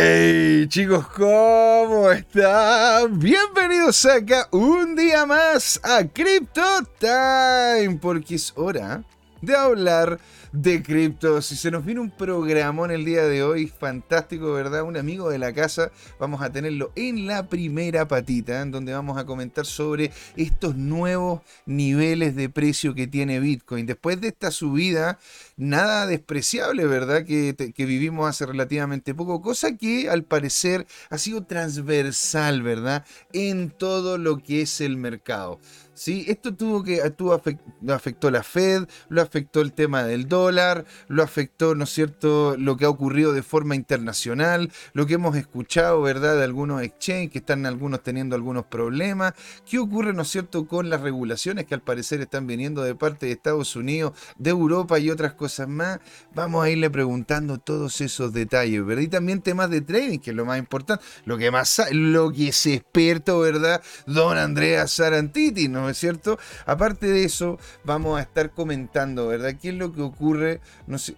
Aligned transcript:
Hey 0.00 0.68
chicos, 0.68 1.08
¿cómo 1.08 2.08
están? 2.12 3.18
Bienvenidos 3.18 4.06
acá 4.06 4.46
un 4.52 4.94
día 4.94 5.26
más 5.26 5.80
a 5.82 6.04
Crypto 6.04 6.62
Time, 7.00 7.98
porque 8.00 8.36
es 8.36 8.52
hora 8.54 9.02
de 9.42 9.56
hablar 9.56 10.18
de 10.52 10.82
criptos. 10.82 11.52
Y 11.52 11.56
se 11.56 11.70
nos 11.70 11.84
viene 11.84 12.00
un 12.00 12.10
programón 12.10 12.90
el 12.90 13.04
día 13.04 13.24
de 13.24 13.42
hoy, 13.42 13.66
fantástico, 13.66 14.52
¿verdad? 14.52 14.82
Un 14.82 14.96
amigo 14.96 15.30
de 15.30 15.38
la 15.38 15.52
casa, 15.52 15.90
vamos 16.18 16.42
a 16.42 16.50
tenerlo 16.50 16.92
en 16.96 17.26
la 17.26 17.48
primera 17.48 18.08
patita, 18.08 18.62
en 18.62 18.70
donde 18.70 18.92
vamos 18.92 19.18
a 19.18 19.26
comentar 19.26 19.66
sobre 19.66 20.10
estos 20.36 20.76
nuevos 20.76 21.42
niveles 21.66 22.34
de 22.36 22.48
precio 22.48 22.94
que 22.94 23.06
tiene 23.06 23.40
Bitcoin. 23.40 23.86
Después 23.86 24.20
de 24.20 24.28
esta 24.28 24.50
subida, 24.50 25.18
nada 25.56 26.06
despreciable, 26.06 26.86
¿verdad? 26.86 27.24
Que, 27.24 27.54
que 27.74 27.84
vivimos 27.86 28.28
hace 28.28 28.46
relativamente 28.46 29.14
poco, 29.14 29.42
cosa 29.42 29.76
que 29.76 30.08
al 30.08 30.24
parecer 30.24 30.86
ha 31.10 31.18
sido 31.18 31.44
transversal, 31.44 32.62
¿verdad? 32.62 33.04
En 33.32 33.70
todo 33.70 34.18
lo 34.18 34.38
que 34.38 34.62
es 34.62 34.80
el 34.80 34.96
mercado. 34.96 35.60
¿Sí? 35.98 36.24
Esto 36.28 36.54
tuvo 36.54 36.82
que, 36.82 36.98
tuvo 37.10 37.40
lo 37.82 37.94
afectó 37.94 38.30
la 38.30 38.42
Fed, 38.42 38.84
lo 39.08 39.20
afectó 39.20 39.60
el 39.60 39.72
tema 39.72 40.04
del 40.04 40.28
dólar, 40.28 40.84
lo 41.08 41.22
afectó, 41.22 41.74
¿no 41.74 41.84
es 41.84 41.90
cierto?, 41.90 42.56
lo 42.56 42.76
que 42.76 42.84
ha 42.84 42.88
ocurrido 42.88 43.32
de 43.32 43.42
forma 43.42 43.74
internacional, 43.74 44.70
lo 44.92 45.06
que 45.06 45.14
hemos 45.14 45.36
escuchado, 45.36 46.00
¿verdad?, 46.00 46.36
de 46.36 46.44
algunos 46.44 46.82
exchanges 46.82 47.30
que 47.32 47.38
están 47.38 47.66
algunos 47.66 48.02
teniendo 48.02 48.36
algunos 48.36 48.66
problemas. 48.66 49.34
¿Qué 49.68 49.78
ocurre, 49.78 50.12
¿no 50.12 50.22
es 50.22 50.28
cierto?, 50.28 50.66
con 50.66 50.88
las 50.88 51.00
regulaciones 51.00 51.66
que 51.66 51.74
al 51.74 51.82
parecer 51.82 52.20
están 52.20 52.46
viniendo 52.46 52.82
de 52.82 52.94
parte 52.94 53.26
de 53.26 53.32
Estados 53.32 53.74
Unidos, 53.76 54.12
de 54.38 54.50
Europa 54.50 54.98
y 54.98 55.10
otras 55.10 55.34
cosas 55.34 55.68
más? 55.68 55.98
Vamos 56.34 56.64
a 56.64 56.70
irle 56.70 56.90
preguntando 56.90 57.58
todos 57.58 58.00
esos 58.00 58.32
detalles, 58.32 58.84
¿verdad? 58.84 59.02
Y 59.02 59.08
también 59.08 59.42
temas 59.42 59.70
de 59.70 59.80
trading, 59.80 60.18
que 60.20 60.30
es 60.30 60.36
lo 60.36 60.44
más 60.44 60.58
importante, 60.58 61.04
lo 61.24 61.36
que 61.36 61.50
más, 61.50 61.82
lo 61.90 62.30
que 62.32 62.48
es 62.48 62.66
experto, 62.66 63.40
¿verdad?, 63.40 63.82
don 64.06 64.38
Andrea 64.38 64.86
Sarantiti, 64.86 65.68
¿no? 65.68 65.87
Es 65.90 65.98
cierto? 65.98 66.38
Aparte 66.66 67.06
de 67.06 67.24
eso, 67.24 67.58
vamos 67.84 68.18
a 68.18 68.22
estar 68.22 68.50
comentando, 68.50 69.28
¿verdad? 69.28 69.54
¿Qué 69.60 69.70
es 69.70 69.74
lo 69.74 69.92
que 69.92 70.02
ocurre 70.02 70.60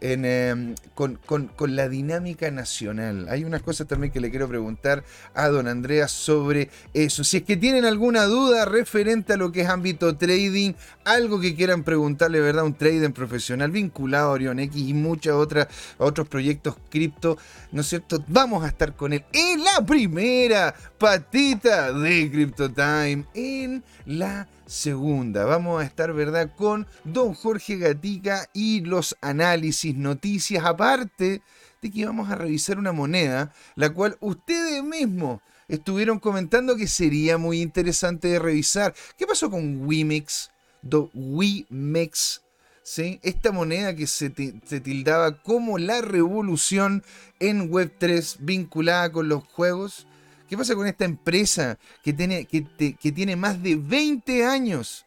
em, 0.01 0.75
con, 0.95 1.51
la 1.75 1.89
dinámica 1.89 2.51
nacional? 2.51 3.29
Hay 3.29 3.45
unas 3.45 3.63
cosas 3.63 3.87
también 3.87 4.13
que 4.13 4.21
le 4.21 4.31
quiero 4.31 4.49
preguntar 4.49 5.05
a 5.35 5.49
don 5.49 5.69
Andrea 5.69 6.09
sobre 6.09 6.71
eso. 6.95 7.25
Si 7.25 7.39
es 7.39 7.43
que 7.43 7.57
tienen 7.57 7.85
alguna 7.85 8.25
duda 8.25 8.65
referente 8.65 9.35
a 9.35 9.37
lo 9.37 9.53
que 9.53 9.63
es 9.63 9.69
ámbito 9.69 10.17
trading, 10.17 10.73
algo 11.05 11.41
que 11.41 11.55
quieran 11.55 11.83
preguntarle, 11.83 12.41
¿verdad? 12.41 12.65
Un 12.65 12.75
trading 12.75 13.13
profesional 13.13 13.71
vinculado 13.71 14.29
a 14.29 14.33
Orion 14.33 14.59
X 14.59 14.77
y 14.77 14.95
muchas 14.95 15.35
otras 15.35 15.69
otros 15.99 16.29
proyectos 16.29 16.77
cripto, 16.91 17.39
¿no 17.73 17.81
es 17.81 17.89
cierto? 17.89 18.23
Vamos 18.29 18.65
a 18.65 18.69
estar 18.69 18.95
con 18.95 19.13
él 19.13 19.25
en 19.33 19.63
la 19.63 19.85
primera 19.85 20.75
patita 20.99 21.93
de 21.93 22.31
Crypto 22.31 22.71
Time 22.71 23.25
en 23.35 23.83
la 24.07 24.47
segunda. 24.71 25.45
Vamos 25.45 25.83
a 25.83 25.85
estar, 25.85 26.13
¿verdad?, 26.13 26.51
con 26.57 26.87
don 27.05 27.35
Jorge 27.35 27.77
Gatica 27.77 28.49
y 28.53 28.81
los 28.83 29.17
análisis, 29.21 29.97
noticias, 29.97 30.65
aparte 30.65 31.43
de 31.83 31.91
que 31.91 32.07
vamos 32.07 32.31
a 32.31 32.37
revisar 32.37 32.79
una 32.79 32.93
moneda, 32.93 33.53
la 33.75 33.91
cual 33.91 34.17
ustedes 34.21 34.83
mismos 34.85 35.41
estuvieron 35.67 36.21
comentando 36.21 36.77
que 36.77 36.87
sería 36.87 37.37
muy 37.37 37.61
interesante 37.61 38.29
de 38.29 38.39
revisar. 38.39 38.95
¿Qué 39.19 39.27
pasó 39.27 39.51
con 39.51 39.87
Wimix? 39.87 40.51
Do 40.83 41.11
Wimex. 41.15 42.43
¿Sí? 42.83 43.21
Esta 43.23 43.53
moneda 43.53 43.95
que 43.95 44.07
se, 44.07 44.33
se, 44.65 44.81
tildaba 44.81 45.43
como 45.43 45.79
la 45.79 46.01
revolución 46.01 47.05
en 47.39 47.71
Web3 47.71 48.37
vinculada 48.41 49.13
con 49.13 49.29
los 49.29 49.45
juegos. 49.45 50.07
¿Qué 50.51 50.57
pasa 50.57 50.75
con 50.75 50.89
esta 50.89 51.05
empresa 51.05 51.79
que 52.03 52.13
tiene, 52.13 52.45
que, 52.45 53.13
tiene 53.13 53.37
más 53.37 53.63
de 53.63 53.77
20 53.77 54.45
años 54.45 55.07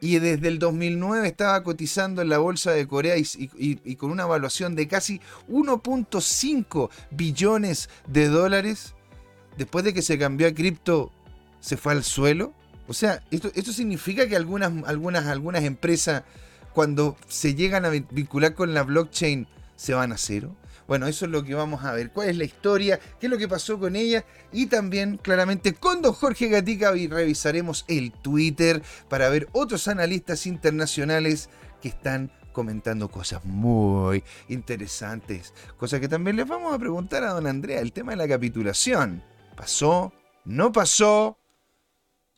y 0.00 0.18
desde 0.18 0.48
el 0.48 0.58
2009 0.58 1.28
estaba 1.28 1.62
cotizando 1.62 2.22
en 2.22 2.30
la 2.30 2.38
bolsa 2.38 2.70
de 2.70 2.88
Corea 2.88 3.14
y, 3.18 3.96
con 3.96 4.10
una 4.10 4.22
evaluación 4.22 4.74
de 4.74 4.88
casi 4.88 5.20
1.5 5.50 6.88
billones 7.10 7.90
de 8.06 8.28
dólares? 8.28 8.94
Después 9.58 9.84
de 9.84 9.92
que 9.92 10.00
se 10.00 10.18
cambió 10.18 10.48
a 10.48 10.52
cripto, 10.52 11.12
se 11.60 11.76
fue 11.76 11.92
al 11.92 12.02
suelo. 12.02 12.54
O 12.88 12.94
sea, 12.94 13.22
esto, 13.30 13.52
esto 13.54 13.70
significa 13.70 14.26
que 14.26 14.34
algunas, 14.34 14.72
algunas, 14.86 15.26
algunas 15.26 15.64
empresas, 15.64 16.22
cuando 16.72 17.18
se 17.28 17.54
llegan 17.54 17.84
a 17.84 17.90
vincular 17.90 18.54
con 18.54 18.72
la 18.72 18.82
blockchain, 18.82 19.46
se 19.76 19.92
van 19.92 20.12
a 20.12 20.16
cero. 20.16 20.56
Bueno, 20.86 21.06
eso 21.06 21.24
es 21.24 21.30
lo 21.30 21.42
que 21.44 21.54
vamos 21.54 21.84
a 21.84 21.92
ver. 21.92 22.10
¿Cuál 22.10 22.28
es 22.28 22.36
la 22.36 22.44
historia? 22.44 22.98
¿Qué 23.18 23.26
es 23.26 23.30
lo 23.30 23.38
que 23.38 23.48
pasó 23.48 23.78
con 23.78 23.96
ella? 23.96 24.24
Y 24.52 24.66
también, 24.66 25.16
claramente, 25.16 25.72
con 25.72 26.02
don 26.02 26.12
Jorge 26.12 26.48
Gatica 26.48 26.92
revisaremos 26.92 27.84
el 27.88 28.12
Twitter 28.12 28.82
para 29.08 29.28
ver 29.28 29.48
otros 29.52 29.88
analistas 29.88 30.46
internacionales 30.46 31.48
que 31.80 31.88
están 31.88 32.30
comentando 32.52 33.10
cosas 33.10 33.44
muy 33.44 34.24
interesantes. 34.48 35.52
Cosas 35.76 36.00
que 36.00 36.08
también 36.08 36.36
les 36.36 36.46
vamos 36.46 36.74
a 36.74 36.78
preguntar 36.78 37.24
a 37.24 37.32
don 37.32 37.46
Andrea. 37.46 37.80
El 37.80 37.92
tema 37.92 38.12
de 38.12 38.16
la 38.16 38.28
capitulación. 38.28 39.22
¿Pasó? 39.56 40.12
¿No 40.44 40.72
pasó? 40.72 41.38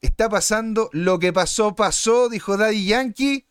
¿Está 0.00 0.28
pasando? 0.28 0.90
Lo 0.92 1.18
que 1.18 1.32
pasó, 1.32 1.74
pasó, 1.74 2.28
dijo 2.28 2.56
Daddy 2.56 2.86
Yankee. 2.86 3.45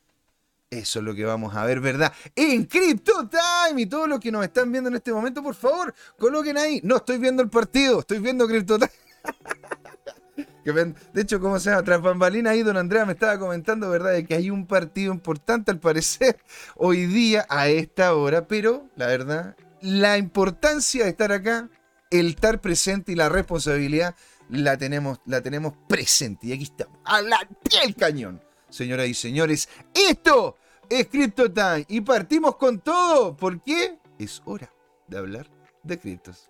Eso 0.75 0.99
es 0.99 1.05
lo 1.05 1.15
que 1.15 1.23
vamos 1.23 1.55
a 1.55 1.63
ver, 1.63 1.79
¿verdad? 1.79 2.11
En 2.35 2.65
Crypto 2.65 3.29
Time. 3.29 3.81
Y 3.81 3.85
todos 3.85 4.09
los 4.09 4.19
que 4.19 4.31
nos 4.31 4.43
están 4.43 4.71
viendo 4.71 4.89
en 4.89 4.97
este 4.97 5.13
momento, 5.13 5.41
por 5.41 5.55
favor, 5.55 5.93
coloquen 6.17 6.57
ahí. 6.57 6.81
No 6.83 6.97
estoy 6.97 7.17
viendo 7.17 7.41
el 7.41 7.49
partido, 7.49 8.01
estoy 8.01 8.19
viendo 8.19 8.47
Crypto 8.47 8.77
Time. 8.77 8.91
De 11.13 11.21
hecho, 11.21 11.39
como 11.39 11.59
se 11.59 11.69
llama? 11.69 11.83
Tras 11.83 12.01
bambalina 12.01 12.49
ahí, 12.49 12.63
don 12.63 12.75
Andrea 12.75 13.05
me 13.05 13.13
estaba 13.13 13.37
comentando, 13.37 13.89
¿verdad? 13.89 14.13
De 14.13 14.25
que 14.25 14.33
hay 14.33 14.49
un 14.49 14.65
partido 14.65 15.13
importante 15.13 15.71
al 15.71 15.79
parecer 15.79 16.39
hoy 16.75 17.05
día 17.05 17.45
a 17.49 17.69
esta 17.69 18.15
hora, 18.15 18.47
pero 18.47 18.89
la 18.95 19.05
verdad, 19.05 19.55
la 19.79 20.17
importancia 20.17 21.03
de 21.03 21.11
estar 21.11 21.31
acá, 21.31 21.69
el 22.09 22.29
estar 22.29 22.61
presente 22.61 23.11
y 23.11 23.15
la 23.15 23.29
responsabilidad 23.29 24.15
la 24.49 24.75
tenemos, 24.75 25.19
la 25.27 25.41
tenemos 25.41 25.73
presente. 25.87 26.47
Y 26.47 26.53
aquí 26.53 26.63
estamos, 26.63 26.97
a 27.05 27.21
la 27.21 27.47
pie 27.63 27.81
del 27.81 27.95
cañón 27.95 28.41
señoras 28.75 29.07
y 29.07 29.13
señores. 29.13 29.69
Esto 29.93 30.57
es 30.89 31.07
Crypto 31.07 31.51
Time 31.51 31.85
y 31.87 32.01
partimos 32.01 32.55
con 32.55 32.79
todo 32.79 33.35
porque 33.35 33.99
es 34.19 34.41
hora 34.45 34.71
de 35.07 35.17
hablar 35.17 35.47
de 35.83 35.99
criptos. 35.99 36.49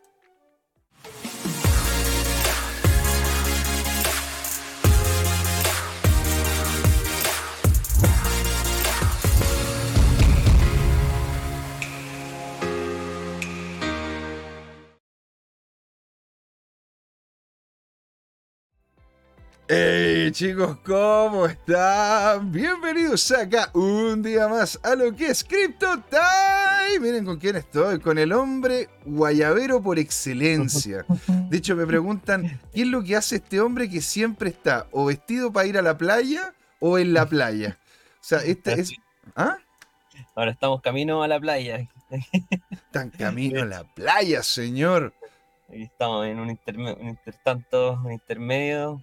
Hey 19.67 20.29
chicos, 20.31 20.77
¿cómo 20.85 21.47
están? 21.47 22.51
Bienvenidos 22.51 23.31
acá 23.31 23.71
un 23.73 24.21
día 24.21 24.47
más 24.47 24.79
a 24.83 24.93
lo 24.93 25.15
que 25.15 25.25
es 25.25 25.43
Crypto 25.43 25.87
Time. 26.07 26.99
Miren 26.99 27.25
con 27.25 27.39
quién 27.39 27.55
estoy, 27.55 27.99
con 27.99 28.19
el 28.19 28.31
hombre 28.31 28.89
guayabero 29.05 29.81
por 29.81 29.97
excelencia. 29.97 31.03
De 31.49 31.57
hecho, 31.57 31.75
me 31.75 31.87
preguntan, 31.87 32.61
¿qué 32.75 32.83
es 32.83 32.87
lo 32.87 33.03
que 33.03 33.15
hace 33.15 33.37
este 33.37 33.59
hombre 33.59 33.89
que 33.89 34.01
siempre 34.01 34.51
está 34.51 34.85
o 34.91 35.05
vestido 35.05 35.51
para 35.51 35.65
ir 35.65 35.79
a 35.79 35.81
la 35.81 35.97
playa 35.97 36.53
o 36.79 36.99
en 36.99 37.13
la 37.15 37.25
playa? 37.25 37.79
O 38.21 38.23
sea, 38.23 38.43
este 38.43 38.79
es... 38.79 38.93
¿Ah? 39.35 39.57
Ahora 40.35 40.51
estamos 40.51 40.79
camino 40.83 41.23
a 41.23 41.27
la 41.27 41.39
playa. 41.39 41.87
Están 42.69 43.09
camino 43.09 43.63
a 43.63 43.65
la 43.77 43.83
playa, 43.83 44.43
señor. 44.43 45.11
Aquí 45.69 45.81
estamos 45.81 46.27
en 46.27 46.39
un, 46.39 46.49
un 46.51 47.07
intertanto, 47.09 47.99
un 48.05 48.11
intermedio 48.11 49.01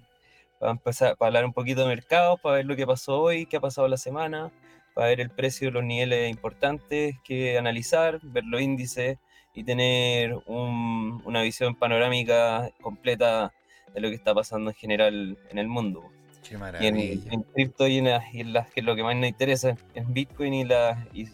para 0.63 0.71
empezar 0.71 1.17
para 1.17 1.27
hablar 1.27 1.45
un 1.45 1.53
poquito 1.53 1.81
de 1.81 1.89
mercado, 1.89 2.37
para 2.37 2.59
ver 2.59 2.67
lo 2.67 2.77
que 2.77 2.87
pasó 2.87 3.21
hoy, 3.21 3.47
qué 3.47 3.57
ha 3.57 3.61
pasado 3.61 3.89
la 3.89 3.97
semana, 3.97 4.53
para 4.95 5.09
ver 5.09 5.21
el 5.21 5.29
precio, 5.29 5.73
los 5.73 5.83
niveles 5.83 6.31
importantes 6.31 7.17
que 7.25 7.59
analizar, 7.59 8.21
ver 8.23 8.45
los 8.45 8.63
índices 8.63 9.19
y 9.55 9.65
tener 9.65 10.37
una 10.47 11.43
visión 11.43 11.75
panorámica 11.75 12.71
completa 12.81 13.53
de 13.93 14.01
lo 14.01 14.09
que 14.09 14.15
está 14.15 14.33
pasando 14.37 14.71
en 14.71 14.77
general 14.77 15.37
en 15.51 15.59
el 15.59 15.67
mundo. 15.67 16.05
Qué 16.49 16.57
maravilla. 16.57 16.97
Y 16.97 17.29
en, 17.29 17.43
cripto 17.43 17.89
y 17.89 17.99
en, 17.99 18.53
las 18.53 18.71
que 18.71 18.83
lo 18.83 18.95
que 18.95 19.03
más 19.03 19.17
nos 19.17 19.27
interesa 19.27 19.75
es 19.95 20.13
Bitcoin 20.13 20.55
y, 20.55 20.65
la, 20.65 21.09
y, 21.13 21.27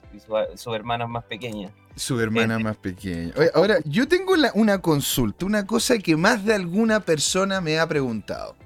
sus 0.54 0.74
hermanas 0.74 1.06
más 1.06 1.24
pequeñas. 1.24 1.70
Su 1.96 2.18
hermana 2.18 2.58
más 2.58 2.78
pequeña. 2.78 3.34
ahora, 3.52 3.76
yo 3.84 4.08
tengo 4.08 4.32
una 4.54 4.78
consulta, 4.78 5.44
una 5.44 5.66
cosa 5.66 5.98
que 5.98 6.16
más 6.16 6.46
de 6.46 6.54
alguna 6.54 7.00
persona 7.00 7.60
me 7.60 7.78
ha 7.78 7.86
preguntado. 7.86 8.56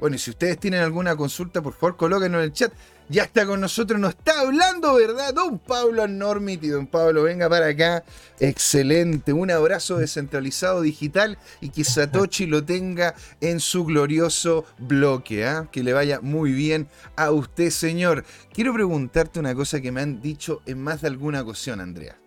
Bueno, 0.00 0.16
y 0.16 0.18
si 0.18 0.30
ustedes 0.30 0.58
tienen 0.58 0.80
alguna 0.80 1.16
consulta, 1.16 1.60
por 1.60 1.74
favor, 1.74 1.96
colóquenlo 1.96 2.38
en 2.38 2.44
el 2.44 2.52
chat. 2.52 2.72
Ya 3.10 3.22
está 3.22 3.46
con 3.46 3.60
nosotros, 3.60 3.98
nos 3.98 4.10
está 4.10 4.40
hablando, 4.40 4.94
¿verdad? 4.94 5.32
Don 5.32 5.58
Pablo 5.58 6.06
Normity. 6.06 6.68
Don 6.68 6.86
Pablo, 6.86 7.22
venga 7.22 7.48
para 7.48 7.68
acá. 7.68 8.04
Excelente. 8.38 9.32
Un 9.32 9.50
abrazo 9.50 9.96
descentralizado 9.96 10.82
digital 10.82 11.38
y 11.62 11.70
que 11.70 11.84
Satoshi 11.84 12.44
lo 12.46 12.64
tenga 12.64 13.14
en 13.40 13.60
su 13.60 13.86
glorioso 13.86 14.66
bloque. 14.78 15.46
¿ah? 15.46 15.68
Que 15.72 15.82
le 15.82 15.94
vaya 15.94 16.20
muy 16.20 16.52
bien 16.52 16.86
a 17.16 17.30
usted, 17.30 17.70
señor. 17.70 18.24
Quiero 18.52 18.74
preguntarte 18.74 19.40
una 19.40 19.54
cosa 19.54 19.80
que 19.80 19.90
me 19.90 20.02
han 20.02 20.20
dicho 20.20 20.60
en 20.66 20.82
más 20.82 21.00
de 21.00 21.08
alguna 21.08 21.40
ocasión, 21.40 21.80
Andrea. 21.80 22.18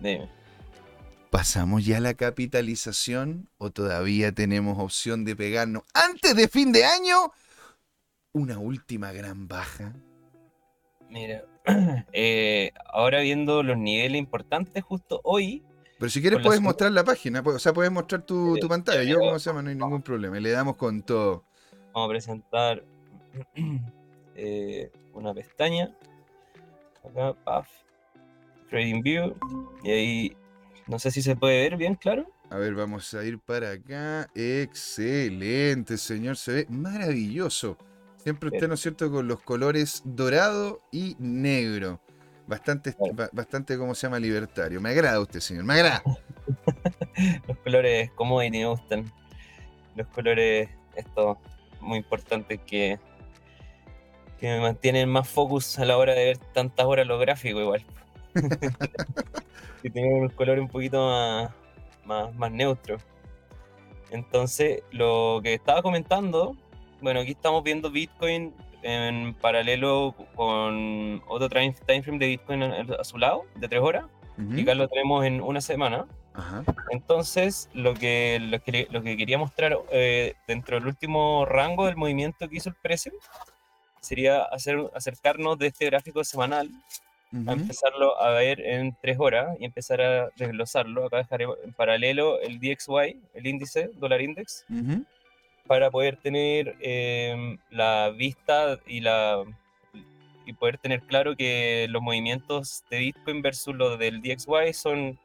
Dime. 0.00 0.39
¿Pasamos 1.30 1.86
ya 1.86 2.00
la 2.00 2.14
capitalización 2.14 3.48
o 3.58 3.70
todavía 3.70 4.32
tenemos 4.32 4.78
opción 4.78 5.24
de 5.24 5.36
pegarnos 5.36 5.84
antes 5.94 6.34
de 6.34 6.48
fin 6.48 6.72
de 6.72 6.84
año 6.84 7.32
una 8.32 8.58
última 8.58 9.12
gran 9.12 9.46
baja? 9.46 9.94
Mira, 11.08 11.44
eh, 12.12 12.72
ahora 12.86 13.20
viendo 13.20 13.62
los 13.62 13.78
niveles 13.78 14.18
importantes 14.18 14.82
justo 14.82 15.20
hoy. 15.22 15.62
Pero 16.00 16.10
si 16.10 16.20
quieres 16.20 16.40
puedes 16.42 16.60
mostrar 16.60 16.90
la 16.90 17.04
página, 17.04 17.42
o 17.44 17.58
sea, 17.58 17.72
puedes 17.72 17.92
mostrar 17.92 18.22
tu, 18.22 18.54
Sí, 18.54 18.60
tu 18.60 18.68
pantalla. 18.68 19.04
Yo, 19.04 19.18
como 19.18 19.38
se 19.38 19.50
llama, 19.50 19.62
no 19.62 19.68
hay 19.68 19.76
ningún 19.76 20.02
problema. 20.02 20.36
y 20.36 20.40
Le 20.40 20.50
damos 20.50 20.76
con 20.76 21.02
todo. 21.02 21.44
Vamos 21.92 22.06
a 22.06 22.08
presentar 22.08 22.84
eh, 24.34 24.90
una 25.12 25.32
pestaña. 25.32 25.94
Acá, 27.04 27.34
paf. 27.44 27.68
Trading 28.68 29.02
View. 29.02 29.36
Y 29.84 29.90
ahí, 29.90 30.36
no 30.90 30.98
sé 30.98 31.12
si 31.12 31.22
se 31.22 31.36
puede 31.36 31.62
ver 31.62 31.76
bien, 31.76 31.94
claro. 31.94 32.26
A 32.50 32.56
ver, 32.56 32.74
vamos 32.74 33.14
a 33.14 33.24
ir 33.24 33.38
para 33.38 33.70
acá. 33.70 34.28
Excelente, 34.34 35.96
señor. 35.96 36.36
Se 36.36 36.52
ve 36.52 36.66
maravilloso. 36.68 37.78
Siempre 38.16 38.50
usted. 38.50 38.66
¿no 38.66 38.74
es 38.74 38.80
cierto?, 38.80 39.08
con 39.08 39.28
los 39.28 39.40
colores 39.40 40.02
dorado 40.04 40.80
y 40.90 41.14
negro. 41.20 42.00
Bastante, 42.48 42.96
bastante, 43.32 43.78
¿cómo 43.78 43.94
se 43.94 44.08
llama? 44.08 44.18
Libertario. 44.18 44.80
Me 44.80 44.90
agrada 44.90 45.20
usted, 45.20 45.38
señor. 45.38 45.62
Me 45.62 45.74
agrada. 45.74 46.02
Los 47.46 47.56
colores 47.58 48.10
commodity 48.16 48.58
me 48.58 48.66
gustan. 48.66 49.12
Los 49.94 50.08
colores, 50.08 50.68
estos 50.96 51.38
muy 51.80 51.98
importantes 51.98 52.60
que, 52.66 52.98
que 54.40 54.48
me 54.48 54.60
mantienen 54.60 55.08
más 55.08 55.28
focus 55.28 55.78
a 55.78 55.84
la 55.84 55.96
hora 55.96 56.14
de 56.14 56.24
ver 56.24 56.38
tantas 56.52 56.84
horas 56.84 57.06
los 57.06 57.20
gráficos 57.20 57.62
igual. 57.62 57.86
que 59.82 59.90
tienen 59.90 60.12
un 60.12 60.28
color 60.30 60.58
un 60.58 60.68
poquito 60.68 61.06
más, 61.08 61.50
más, 62.04 62.34
más 62.34 62.50
neutro. 62.50 62.98
Entonces, 64.10 64.82
lo 64.90 65.40
que 65.42 65.54
estaba 65.54 65.82
comentando, 65.82 66.56
bueno, 67.00 67.20
aquí 67.20 67.32
estamos 67.32 67.62
viendo 67.62 67.90
Bitcoin 67.90 68.52
en 68.82 69.34
paralelo 69.34 70.14
con 70.34 71.22
otro 71.28 71.48
time 71.48 71.72
frame 72.02 72.18
de 72.18 72.26
Bitcoin 72.26 72.62
a 72.62 73.04
su 73.04 73.18
lado, 73.18 73.44
de 73.54 73.68
tres 73.68 73.80
horas, 73.80 74.04
Ujú. 74.38 74.54
y 74.54 74.62
acá 74.62 74.74
lo 74.74 74.88
tenemos 74.88 75.24
en 75.24 75.40
una 75.40 75.60
semana. 75.60 76.06
Ajá. 76.32 76.64
Entonces, 76.90 77.68
lo 77.74 77.94
que, 77.94 78.38
lo 78.40 78.60
que, 78.60 78.88
lo 78.90 79.02
que 79.02 79.16
quería 79.16 79.36
mostrar 79.36 79.78
eh, 79.90 80.34
dentro 80.46 80.78
del 80.78 80.86
último 80.86 81.44
rango 81.44 81.86
del 81.86 81.96
movimiento 81.96 82.48
que 82.48 82.56
hizo 82.56 82.70
el 82.70 82.76
precio 82.76 83.12
sería 84.00 84.42
hacer, 84.44 84.78
acercarnos 84.94 85.58
de 85.58 85.68
este 85.68 85.86
gráfico 85.86 86.24
semanal 86.24 86.70
a 87.32 87.52
empezarlo 87.52 88.20
a 88.20 88.30
ver 88.30 88.60
en 88.60 88.96
tres 89.00 89.16
horas 89.20 89.56
y 89.60 89.64
empezar 89.64 90.00
a 90.00 90.30
desglosarlo. 90.36 91.06
Acá 91.06 91.18
dejaré 91.18 91.46
en 91.64 91.72
paralelo 91.72 92.40
el 92.40 92.58
DXY, 92.58 93.16
el 93.34 93.46
índice, 93.46 93.90
dólar 93.94 94.20
index, 94.20 94.64
para 95.66 95.90
poder 95.90 96.16
tener 96.16 96.74
em, 96.80 97.56
la 97.70 98.10
vista 98.10 98.78
y 98.86 99.00
la 99.00 99.44
y 100.46 100.52
poder 100.54 100.78
tener 100.78 101.02
claro 101.02 101.36
que 101.36 101.86
los 101.90 102.02
movimientos 102.02 102.82
de 102.90 102.98
Bitcoin 102.98 103.40
versus 103.42 103.74
los 103.76 103.98
del 103.98 104.20
DXY 104.20 104.72
son 104.72 105.16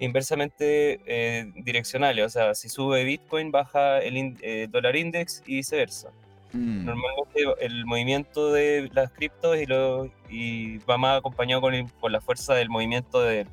inversamente 0.00 1.00
eh, 1.06 1.52
direccionales, 1.54 2.26
o 2.26 2.28
sea, 2.28 2.54
si 2.54 2.68
sube 2.68 3.04
Bitcoin 3.04 3.52
baja 3.52 3.98
el 4.00 4.16
in- 4.16 4.38
eh, 4.42 4.66
dólar 4.68 4.96
index 4.96 5.42
y 5.46 5.56
viceversa. 5.56 6.10
Mm. 6.54 6.84
Normalmente 6.84 7.42
el 7.60 7.84
movimiento 7.84 8.52
de 8.52 8.88
las 8.94 9.10
criptos 9.10 9.56
y, 9.58 9.66
lo, 9.66 10.10
y 10.30 10.78
va 10.78 10.96
más 10.96 11.18
acompañado 11.18 11.60
con, 11.60 11.74
el- 11.74 11.90
con 12.00 12.12
la 12.12 12.20
fuerza 12.20 12.54
del 12.54 12.70
movimiento 12.70 13.20
de- 13.20 13.46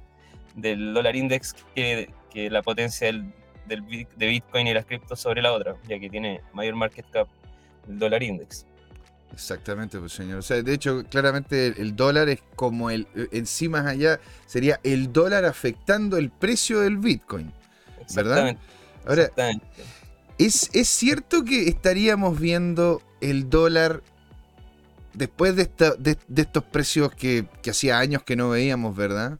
del 0.56 0.94
dólar 0.94 1.15
index 1.15 1.53
que, 1.75 2.13
que 2.30 2.50
la 2.50 2.62
potencia 2.62 3.07
del, 3.07 3.25
del 3.65 3.81
bit- 3.83 4.09
de 4.15 4.27
Bitcoin 4.27 4.68
y 4.68 4.74
las 4.74 4.86
criptos 4.86 5.19
sobre 5.19 5.42
la 5.42 5.51
otra, 5.51 5.75
ya 5.88 6.00
que 6.00 6.09
tiene 6.09 6.42
mayor 6.53 6.75
market 6.75 7.06
cap 7.12 7.27
el 7.89 7.98
dólar 8.00 8.21
index. 8.21 8.65
Exactamente, 9.33 9.98
pues 9.98 10.12
señor. 10.12 10.39
O 10.39 10.42
sea, 10.42 10.62
de 10.62 10.74
hecho, 10.74 11.03
claramente 11.09 11.68
el, 11.68 11.75
el 11.77 11.95
dólar 11.95 12.27
es 12.30 12.42
como 12.56 12.89
el, 12.92 13.07
en 13.31 13.45
sí 13.45 13.69
más 13.69 13.86
allá, 13.86 14.19
sería 14.45 14.80
el 14.83 15.12
dólar 15.13 15.45
afectando 15.45 16.18
el 16.18 16.30
precio 16.30 16.81
del 16.81 16.98
Bitcoin. 16.98 17.51
¿Verdad? 18.13 18.50
Exactamente, 18.50 18.62
Ahora, 19.07 19.21
exactamente. 19.24 19.65
¿Es, 20.38 20.69
es 20.74 20.88
cierto 20.88 21.44
que 21.44 21.68
estaríamos 21.68 22.39
viendo 22.39 23.01
el 23.22 23.50
dólar 23.50 24.01
después 25.13 25.56
de, 25.56 25.69
estos 26.36 26.63
precios 26.63 27.13
que, 27.13 27.45
hacía 27.69 28.00
años 28.00 28.24
que 28.24 28.36
no 28.36 28.50
veíamos, 28.50 28.95
¿verdad? 28.95 29.39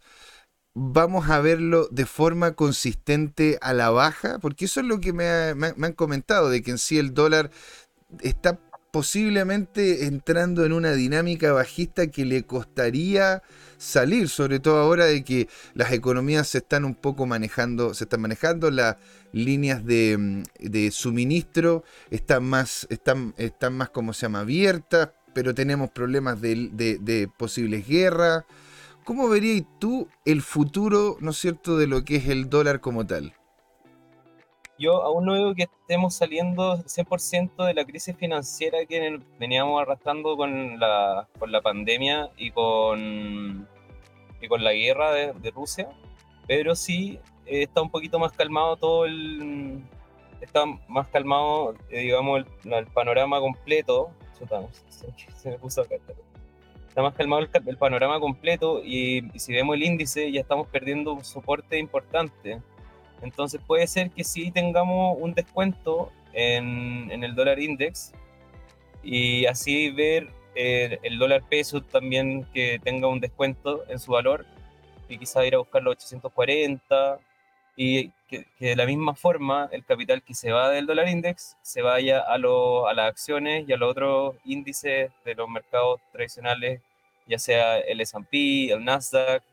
Vamos 0.74 1.30
a 1.30 1.40
verlo 1.42 1.88
de 1.92 2.06
forma 2.06 2.54
consistente 2.54 3.58
a 3.62 3.74
la 3.74 3.90
baja, 3.90 4.40
porque 4.40 4.66
eso 4.66 4.80
es 4.80 4.86
lo 4.86 5.00
que 5.00 5.14
me, 5.14 5.54
me 5.56 5.74
me 5.74 5.88
han 5.88 5.94
comentado, 5.94 6.50
de 6.50 6.62
que 6.62 6.72
en 6.72 6.78
sí 6.78 6.98
el 6.98 7.14
dólar 7.14 7.52
está 8.22 8.60
posiblemente 8.92 10.06
entrando 10.06 10.66
en 10.66 10.74
una 10.74 10.94
dinámica 10.94 11.54
bajista 11.54 12.08
que 12.08 12.26
le 12.26 12.44
costaría 12.44 13.42
salir, 13.82 14.30
sobre 14.30 14.60
todo 14.60 14.78
ahora 14.78 15.06
de 15.06 15.24
que 15.24 15.48
las 15.74 15.92
economías 15.92 16.48
se 16.48 16.60
están 16.60 16.86
un 16.86 16.94
poco 16.94 17.26
manejando, 17.26 17.96
se 17.96 18.04
están 18.04 18.22
manejando 18.22 18.70
las 18.70 18.98
líneas 19.32 19.84
de, 19.84 20.18
mm, 20.18 20.92
suministro, 20.92 21.84
están 22.12 22.44
más, 22.44 22.86
están, 22.92 23.34
están 23.38 23.74
más 23.74 23.90
como 23.90 24.14
se 24.14 24.28
llama, 24.28 24.42
abiertas, 24.42 25.10
pero 25.34 25.56
tenemos 25.56 25.90
problemas 25.90 26.40
de, 26.42 27.30
posibles 27.38 27.88
guerras. 27.88 28.44
¿Cómo 29.04 29.28
verías 29.28 29.64
tú 29.80 30.08
el 30.26 30.44
futuro, 30.44 31.18
no 31.20 31.34
cierto, 31.34 31.78
de 31.78 31.88
lo 31.88 32.06
que 32.06 32.18
es 32.18 32.30
el 32.30 32.50
dólar 32.50 32.82
como 32.82 33.08
tal? 33.08 33.34
Yo 34.78 35.04
aún 35.04 35.26
no 35.26 35.34
veo 35.34 35.56
que 35.56 35.64
estemos 35.64 36.16
saliendo 36.16 36.78
100% 36.78 37.66
de 37.66 37.74
la 37.74 37.86
crisis 37.86 38.16
financiera 38.16 38.86
que 38.88 39.20
veníamos 39.40 39.82
arrastrando 39.82 40.36
con 40.38 40.80
la, 40.80 41.28
con 41.38 41.52
la 41.52 41.62
pandemia 41.62 42.32
y 42.36 42.50
con, 42.52 43.68
y 44.42 44.48
con 44.48 44.64
la 44.64 44.74
guerra 44.74 45.12
de, 45.12 45.34
de 45.34 45.52
Rusia, 45.52 45.90
pero 46.48 46.76
sí 46.76 47.20
eh, 47.46 47.64
está 47.64 47.82
un 47.82 47.90
poquito 47.90 48.20
más 48.20 48.32
calmado 48.32 48.78
todo 48.78 49.06
el... 49.06 49.84
Está 50.42 50.66
más 50.88 51.08
calmado, 51.10 51.76
eh, 51.92 52.00
digamos, 52.00 52.44
el, 52.64 52.74
el 52.74 52.88
panorama 52.88 53.40
completo. 53.40 54.10
Chuta, 54.38 54.68
se, 54.90 55.08
se 55.38 55.50
me 55.50 55.60
puso 55.60 55.82
acá. 55.82 55.96
Está 56.88 57.04
más 57.04 57.14
calmado 57.14 57.44
el, 57.44 57.50
el 57.68 57.78
panorama 57.78 58.20
completo 58.20 58.82
y, 58.84 59.30
y 59.34 59.40
si 59.40 59.54
vemos 59.54 59.76
el 59.76 59.84
índice 59.84 60.32
ya 60.32 60.42
estamos 60.42 60.68
perdiendo 60.68 61.14
un 61.14 61.24
soporte 61.24 61.78
importante. 61.78 62.60
Entonces 63.22 63.62
puede 63.66 63.86
ser 63.88 64.10
que 64.10 64.24
sí 64.24 64.52
tengamos 64.52 65.16
un 65.20 65.34
descuento 65.34 66.12
en, 66.34 67.10
en 67.12 67.24
el 67.24 67.36
dólar 67.36 67.60
index 67.60 68.14
y 69.04 69.46
así 69.46 69.90
ver 69.92 70.28
eh, 70.56 71.00
el 71.04 71.18
dólar 71.20 71.44
peso 71.50 71.82
también 71.82 72.46
que 72.54 72.80
tenga 72.84 73.08
un 73.08 73.20
descuento 73.20 73.84
en 73.90 74.00
su 74.00 74.12
valor 74.12 74.46
y 75.10 75.18
quizá 75.18 75.46
ir 75.46 75.56
a 75.56 75.60
buscar 75.60 75.84
los 75.84 75.94
840 75.96 77.20
y 77.76 78.10
que, 78.28 78.46
de 78.60 78.76
la 78.76 78.86
misma 78.86 79.16
forma 79.16 79.70
el 79.72 79.86
capital 79.86 80.22
que 80.24 80.34
se 80.34 80.52
va 80.52 80.70
del 80.70 80.86
dólar 80.86 81.08
index 81.10 81.58
se 81.62 81.82
vaya 81.82 82.20
a, 82.20 82.38
lo- 82.38 82.88
a 82.88 82.94
las 82.94 83.08
acciones 83.10 83.68
y 83.68 83.74
a 83.74 83.78
los 83.78 83.92
otros 83.92 84.36
índices 84.46 85.12
de 85.26 85.36
los 85.36 85.50
mercados 85.50 86.00
tradicionales, 86.12 86.82
ya 87.28 87.40
sea 87.40 87.80
el 87.80 88.02
S&P, 88.02 88.72
el 88.74 88.84
Nasdaq, 88.84 89.44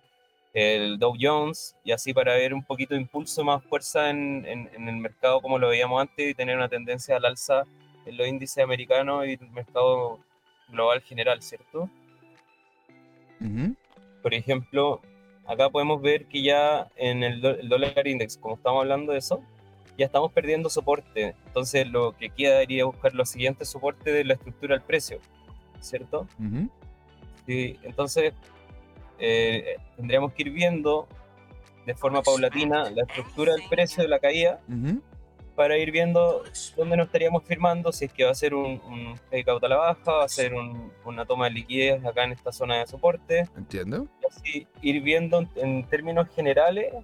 el 0.55 0.99
Dow 0.99 1.15
Jones, 1.21 1.77
y 1.85 1.93
así 1.93 2.13
para 2.13 2.35
ver 2.35 2.55
un 2.55 2.65
poquito 2.65 2.95
de 2.95 3.01
impulso, 3.01 3.45
más 3.45 3.63
fuerza 3.65 4.11
en, 4.11 4.45
en- 4.47 4.71
en 4.75 4.89
el 4.89 4.97
mercado 4.97 5.41
como 5.41 5.59
lo 5.59 5.69
veíamos 5.69 6.01
antes 6.01 6.31
y 6.31 6.35
tener 6.35 6.57
una 6.57 6.69
tendencia 6.69 7.17
al 7.17 7.25
alza 7.25 7.65
en 8.07 8.17
los 8.17 8.27
índices 8.27 8.63
americanos 8.65 9.27
y 9.27 9.33
el 9.35 9.51
mercado 9.51 10.19
global 10.69 11.01
general, 11.03 11.43
¿cierto? 11.43 11.91
Por 14.23 14.35
ejemplo, 14.35 15.01
acá 15.47 15.71
podemos 15.71 16.03
ver 16.03 16.27
que 16.27 16.43
ya 16.43 16.89
en 16.97 17.23
el, 17.23 17.41
dólar 17.41 18.07
index, 18.07 18.37
como 18.37 18.57
estamos 18.57 18.83
hablando 18.83 19.13
de 19.13 19.19
eso, 19.19 19.43
ya 19.97 20.07
estamos 20.07 20.33
perdiendo 20.33 20.69
soporte. 20.71 21.35
Entonces 21.47 21.89
lo 21.89 22.17
que 22.17 22.31
queda 22.31 22.61
sería 22.61 22.85
buscar 22.85 23.15
los 23.15 23.29
siguientes 23.29 23.69
soportes 23.69 24.13
de 24.13 24.25
la 24.25 24.35
estructura 24.35 24.77
del 24.77 24.85
precio, 24.85 25.19
¿cierto? 25.81 26.27
Sí, 27.47 27.79
entonces 27.83 28.35
eh, 29.19 29.77
tendríamos 29.97 30.33
que 30.33 30.43
ir 30.43 30.51
viendo 30.51 31.09
de 31.87 31.95
forma 31.95 32.23
paulatina 32.23 32.91
la 32.91 33.03
estructura 33.03 33.55
del 33.55 33.63
precio 33.69 34.03
de 34.03 34.09
la 34.09 34.19
caída. 34.19 34.61
Para 35.59 35.77
ir 35.77 35.91
viendo 35.91 36.45
dónde 36.77 36.97
nos 36.97 37.07
estaríamos 37.07 37.43
firmando, 37.43 37.91
si 37.91 38.05
es 38.05 38.13
que 38.13 38.23
va 38.23 38.31
a 38.31 38.35
ser 38.35 38.55
un, 38.55 38.81
un 38.87 39.19
a 39.29 39.69
la 39.69 39.77
baja, 39.77 40.13
va 40.13 40.25
a 40.25 40.29
ser 40.29 40.55
una 40.55 41.27
toma 41.27 41.47
de 41.47 41.51
liquidez 41.51 42.05
acá 42.05 42.23
en 42.23 42.31
esta 42.31 42.53
zona 42.53 42.79
de 42.79 42.87
soporte. 42.87 43.49
Entiendo. 43.57 44.07
Y 44.23 44.27
así 44.27 44.67
ir 44.83 45.03
viendo 45.03 45.45
en, 45.57 45.85
términos 45.89 46.29
generales 46.29 46.95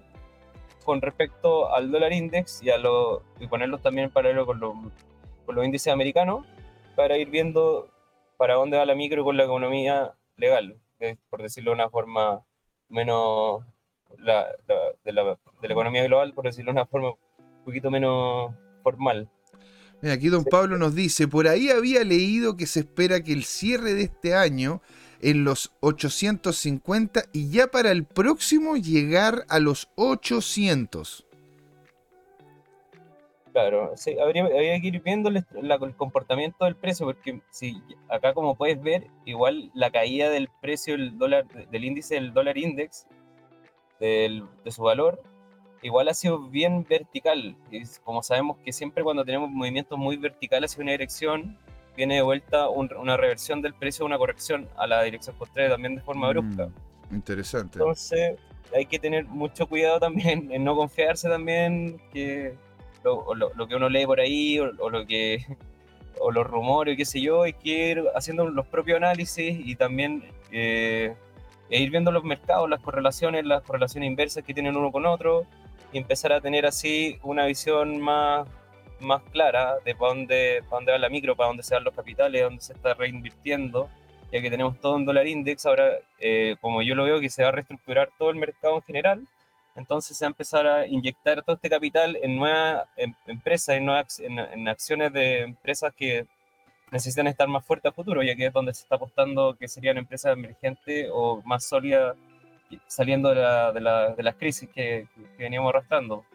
con 0.85 1.01
respecto 1.01 1.69
al 1.75 1.91
dólar 1.91 2.13
index 2.13 2.63
y, 2.63 2.69
a 2.69 2.77
lo, 2.77 3.23
y 3.41 3.47
ponerlos 3.47 3.81
también 3.81 4.05
en 4.05 4.11
paralelo 4.11 4.45
con, 4.45 4.61
con 4.61 5.55
los 5.55 5.65
índices 5.65 5.91
americanos 5.91 6.45
para 6.95 7.17
ir 7.17 7.29
viendo 7.29 7.89
para 8.37 8.53
dónde 8.53 8.77
va 8.77 8.85
la 8.85 8.95
micro 8.95 9.25
con 9.25 9.35
la 9.35 9.43
economía 9.43 10.13
legal, 10.37 10.79
por 11.29 11.41
decirlo 11.41 11.71
de 11.71 11.75
una 11.75 11.89
forma 11.89 12.45
menos 12.87 13.65
la, 14.17 14.47
de, 15.03 15.11
la, 15.11 15.37
de 15.61 15.67
la 15.67 15.73
economía 15.73 16.05
global, 16.05 16.33
por 16.33 16.45
decirlo 16.45 16.71
de 16.71 16.79
una 16.79 16.85
forma 16.85 17.15
poquito 17.65 17.91
menos 17.91 18.53
formal. 18.83 19.29
Mira, 20.01 20.13
aquí 20.13 20.29
don 20.29 20.45
Pablo 20.45 20.77
nos 20.77 20.93
dice, 20.93 21.27
por 21.27 21.47
ahí 21.47 21.69
había 21.69 22.03
leído 22.03 22.55
que 22.55 22.67
se 22.67 22.81
espera 22.81 23.21
que 23.21 23.33
el 23.33 23.43
cierre 23.43 23.93
de 23.93 24.03
este 24.03 24.35
año 24.35 24.81
en 25.21 25.43
los 25.43 25.71
850 25.79 27.23
y 27.33 27.49
ya 27.49 27.67
para 27.67 27.91
el 27.91 28.05
próximo 28.05 28.75
llegar 28.75 29.45
a 29.49 29.59
los 29.59 29.89
800. 29.95 31.25
Claro, 33.51 33.93
sí, 33.95 34.17
habría, 34.19 34.49
que 34.81 34.87
ir 34.87 35.01
viendo 35.01 35.29
el, 35.29 35.95
comportamiento 35.95 36.65
del 36.65 36.75
precio, 36.75 37.05
porque 37.05 37.41
si 37.51 37.81
acá 38.09 38.33
como 38.33 38.55
puedes 38.55 38.81
ver, 38.81 39.07
igual 39.23 39.71
la 39.73 39.91
caída 39.91 40.29
del 40.29 40.49
precio 40.61 40.97
del 40.97 41.17
dólar, 41.17 41.47
del 41.47 41.85
índice 41.85 42.15
del 42.15 42.33
dólar 42.33 42.57
index, 42.57 43.07
de 44.01 44.43
su 44.67 44.83
valor, 44.83 45.23
igual 45.85 46.07
ha 46.07 46.13
sido 46.15 46.39
bien 46.39 46.83
vertical. 46.89 47.55
Y 47.69 47.83
como 48.03 48.23
sabemos 48.23 48.57
que 48.65 48.73
siempre 48.73 49.03
cuando 49.03 49.23
tenemos 49.23 49.51
movimientos 49.51 49.97
muy 49.99 50.17
verticales 50.17 50.71
hacia 50.71 50.81
una 50.81 50.91
dirección, 50.93 51.57
viene 51.95 52.15
de 52.15 52.21
vuelta 52.23 52.69
una 52.69 53.17
reversión 53.17 53.61
del 53.61 53.75
precio, 53.75 54.03
una 54.05 54.17
corrección 54.17 54.67
a 54.77 54.87
la 54.87 55.03
dirección 55.03 55.35
contraria 55.37 55.69
también 55.69 55.95
de 55.95 56.01
forma 56.01 56.29
brusca. 56.29 56.67
Mm, 57.09 57.15
interesante. 57.15 57.77
Entonces 57.77 58.35
hay 58.73 58.87
que 58.87 58.97
tener 58.97 59.25
mucho 59.25 59.67
cuidado 59.67 59.99
también 59.99 60.51
en 60.51 60.63
no 60.63 60.75
confiarse 60.75 61.29
también 61.29 62.01
que 62.11 62.55
lo, 63.03 63.35
lo, 63.35 63.67
que 63.67 63.75
uno 63.75 63.87
lee 63.87 64.07
por 64.07 64.19
ahí 64.19 64.59
o, 64.59 64.89
lo 64.89 65.05
que 65.05 65.45
o 66.19 66.31
los 66.31 66.47
rumores, 66.47 66.97
qué 66.97 67.05
sé 67.05 67.21
yo, 67.21 67.43
hay 67.43 67.53
que 67.53 67.91
ir 67.91 68.03
haciendo 68.15 68.49
los 68.49 68.65
propios 68.65 68.97
análisis 68.97 69.55
y 69.63 69.75
también 69.75 70.23
eh, 70.51 71.15
e 71.69 71.79
ir 71.79 71.91
viendo 71.91 72.11
los 72.11 72.23
mercados, 72.23 72.67
las 72.67 72.81
correlaciones, 72.81 73.45
las 73.45 73.61
correlaciones 73.61 74.07
inversas 74.07 74.43
que 74.43 74.53
tienen 74.53 74.75
uno 74.75 74.91
con 74.91 75.05
otro, 75.05 75.45
y 75.91 75.97
empezar 75.97 76.33
a 76.33 76.41
tener 76.41 76.65
así 76.65 77.19
una 77.23 77.45
visión 77.45 77.99
más, 78.01 78.47
más 78.99 79.21
clara 79.31 79.75
de 79.85 79.95
para 79.95 80.13
dónde, 80.13 80.63
para 80.63 80.77
dónde 80.77 80.91
va 80.91 80.97
la 80.97 81.09
micro, 81.09 81.35
para 81.35 81.47
dónde 81.47 81.63
se 81.63 81.75
van 81.75 81.83
los 81.83 81.93
capitales, 81.93 82.43
dónde 82.43 82.61
se 82.61 82.73
está 82.73 82.93
reinvirtiendo, 82.93 83.89
ya 84.31 84.41
que 84.41 84.49
tenemos 84.49 84.79
todo 84.79 84.97
en 84.97 85.05
dólar 85.05 85.27
index, 85.27 85.65
ahora 85.65 85.91
eh, 86.19 86.55
como 86.61 86.81
yo 86.81 86.95
lo 86.95 87.05
veo 87.05 87.19
que 87.19 87.29
se 87.29 87.43
va 87.43 87.49
a 87.49 87.51
reestructurar 87.51 88.09
todo 88.17 88.29
el 88.29 88.37
mercado 88.37 88.75
en 88.75 88.81
general, 88.81 89.27
entonces 89.75 90.17
se 90.17 90.25
va 90.25 90.27
a 90.27 90.31
empezar 90.31 90.67
a 90.67 90.87
inyectar 90.87 91.43
todo 91.43 91.55
este 91.55 91.69
capital 91.69 92.17
en 92.21 92.37
nuevas 92.37 92.87
empresas, 93.27 93.75
en, 93.75 93.85
nuevas, 93.85 94.19
en, 94.19 94.67
acciones 94.67 95.11
de 95.11 95.41
empresas 95.41 95.93
que 95.93 96.25
necesitan 96.91 97.27
estar 97.27 97.47
más 97.47 97.65
fuertes 97.65 97.91
a 97.91 97.95
futuro, 97.95 98.23
ya 98.23 98.35
que 98.35 98.47
es 98.47 98.53
donde 98.53 98.73
se 98.73 98.83
está 98.83 98.95
apostando 98.95 99.55
que 99.57 99.67
serían 99.67 99.97
empresas 99.97 100.33
emergentes 100.33 101.09
o 101.11 101.41
más 101.43 101.65
sólidas 101.65 102.15
saliendo 102.87 103.29
de, 103.29 103.35
la, 103.35 103.71
de, 103.71 103.81
la, 103.81 104.15
de 104.15 104.23
las 104.23 104.35
crisis 104.35 104.69
que, 104.73 105.07
veníamos 105.37 105.69
arrastrando. 105.69 106.25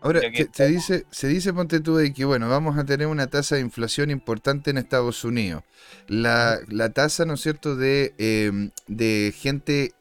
Ahora, 0.00 0.20
se, 0.52 0.66
dice, 0.66 1.06
se 1.10 1.28
dice, 1.28 1.52
ponte 1.52 1.78
tú, 1.78 1.94
de 1.96 2.12
que, 2.12 2.24
bueno, 2.24 2.48
vamos 2.48 2.76
a 2.76 2.84
tener 2.84 3.06
una 3.06 3.28
tasa 3.28 3.54
de 3.54 3.60
inflación 3.60 4.10
importante 4.10 4.70
en 4.70 4.78
Estados 4.78 5.24
Unidos. 5.24 5.62
La, 6.08 6.58
la 6.68 6.90
tasa, 6.90 7.24
¿no 7.24 7.34
es 7.34 7.40
cierto?, 7.40 7.76
de, 7.76 8.12
em, 8.18 8.70
de 8.88 9.32
gente 9.36 9.92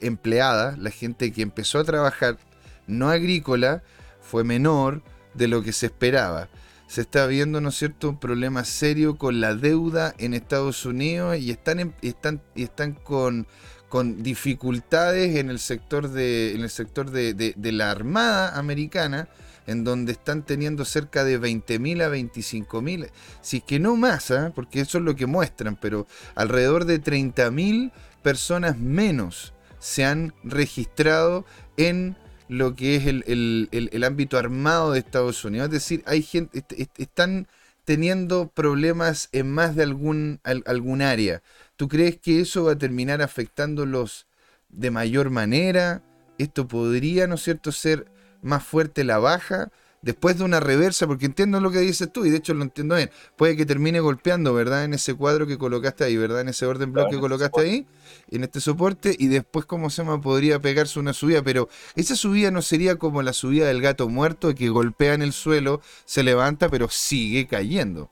empleada, 0.00 0.74
la 0.78 0.90
gente 0.90 1.32
que 1.32 1.42
empezó 1.42 1.78
a 1.78 1.84
trabajar 1.84 2.38
no 2.86 3.10
agrícola, 3.10 3.82
fue 4.22 4.42
menor 4.42 5.02
de 5.34 5.48
lo 5.48 5.62
que 5.62 5.72
se 5.72 5.86
esperaba. 5.86 6.48
Se 6.86 7.02
está 7.02 7.26
viendo, 7.26 7.60
¿no 7.60 7.68
es 7.68 7.74
cierto?, 7.74 8.08
un 8.08 8.18
problema 8.18 8.64
serio 8.64 9.18
con 9.18 9.42
la 9.42 9.54
deuda 9.54 10.14
en 10.16 10.32
Estados 10.32 10.86
Unidos 10.86 11.36
y 11.36 11.50
están, 11.50 11.94
están, 12.00 12.40
y 12.54 12.62
están 12.62 12.94
con 12.94 13.46
con 13.92 14.22
dificultades 14.22 15.36
en 15.36 15.50
el 15.50 15.58
sector 15.58 16.08
de, 16.08 16.54
en 16.54 16.62
el 16.62 16.70
sector 16.70 17.10
de, 17.10 17.54
la 17.58 17.90
Armada 17.90 18.56
Americana, 18.56 19.28
en 19.66 19.84
donde 19.84 20.12
están 20.12 20.46
teniendo 20.46 20.86
cerca 20.86 21.24
de 21.24 21.38
20.000 21.38 22.02
a 22.02 22.08
25.000, 22.08 23.10
si 23.42 23.58
es 23.58 23.64
que 23.64 23.78
no 23.78 23.94
más, 23.96 24.30
¿ah? 24.30 24.50
porque 24.54 24.80
eso 24.80 24.96
es 24.96 25.04
lo 25.04 25.14
que 25.14 25.26
muestran, 25.26 25.76
pero 25.76 26.06
alrededor 26.34 26.86
de 26.86 27.02
30.000 27.02 27.92
personas 28.22 28.78
menos 28.78 29.52
se 29.78 30.06
han 30.06 30.32
registrado 30.42 31.44
en 31.76 32.16
lo 32.48 32.74
que 32.74 32.96
es 32.96 33.04
el, 33.04 34.04
ámbito 34.06 34.38
armado 34.38 34.92
de 34.92 35.00
Estados 35.00 35.44
Unidos. 35.44 35.66
Es 35.66 35.72
decir, 35.72 36.02
hay 36.06 36.22
gente, 36.22 36.64
están 36.96 37.46
teniendo 37.84 38.48
problemas 38.48 39.28
en 39.32 39.52
más 39.52 39.76
de 39.76 39.82
algún, 39.82 40.40
algún 40.44 41.02
área. 41.02 41.42
¿Tú 41.82 41.88
crees 41.88 42.16
que 42.16 42.40
eso 42.40 42.62
va 42.62 42.72
a 42.74 42.78
terminar 42.78 43.22
afectándolos 43.22 44.28
de 44.68 44.92
mayor 44.92 45.30
manera? 45.30 46.00
¿Esto 46.38 46.68
podría, 46.68 47.26
¿no 47.26 47.34
es 47.34 47.42
cierto?, 47.42 47.72
ser 47.72 48.06
más 48.40 48.62
fuerte 48.62 49.02
la 49.02 49.18
baja 49.18 49.72
después 50.00 50.38
de 50.38 50.44
una 50.44 50.60
reversa, 50.60 51.08
porque 51.08 51.26
entiendo 51.26 51.58
lo 51.58 51.72
que 51.72 51.80
dices 51.80 52.12
tú 52.12 52.24
y 52.24 52.30
de 52.30 52.36
hecho 52.36 52.54
lo 52.54 52.62
entiendo 52.62 52.94
bien. 52.94 53.10
Puede 53.34 53.56
que 53.56 53.66
termine 53.66 53.98
golpeando, 53.98 54.54
¿verdad? 54.54 54.84
En 54.84 54.94
ese 54.94 55.14
cuadro 55.14 55.44
que 55.48 55.58
colocaste 55.58 56.04
ahí, 56.04 56.16
¿verdad? 56.16 56.42
En 56.42 56.50
ese 56.50 56.66
orden 56.66 56.92
bloque 56.92 57.16
que 57.16 57.20
colocaste 57.20 57.60
ahí, 57.60 57.86
en 58.30 58.44
este 58.44 58.60
soporte, 58.60 59.16
y 59.18 59.26
después, 59.26 59.66
¿cómo 59.66 59.90
se 59.90 60.04
llama? 60.04 60.20
Podría 60.20 60.60
pegarse 60.60 61.00
una 61.00 61.12
subida, 61.12 61.42
pero 61.42 61.68
esa 61.96 62.14
subida 62.14 62.52
no 62.52 62.62
sería 62.62 62.94
como 62.94 63.22
la 63.22 63.32
subida 63.32 63.66
del 63.66 63.82
gato 63.82 64.08
muerto 64.08 64.54
que 64.54 64.68
golpea 64.68 65.14
en 65.14 65.22
el 65.22 65.32
suelo, 65.32 65.80
se 66.04 66.22
levanta, 66.22 66.68
pero 66.68 66.88
sigue 66.88 67.48
cayendo. 67.48 68.08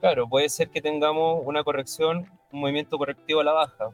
Claro, 0.00 0.28
puede 0.28 0.50
ser 0.50 0.68
que 0.68 0.82
tengamos 0.82 1.40
una 1.46 1.64
corrección, 1.64 2.26
un 2.52 2.60
movimiento 2.60 2.98
correctivo 2.98 3.40
a 3.40 3.44
la 3.44 3.52
baja, 3.52 3.90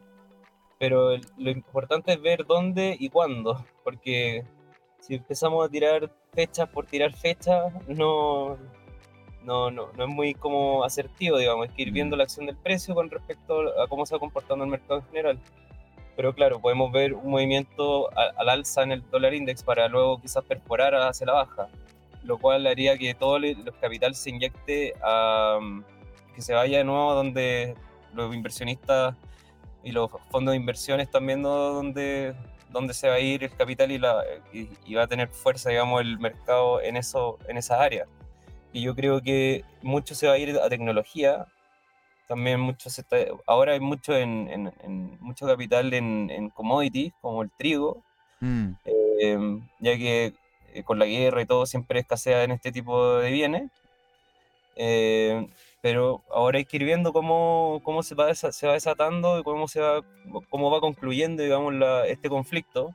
pero 0.78 1.16
lo 1.38 1.50
importante 1.50 2.12
es 2.12 2.20
ver 2.20 2.46
dónde 2.46 2.96
y 2.98 3.08
cuándo, 3.08 3.64
porque 3.84 4.44
si 5.00 5.14
empezamos 5.14 5.64
a 5.64 5.70
tirar 5.70 6.10
fechas 6.32 6.68
por 6.68 6.86
tirar 6.86 7.12
fechas, 7.14 7.72
no, 7.88 8.58
no, 9.46 9.70
no, 9.70 9.92
no 9.92 10.04
es 10.04 10.10
muy 10.10 10.34
como 10.34 10.84
asertivo, 10.84 11.38
digamos, 11.38 11.68
hay 11.68 11.75
que 11.75 11.82
ir 11.82 11.92
viendo 11.92 12.16
mm. 12.16 12.18
la 12.18 12.25
acción 12.25 12.46
del 12.46 12.56
precio 12.56 12.94
con 12.94 13.08
respecto 13.10 13.80
a 13.80 13.86
cómo 13.88 14.04
se 14.04 14.14
va 14.14 14.18
comportando 14.18 14.64
el 14.64 14.70
mercado 14.70 15.00
en 15.00 15.06
general. 15.06 15.38
Pero 16.16 16.34
claro, 16.34 16.60
podemos 16.60 16.90
ver 16.92 17.14
un 17.14 17.30
movimiento 17.30 18.08
al 18.16 18.48
alza 18.48 18.82
en 18.82 18.92
el 18.92 19.10
dólar 19.10 19.34
index 19.34 19.62
para 19.62 19.86
luego 19.86 20.20
quizás 20.20 20.42
perforar 20.44 20.94
hacia 20.94 21.26
la 21.26 21.34
baja, 21.34 21.68
lo 22.25 22.38
cual 22.38 22.66
haría 22.66 22.96
que 22.96 23.14
todo 23.14 23.36
el 23.36 23.70
capital 23.80 24.14
se 24.14 24.30
inyecte 24.30 24.94
a 25.02 25.58
que 26.34 26.42
se 26.42 26.54
vaya 26.54 26.78
de 26.78 26.84
nuevo 26.84 27.14
donde 27.14 27.75
los 28.16 28.35
inversionistas 28.35 29.14
y 29.82 29.92
los 29.92 30.11
fondos 30.30 30.52
de 30.52 30.56
inversión 30.56 31.00
están 31.00 31.26
viendo 31.26 31.49
dónde, 31.73 32.35
dónde 32.70 32.92
se 32.92 33.08
va 33.08 33.14
a 33.14 33.20
ir 33.20 33.44
el 33.44 33.54
capital 33.54 33.92
y, 33.92 33.99
la, 33.99 34.25
y, 34.52 34.94
va 34.94 35.04
a 35.04 35.06
tener 35.06 35.28
fuerza, 35.28 35.70
digamos, 35.70 36.00
el 36.00 36.18
mercado 36.18 36.80
en, 36.82 36.96
eso, 36.96 37.38
en 37.49 37.56
esas 37.56 37.80
áreas. 37.80 38.08
Y 38.73 38.82
yo 38.82 38.94
creo 38.94 39.23
que 39.23 39.64
mucho 39.82 40.14
se 40.14 40.26
va 40.26 40.35
a 40.35 40.38
ir 40.38 40.58
a 40.58 40.68
tecnología, 40.68 41.46
también 42.26 42.58
mucho 42.61 42.90
se 42.90 43.02
está, 43.02 43.16
ahora 43.46 43.73
hay 43.73 43.80
mucho 43.80 44.16
en, 44.16 44.73
en, 44.82 45.18
mucho 45.20 45.46
capital 45.46 45.94
en, 45.94 46.30
en, 46.30 46.50
commodities 46.50 47.12
como 47.20 47.42
el 47.42 47.50
trigo 47.56 48.02
mm. 48.40 48.70
eh, 48.85 49.61
ya 49.78 49.96
que 49.96 50.35
eh, 50.75 50.82
con 50.82 50.99
la 50.99 51.06
guerra 51.06 51.42
y 51.42 51.46
todo 51.46 51.66
siempre 51.66 52.00
escasea 52.00 52.42
en 52.42 52.50
este 52.50 52.73
tipo 52.73 53.18
de 53.18 53.30
bienes 53.30 53.70
eh, 54.75 55.46
pero 55.86 56.24
ahora 56.32 56.58
hay 56.58 56.64
que 56.64 56.78
ir 56.78 56.84
viendo 56.84 57.12
cómo, 57.12 57.80
cómo 57.84 58.02
se, 58.02 58.16
va 58.16 58.34
se 58.34 58.66
va 58.66 58.72
desatando 58.72 59.38
y 59.38 59.44
cómo, 59.44 59.68
se 59.68 59.78
va, 59.78 60.02
cómo 60.50 60.68
va 60.68 60.80
concluyendo 60.80 61.44
digamos, 61.44 61.74
este 62.08 62.28
conflicto, 62.28 62.92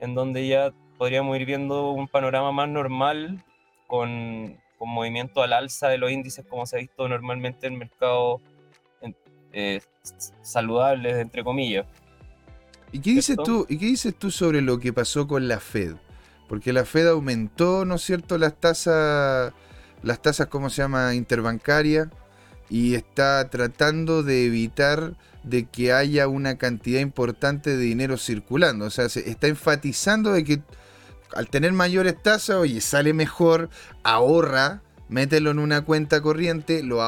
en 0.00 0.14
donde 0.14 0.46
ya 0.46 0.70
podríamos 0.98 1.34
ir 1.38 1.46
viendo 1.46 1.92
un 1.92 2.06
panorama 2.08 2.52
más 2.52 2.68
normal 2.68 3.42
con, 3.86 4.54
con 4.76 4.90
movimiento 4.90 5.42
al 5.42 5.54
alza 5.54 5.88
de 5.88 5.96
los 5.96 6.10
índices 6.10 6.44
como 6.44 6.66
se 6.66 6.76
ha 6.76 6.80
visto 6.80 7.08
normalmente 7.08 7.68
en 7.68 7.78
mercados 7.78 8.42
eh, 9.54 9.80
saludables, 10.42 11.16
entre 11.16 11.42
comillas. 11.42 11.86
¿Y 12.92 13.00
qué, 13.00 13.12
dices 13.12 13.38
tú, 13.42 13.64
¿Y 13.66 13.78
qué 13.78 13.86
dices 13.86 14.14
tú 14.14 14.30
sobre 14.30 14.60
lo 14.60 14.78
que 14.78 14.92
pasó 14.92 15.26
con 15.26 15.48
la 15.48 15.58
Fed? 15.58 15.94
Porque 16.50 16.74
la 16.74 16.84
Fed 16.84 17.08
aumentó, 17.08 17.86
¿no 17.86 17.94
es 17.94 18.02
cierto?, 18.02 18.36
las 18.36 18.60
tasas, 18.60 19.54
las 20.02 20.20
tasas, 20.20 20.48
¿cómo 20.48 20.68
se 20.68 20.82
llama?, 20.82 21.14
interbancarias 21.14 22.08
y 22.68 22.94
está 22.94 23.48
tratando 23.50 24.22
de 24.22 24.46
evitar 24.46 25.14
de 25.42 25.66
que 25.66 25.92
haya 25.92 26.26
una 26.26 26.58
cantidad 26.58 27.00
importante 27.00 27.76
de 27.76 27.82
dinero 27.82 28.18
circulando. 28.18 28.86
O 28.86 28.90
sea, 28.90 29.08
se 29.08 29.28
está 29.30 29.46
enfatizando 29.46 30.32
de 30.32 30.44
que 30.44 30.62
al 31.34 31.48
tener 31.48 31.72
mayores 31.72 32.20
tasas, 32.20 32.56
oye, 32.56 32.80
sale 32.80 33.12
mejor, 33.12 33.68
ahorra, 34.02 34.82
mételo 35.08 35.50
en 35.50 35.58
una 35.58 35.82
cuenta 35.82 36.20
corriente, 36.20 36.82
lo 36.82 36.98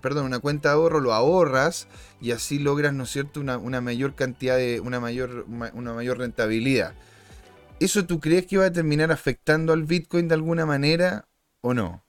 perdón, 0.00 0.26
una 0.26 0.38
cuenta 0.38 0.68
de 0.68 0.74
ahorro, 0.74 1.00
lo 1.00 1.12
ahorras 1.12 1.88
y 2.20 2.30
así 2.30 2.58
logras, 2.58 2.92
¿no 2.92 3.04
es 3.04 3.10
cierto?, 3.10 3.40
una, 3.40 3.80
mayor 3.80 4.14
cantidad 4.14 4.56
de, 4.56 4.80
una 4.80 5.00
mayor, 5.00 5.46
una 5.48 5.92
mayor 5.92 6.18
rentabilidad. 6.18 6.94
¿Eso 7.80 8.06
tú 8.06 8.20
crees 8.20 8.46
que 8.46 8.58
va 8.58 8.66
a 8.66 8.72
terminar 8.72 9.10
afectando 9.10 9.72
al 9.72 9.82
Bitcoin 9.82 10.28
de 10.28 10.34
alguna 10.34 10.64
manera 10.64 11.26
o 11.60 11.74
no? 11.74 12.03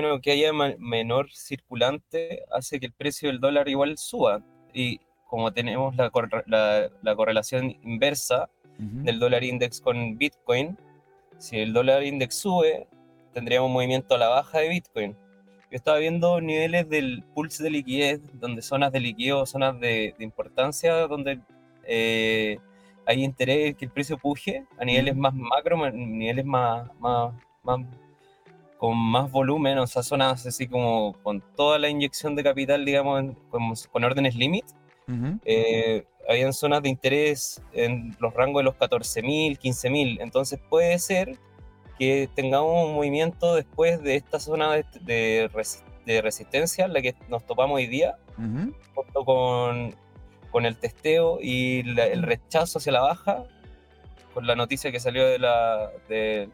Bueno, 0.00 0.20
que 0.20 0.30
haya 0.30 0.52
menor 0.52 1.28
circulante 1.32 2.44
hace 2.52 2.78
que 2.78 2.86
el 2.86 2.92
precio 2.92 3.30
del 3.30 3.40
dólar 3.40 3.68
igual 3.68 3.98
suba. 3.98 4.44
Y 4.72 5.00
como 5.26 5.52
tenemos 5.52 5.96
la, 5.96 6.12
la, 7.02 7.16
correlación 7.16 7.76
inversa 7.82 8.48
del 8.78 9.18
dólar 9.18 9.42
index 9.42 9.80
con 9.80 10.16
Bitcoin, 10.16 10.78
si 11.38 11.58
el 11.58 11.72
dólar 11.72 12.04
index 12.04 12.36
sube, 12.36 12.86
tendríamos 13.32 13.72
movimiento 13.72 14.14
a 14.14 14.18
la 14.18 14.28
baja 14.28 14.60
de 14.60 14.68
Bitcoin. 14.68 15.16
Yo 15.68 15.76
estaba 15.76 15.98
viendo 15.98 16.40
niveles 16.40 16.88
del 16.88 17.24
pulse 17.34 17.64
de 17.64 17.70
liquidez, 17.70 18.20
donde 18.34 18.62
zonas 18.62 18.92
de 18.92 19.00
liquidez 19.00 19.50
zonas 19.50 19.80
de, 19.80 20.14
importancia, 20.20 20.94
donde 21.08 21.40
eh, 21.88 22.56
hay 23.04 23.24
interés 23.24 23.74
que 23.74 23.86
el 23.86 23.90
precio 23.90 24.16
puje 24.16 24.64
a 24.78 24.84
niveles 24.84 25.16
más 25.16 25.34
macro, 25.34 25.90
niveles 25.90 26.44
más, 26.44 26.88
más, 27.00 27.34
con 28.78 28.96
más 28.96 29.30
volumen, 29.30 29.76
o 29.78 29.86
sea, 29.86 30.02
zonas 30.02 30.46
así 30.46 30.68
como 30.68 31.14
con 31.22 31.42
toda 31.56 31.78
la 31.78 31.88
inyección 31.88 32.36
de 32.36 32.44
capital, 32.44 32.84
digamos, 32.84 33.34
con, 33.50 34.04
órdenes 34.04 34.36
límite. 34.36 34.68
Eh, 35.44 36.04
habían 36.28 36.52
zonas 36.52 36.82
de 36.82 36.90
interés 36.90 37.62
en 37.72 38.14
los 38.20 38.32
rangos 38.34 38.60
de 38.60 38.64
los 38.64 38.74
14.000, 38.74 39.58
15.000. 39.58 40.18
Entonces 40.20 40.60
puede 40.68 40.98
ser 40.98 41.38
que 41.98 42.28
tengamos 42.34 42.86
un 42.86 42.94
movimiento 42.94 43.54
después 43.54 44.00
de 44.02 44.16
esta 44.16 44.38
zona 44.38 44.74
de, 44.74 45.50
de, 46.06 46.20
resistencia, 46.22 46.86
la 46.86 47.02
que 47.02 47.16
nos 47.28 47.44
topamos 47.44 47.76
hoy 47.76 47.86
día, 47.86 48.16
junto 48.36 49.24
con, 49.24 49.94
con, 50.50 50.66
el 50.66 50.76
testeo 50.76 51.38
y 51.42 51.80
el 51.80 52.22
rechazo 52.22 52.78
hacia 52.78 52.92
la 52.92 53.00
baja, 53.00 53.44
con 54.34 54.46
la 54.46 54.54
noticia 54.54 54.92
que 54.92 55.00
salió 55.00 55.26
de, 55.26 55.38
la, 55.38 55.90
de, 56.08 56.48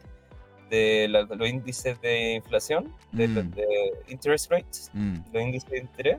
de, 0.70 1.08
los 1.08 1.48
índices 1.48 2.00
de 2.00 2.34
inflación, 2.34 2.92
de, 3.12 3.28
mm. 3.28 3.52
interest 4.08 4.50
rates, 4.50 4.90
mm. 4.92 5.16
los 5.32 5.42
índices 5.42 5.70
de 5.70 5.78
interés, 5.78 6.18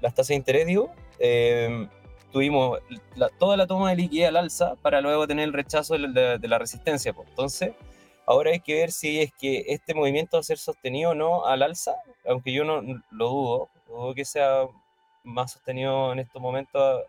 las 0.00 0.14
tasas 0.14 0.28
de 0.28 0.34
interés, 0.36 0.66
digo. 0.66 0.90
Eh, 1.18 1.86
tuvimos 2.32 2.78
toda 3.38 3.56
la 3.56 3.66
toma 3.66 3.90
de 3.90 3.96
liquidez 3.96 4.28
al 4.28 4.36
alza 4.36 4.76
para 4.76 5.00
luego 5.00 5.26
tener 5.26 5.44
el 5.44 5.52
rechazo 5.52 5.94
de, 5.96 6.38
la 6.48 6.58
resistencia. 6.58 7.12
Pues. 7.12 7.28
Entonces, 7.28 7.72
ahora 8.26 8.50
hay 8.50 8.60
que 8.60 8.74
ver 8.74 8.92
si 8.92 9.20
es 9.20 9.32
que 9.32 9.64
este 9.68 9.94
movimiento 9.94 10.36
va 10.36 10.40
a 10.40 10.44
ser 10.44 10.58
sostenido 10.58 11.10
o 11.10 11.14
no 11.14 11.44
al 11.44 11.62
alza, 11.62 11.96
aunque 12.26 12.52
yo 12.52 12.64
no 12.64 12.82
lo 13.10 13.28
dudo, 13.28 13.68
dudo 13.88 14.14
que 14.14 14.24
sea 14.24 14.66
más 15.22 15.52
sostenido 15.52 16.12
en 16.12 16.20
estos 16.20 16.40
momentos 16.40 17.02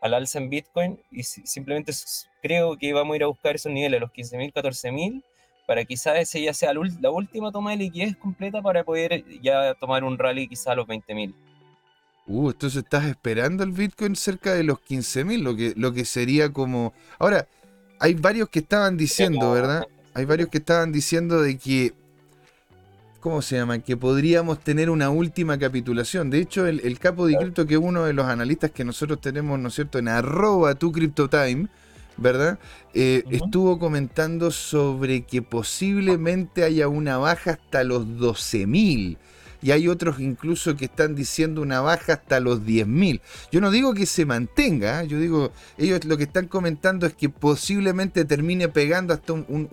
al 0.00 0.14
alza 0.14 0.38
en 0.38 0.50
Bitcoin 0.50 0.98
y 1.10 1.22
simplemente 1.22 1.92
creo 2.42 2.76
que 2.76 2.92
vamos 2.92 3.14
a 3.14 3.16
ir 3.16 3.22
a 3.24 3.26
buscar 3.26 3.54
esos 3.54 3.72
niveles, 3.72 4.00
los 4.00 4.10
15.000, 4.10 4.52
14.000, 4.52 5.22
para 5.66 5.84
quizás 5.84 6.18
ese 6.18 6.42
ya 6.42 6.54
sea 6.54 6.72
la 6.74 7.10
última 7.10 7.52
toma 7.52 7.70
de 7.72 7.76
liquidez 7.76 8.16
completa 8.16 8.60
para 8.62 8.82
poder 8.82 9.24
ya 9.40 9.74
tomar 9.74 10.02
un 10.04 10.18
rally 10.18 10.48
quizás 10.48 10.68
a 10.68 10.74
los 10.74 10.86
20.000. 10.86 11.34
Uh, 12.26 12.50
entonces 12.50 12.84
estás 12.84 13.06
esperando 13.06 13.64
el 13.64 13.72
Bitcoin 13.72 14.14
cerca 14.16 14.54
de 14.54 14.62
los 14.62 14.78
15.000, 14.78 15.42
lo 15.42 15.56
que, 15.56 15.74
lo 15.76 15.92
que 15.92 16.04
sería 16.04 16.52
como... 16.52 16.92
Ahora, 17.18 17.46
hay 17.98 18.14
varios 18.14 18.48
que 18.48 18.60
estaban 18.60 18.96
diciendo, 18.96 19.52
¿verdad? 19.52 19.86
Hay 20.14 20.24
varios 20.24 20.48
que 20.48 20.58
estaban 20.58 20.92
diciendo 20.92 21.42
de 21.42 21.58
que... 21.58 21.92
¿Cómo 23.20 23.42
se 23.42 23.56
llama? 23.56 23.80
Que 23.80 23.96
podríamos 23.96 24.60
tener 24.60 24.88
una 24.88 25.10
última 25.10 25.58
capitulación. 25.58 26.30
De 26.30 26.38
hecho, 26.38 26.66
el, 26.66 26.98
capo 26.98 27.26
de 27.26 27.36
cripto, 27.36 27.66
que 27.66 27.74
es 27.74 27.80
uno 27.80 28.04
de 28.04 28.14
los 28.14 28.26
analistas 28.26 28.70
que 28.70 28.84
nosotros 28.84 29.20
tenemos, 29.20 29.58
¿no 29.58 29.68
es 29.68 29.74
cierto?, 29.74 29.98
en 29.98 30.08
arroba 30.08 30.74
tu 30.74 30.90
time, 30.90 31.68
¿verdad? 32.16 32.58
Eh, 32.94 33.24
estuvo 33.30 33.78
comentando 33.78 34.50
sobre 34.50 35.22
que 35.22 35.42
posiblemente 35.42 36.64
haya 36.64 36.88
una 36.88 37.18
baja 37.18 37.52
hasta 37.52 37.84
los 37.84 38.06
12.000 38.06 39.18
y 39.62 39.70
hay 39.72 39.88
otros 39.88 40.20
incluso 40.20 40.76
que 40.76 40.86
están 40.86 41.14
diciendo 41.14 41.62
una 41.62 41.80
baja 41.80 42.14
hasta 42.14 42.40
los 42.40 42.60
10.000. 42.60 43.20
Yo 43.52 43.60
no 43.60 43.70
digo 43.70 43.94
que 43.94 44.06
se 44.06 44.24
mantenga, 44.24 45.02
¿eh? 45.02 45.08
yo 45.08 45.18
digo, 45.18 45.52
ellos 45.76 46.04
lo 46.04 46.16
que 46.16 46.24
están 46.24 46.46
comentando 46.46 47.06
es 47.06 47.14
que 47.14 47.28
posiblemente 47.28 48.24
termine 48.24 48.68
pegando 48.68 49.12
hasta 49.12 49.34
un, 49.34 49.68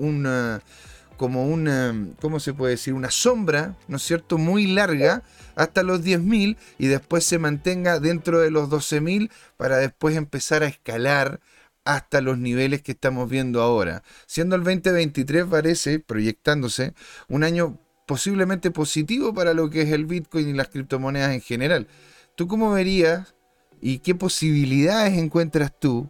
como 1.17 1.47
una, 1.47 1.93
¿cómo 2.21 2.39
se 2.39 2.53
puede 2.53 2.71
decir? 2.71 2.93
Una 2.93 3.11
sombra, 3.11 3.75
¿no 3.87 3.97
es 3.97 4.03
cierto? 4.03 4.37
Muy 4.37 4.67
larga 4.67 5.23
hasta 5.55 5.83
los 5.83 6.03
10.000 6.03 6.55
y 6.77 6.87
después 6.87 7.25
se 7.25 7.39
mantenga 7.39 7.99
dentro 7.99 8.39
de 8.39 8.51
los 8.51 8.69
12.000 8.69 9.29
para 9.57 9.77
después 9.77 10.15
empezar 10.15 10.63
a 10.63 10.67
escalar 10.67 11.39
hasta 11.83 12.21
los 12.21 12.37
niveles 12.37 12.81
que 12.81 12.91
estamos 12.91 13.29
viendo 13.29 13.61
ahora. 13.61 14.03
Siendo 14.25 14.55
el 14.55 14.63
2023 14.63 15.45
parece, 15.45 15.99
proyectándose, 15.99 16.93
un 17.27 17.43
año 17.43 17.79
posiblemente 18.05 18.71
positivo 18.71 19.33
para 19.33 19.53
lo 19.53 19.69
que 19.69 19.81
es 19.81 19.91
el 19.91 20.05
Bitcoin 20.05 20.49
y 20.49 20.53
las 20.53 20.69
criptomonedas 20.69 21.33
en 21.33 21.41
general. 21.41 21.87
¿Tú 22.35 22.47
cómo 22.47 22.71
verías 22.71 23.35
y 23.81 23.99
qué 23.99 24.15
posibilidades 24.15 25.17
encuentras 25.17 25.71
tú 25.77 26.09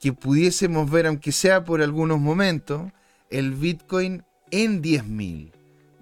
que 0.00 0.12
pudiésemos 0.12 0.90
ver, 0.90 1.06
aunque 1.06 1.30
sea 1.30 1.64
por 1.64 1.80
algunos 1.80 2.18
momentos, 2.18 2.90
el 3.30 3.52
Bitcoin 3.52 4.24
en 4.52 4.82
10.000? 4.82 5.50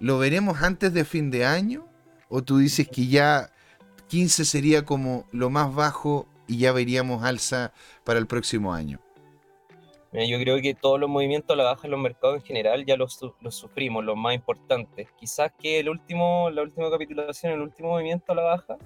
¿Lo 0.00 0.18
veremos 0.18 0.62
antes 0.62 0.92
de 0.92 1.06
fin 1.06 1.30
de 1.30 1.46
año? 1.46 1.86
¿O 2.28 2.42
tú 2.42 2.58
dices 2.58 2.86
que 2.88 3.06
ya 3.06 3.50
15 4.08 4.44
sería 4.44 4.84
como 4.84 5.24
lo 5.32 5.48
más 5.48 5.74
bajo 5.74 6.26
y 6.46 6.58
ya 6.58 6.72
veríamos 6.72 7.24
alza 7.24 7.72
para 8.04 8.18
el 8.18 8.26
próximo 8.26 8.74
año? 8.74 8.98
yo 10.12 10.40
creo 10.40 10.60
que 10.60 10.74
todos 10.74 10.98
los 10.98 11.08
movimientos 11.08 11.54
a 11.54 11.56
la 11.56 11.62
baja 11.62 11.82
en 11.86 11.92
los 11.92 12.00
mercados 12.00 12.36
en 12.36 12.42
general 12.42 12.84
ya 12.84 12.96
los, 12.96 13.20
los 13.40 13.54
sufrimos, 13.54 14.04
los 14.04 14.16
más 14.16 14.34
importantes. 14.34 15.08
Quizás 15.16 15.52
que 15.56 15.78
el 15.78 15.88
último, 15.88 16.50
la 16.50 16.62
última 16.62 16.90
capitulación, 16.90 17.52
el 17.52 17.60
último 17.60 17.90
movimiento 17.90 18.32
a 18.32 18.34
la 18.34 18.42
baja, 18.42 18.76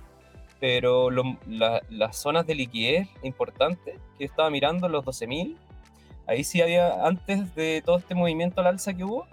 pero 0.60 1.10
las 1.10 2.16
zonas 2.16 2.46
de 2.46 2.54
liquidez 2.54 3.08
importantes 3.22 3.98
que 4.18 4.24
estaba 4.24 4.50
mirando, 4.50 4.86
los 4.88 5.02
12.000, 5.02 5.56
ahí 6.26 6.44
sí 6.44 6.60
había, 6.60 7.06
antes 7.06 7.54
de 7.54 7.82
todo 7.84 7.96
este 7.96 8.14
movimiento 8.14 8.60
al 8.60 8.66
alza 8.66 8.92
que 8.92 9.04
hubo, 9.04 9.26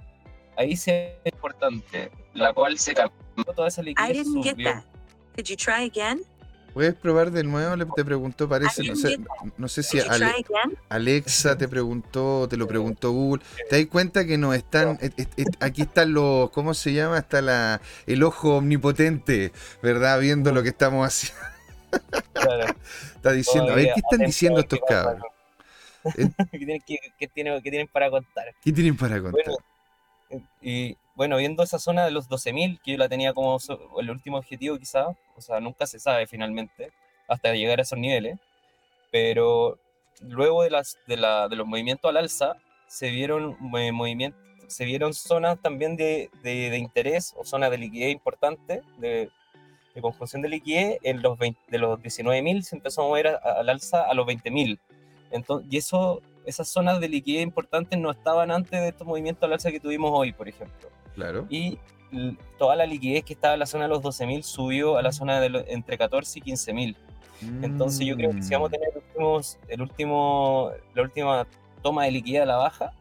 ahí 0.61 0.75
sí 0.75 0.91
es 0.91 1.33
importante, 1.33 2.11
la 2.33 2.53
cual 2.53 2.77
se 2.77 2.93
cambió 2.93 3.45
toda 3.55 3.67
esa 3.67 3.81
liquidez. 3.81 4.25
subió. 4.25 4.83
Could 5.35 5.47
you 5.47 5.55
try 5.55 5.85
again? 5.85 6.21
¿Puedes 6.73 6.95
probar 6.95 7.31
de 7.31 7.43
nuevo? 7.43 7.75
Le 7.75 7.85
te 7.85 8.05
preguntó, 8.05 8.47
parece. 8.47 8.83
No 8.83 8.95
sé, 8.95 9.19
no 9.57 9.67
sé 9.67 9.83
si 9.83 9.99
Alexa 10.89 11.57
te 11.57 11.67
preguntó, 11.67 12.47
te 12.49 12.55
lo 12.55 12.67
preguntó 12.67 13.11
Google. 13.11 13.43
¿Te 13.69 13.77
das 13.77 13.87
cuenta 13.87 14.25
que 14.25 14.37
no 14.37 14.53
están. 14.53 14.97
aquí 15.59 15.81
están 15.81 16.13
los. 16.13 16.49
¿Cómo 16.51 16.73
se 16.73 16.93
llama? 16.93 17.17
Está 17.17 17.41
la, 17.41 17.81
el 18.07 18.23
ojo 18.23 18.57
omnipotente, 18.57 19.51
¿verdad? 19.81 20.19
Viendo 20.19 20.53
lo 20.53 20.63
que 20.63 20.69
estamos 20.69 21.05
haciendo. 21.05 21.41
Está 23.15 23.33
diciendo. 23.33 23.73
A 23.73 23.75
ver, 23.75 23.91
¿qué 23.93 23.99
están 23.99 24.25
diciendo 24.25 24.61
estos 24.61 24.79
cabros? 24.87 25.23
¿Qué, 26.51 27.27
tienen, 27.27 27.87
para 27.87 28.09
contar? 28.09 28.45
¿Qué 28.63 28.71
tienen 28.71 28.95
para 28.95 29.21
contar? 29.21 29.53
Y 30.61 30.97
bueno, 31.15 31.37
viendo 31.37 31.63
esa 31.63 31.79
zona 31.79 32.05
de 32.05 32.11
los 32.11 32.29
12.000, 32.29 32.79
que 32.81 32.91
yo 32.91 32.97
la 32.97 33.09
tenía 33.09 33.33
como 33.33 33.57
el 33.99 34.09
último 34.09 34.37
objetivo 34.37 34.77
quizá, 34.77 35.07
o 35.35 35.41
sea, 35.41 35.59
nunca 35.59 35.85
se 35.85 35.99
sabe 35.99 36.27
finalmente, 36.27 36.91
hasta 37.27 37.53
llegar 37.53 37.79
a 37.79 37.83
esos 37.83 37.99
niveles, 37.99 38.39
pero 39.11 39.77
luego 40.21 40.63
de, 40.63 40.69
las, 40.69 40.97
de, 41.07 41.17
la, 41.17 41.47
de 41.47 41.55
los 41.55 41.67
movimientos 41.67 42.09
al 42.09 42.17
alza, 42.17 42.55
se 42.87 43.09
vieron, 43.09 43.57
eh, 43.77 43.91
movimientos, 43.91 44.39
se 44.67 44.85
vieron 44.85 45.13
zonas 45.13 45.61
también 45.61 45.95
de, 45.95 46.29
de, 46.43 46.77
interés 46.77 47.33
o 47.37 47.45
zonas 47.45 47.71
de 47.71 47.77
liquidez 47.77 48.11
importantes, 48.11 48.81
de, 48.97 49.29
de 49.93 50.01
conjunción 50.01 50.41
de 50.41 50.49
liquidez, 50.49 50.97
en 51.03 51.21
los 51.21 51.37
de 51.37 51.77
los 51.77 51.99
19.000 51.99 52.61
se 52.61 52.75
empezó 52.77 53.01
a 53.01 53.05
mover 53.05 53.27
al 53.27 53.69
alza 53.69 54.01
a 54.01 54.13
los 54.13 54.25
20.000. 54.25 54.79
y 55.69 55.77
eso, 55.77 56.21
esas 56.45 56.67
zonas 56.67 56.99
de 56.99 57.09
liquidez 57.09 57.43
importantes 57.43 57.99
no 57.99 58.11
estaban 58.11 58.51
antes 58.51 58.71
de 58.71 58.89
estos 58.89 59.05
movimientos 59.05 59.43
al 59.43 59.53
alza 59.53 59.71
que 59.71 59.79
tuvimos 59.79 60.11
hoy, 60.13 60.33
por 60.33 60.47
ejemplo. 60.47 60.89
Claro. 61.15 61.45
Y 61.49 61.79
toda 62.57 62.75
la 62.75 62.85
liquidez 62.85 63.23
que 63.23 63.33
estaba 63.33 63.53
en 63.53 63.61
la 63.61 63.65
zona 63.65 63.85
de 63.85 63.89
los 63.89 64.01
12.000 64.01 64.43
subió 64.43 64.97
a 64.97 65.01
la 65.01 65.11
zona 65.11 65.39
de 65.39 65.65
entre 65.69 65.97
14 65.97 66.39
y 66.39 66.41
15.000. 66.41 66.95
Entonces 67.63 68.05
yo 68.05 68.15
creo 68.15 68.31
que 68.31 68.43
si 68.43 68.53
vamos 68.53 68.69
a 68.69 68.71
tener 68.71 68.89
el 69.69 69.81
último, 69.81 70.71
la 70.93 71.01
última 71.01 71.47
toma 71.81 72.05
de 72.05 72.11
liquidez 72.11 72.43
a 72.43 72.45
la 72.45 72.57
baja 72.57 72.93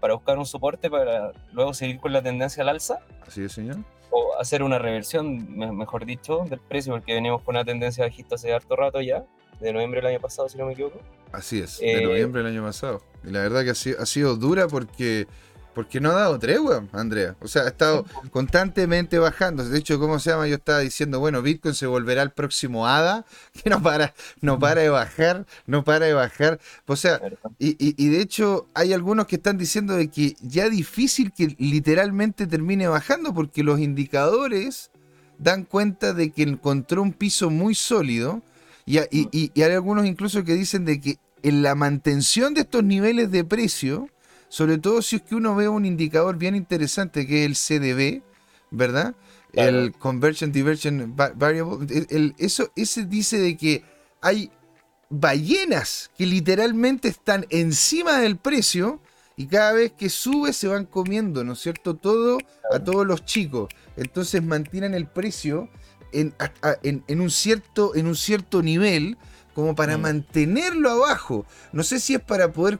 para 0.00 0.14
buscar 0.14 0.38
un 0.38 0.46
soporte 0.46 0.90
para 0.90 1.32
luego 1.52 1.74
seguir 1.74 2.00
con 2.00 2.12
la 2.12 2.22
tendencia 2.22 2.62
al 2.62 2.70
alza. 2.70 2.98
Así 3.26 3.44
es, 3.44 3.52
señor. 3.52 3.76
O 4.10 4.34
hacer 4.40 4.62
una 4.62 4.78
reversión, 4.78 5.56
mejor 5.56 6.06
dicho, 6.06 6.44
del 6.48 6.60
precio, 6.60 6.92
porque 6.92 7.14
venimos 7.14 7.42
con 7.42 7.54
una 7.54 7.64
tendencia 7.64 8.04
bajista 8.04 8.36
hace 8.36 8.52
harto 8.52 8.74
rato 8.74 9.00
ya, 9.00 9.24
de 9.60 9.72
noviembre 9.72 10.00
del 10.00 10.10
año 10.10 10.20
pasado, 10.20 10.48
si 10.48 10.58
no 10.58 10.66
me 10.66 10.72
equivoco. 10.72 11.00
Así 11.32 11.58
es, 11.60 11.78
de 11.78 11.92
eh, 11.92 12.02
noviembre 12.02 12.42
del 12.42 12.52
año 12.52 12.64
pasado. 12.64 13.02
Y 13.24 13.30
la 13.30 13.40
verdad 13.40 13.64
que 13.64 13.70
ha 13.70 13.74
sido, 13.74 14.00
ha 14.00 14.06
sido 14.06 14.36
dura 14.36 14.68
porque 14.68 15.26
Porque 15.74 16.00
no 16.00 16.10
ha 16.10 16.14
dado 16.14 16.38
tregua, 16.40 16.88
Andrea. 16.90 17.36
O 17.40 17.46
sea, 17.46 17.62
ha 17.62 17.68
estado 17.68 18.04
constantemente 18.32 19.16
bajando. 19.20 19.64
De 19.64 19.78
hecho, 19.78 20.00
¿cómo 20.00 20.18
se 20.18 20.30
llama? 20.30 20.48
Yo 20.48 20.56
estaba 20.56 20.80
diciendo, 20.80 21.20
bueno, 21.20 21.40
Bitcoin 21.40 21.72
se 21.72 21.86
volverá 21.86 22.22
el 22.22 22.32
próximo 22.32 22.88
ADA, 22.88 23.24
que 23.62 23.70
no 23.70 23.80
para, 23.80 24.12
no 24.40 24.58
para 24.58 24.80
de 24.80 24.88
bajar, 24.88 25.46
no 25.66 25.84
para 25.84 26.06
de 26.06 26.14
bajar. 26.14 26.58
O 26.86 26.96
sea, 26.96 27.20
y, 27.60 27.76
y, 27.78 28.08
de 28.08 28.20
hecho 28.20 28.66
hay 28.74 28.92
algunos 28.92 29.28
que 29.28 29.36
están 29.36 29.56
diciendo 29.56 29.94
de 29.94 30.08
que 30.08 30.34
ya 30.40 30.68
difícil 30.68 31.32
que 31.32 31.54
literalmente 31.58 32.48
termine 32.48 32.88
bajando, 32.88 33.32
porque 33.32 33.62
los 33.62 33.78
indicadores 33.78 34.90
dan 35.38 35.62
cuenta 35.64 36.12
de 36.12 36.30
que 36.30 36.42
encontró 36.42 37.02
un 37.02 37.12
piso 37.12 37.50
muy 37.50 37.76
sólido. 37.76 38.42
Y, 38.88 38.98
y, 39.10 39.50
y 39.52 39.62
hay 39.62 39.72
algunos 39.72 40.06
incluso 40.06 40.44
que 40.44 40.54
dicen 40.54 40.86
de 40.86 40.98
que 40.98 41.18
en 41.42 41.62
la 41.62 41.74
mantención 41.74 42.54
de 42.54 42.62
estos 42.62 42.82
niveles 42.82 43.30
de 43.30 43.44
precio, 43.44 44.08
sobre 44.48 44.78
todo 44.78 45.02
si 45.02 45.16
es 45.16 45.22
que 45.22 45.34
uno 45.34 45.54
ve 45.54 45.68
un 45.68 45.84
indicador 45.84 46.38
bien 46.38 46.56
interesante 46.56 47.26
que 47.26 47.44
es 47.44 47.46
el 47.46 47.54
CDB, 47.54 48.22
¿verdad? 48.70 49.14
El 49.52 49.92
Conversion 49.92 50.52
Diversion 50.52 51.14
Variable. 51.14 52.06
El, 52.08 52.34
eso, 52.38 52.70
ese 52.76 53.04
dice 53.04 53.38
de 53.38 53.58
que 53.58 53.84
hay 54.22 54.50
ballenas 55.10 56.10
que 56.16 56.24
literalmente 56.24 57.08
están 57.08 57.44
encima 57.50 58.18
del 58.18 58.38
precio 58.38 59.00
y 59.36 59.48
cada 59.48 59.72
vez 59.72 59.92
que 59.92 60.08
sube 60.08 60.54
se 60.54 60.66
van 60.66 60.86
comiendo, 60.86 61.44
¿no 61.44 61.52
es 61.52 61.60
cierto? 61.60 61.94
Todo 61.94 62.38
a 62.72 62.78
todos 62.78 63.06
los 63.06 63.24
chicos. 63.26 63.68
Entonces 63.96 64.42
mantienen 64.42 64.94
el 64.94 65.06
precio 65.06 65.68
en, 66.12 66.34
en, 66.82 67.20
un, 67.20 67.30
cierto, 67.30 67.94
en 67.94 68.06
un 68.06 68.16
cierto 68.16 68.62
nivel 68.62 69.16
como 69.54 69.74
para 69.74 69.98
mm. 69.98 70.00
mantenerlo 70.00 70.90
abajo. 70.90 71.44
No 71.72 71.82
sé 71.82 71.98
si 71.98 72.14
es 72.14 72.20
para 72.20 72.52
poder 72.52 72.78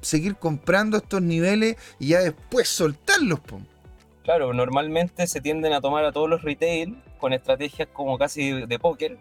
seguir 0.00 0.36
comprando 0.36 0.96
estos 0.96 1.22
niveles 1.22 1.76
y 1.98 2.08
ya 2.08 2.20
después 2.20 2.68
soltarlos. 2.68 3.40
Claro, 4.22 4.52
normalmente 4.52 5.26
se 5.26 5.40
tienden 5.40 5.72
a 5.72 5.80
tomar 5.80 6.04
a 6.04 6.12
todos 6.12 6.30
los 6.30 6.42
retail 6.42 7.02
con 7.18 7.32
estrategias 7.32 7.88
como 7.92 8.16
casi 8.16 8.64
de 8.64 8.78
póker, 8.78 9.18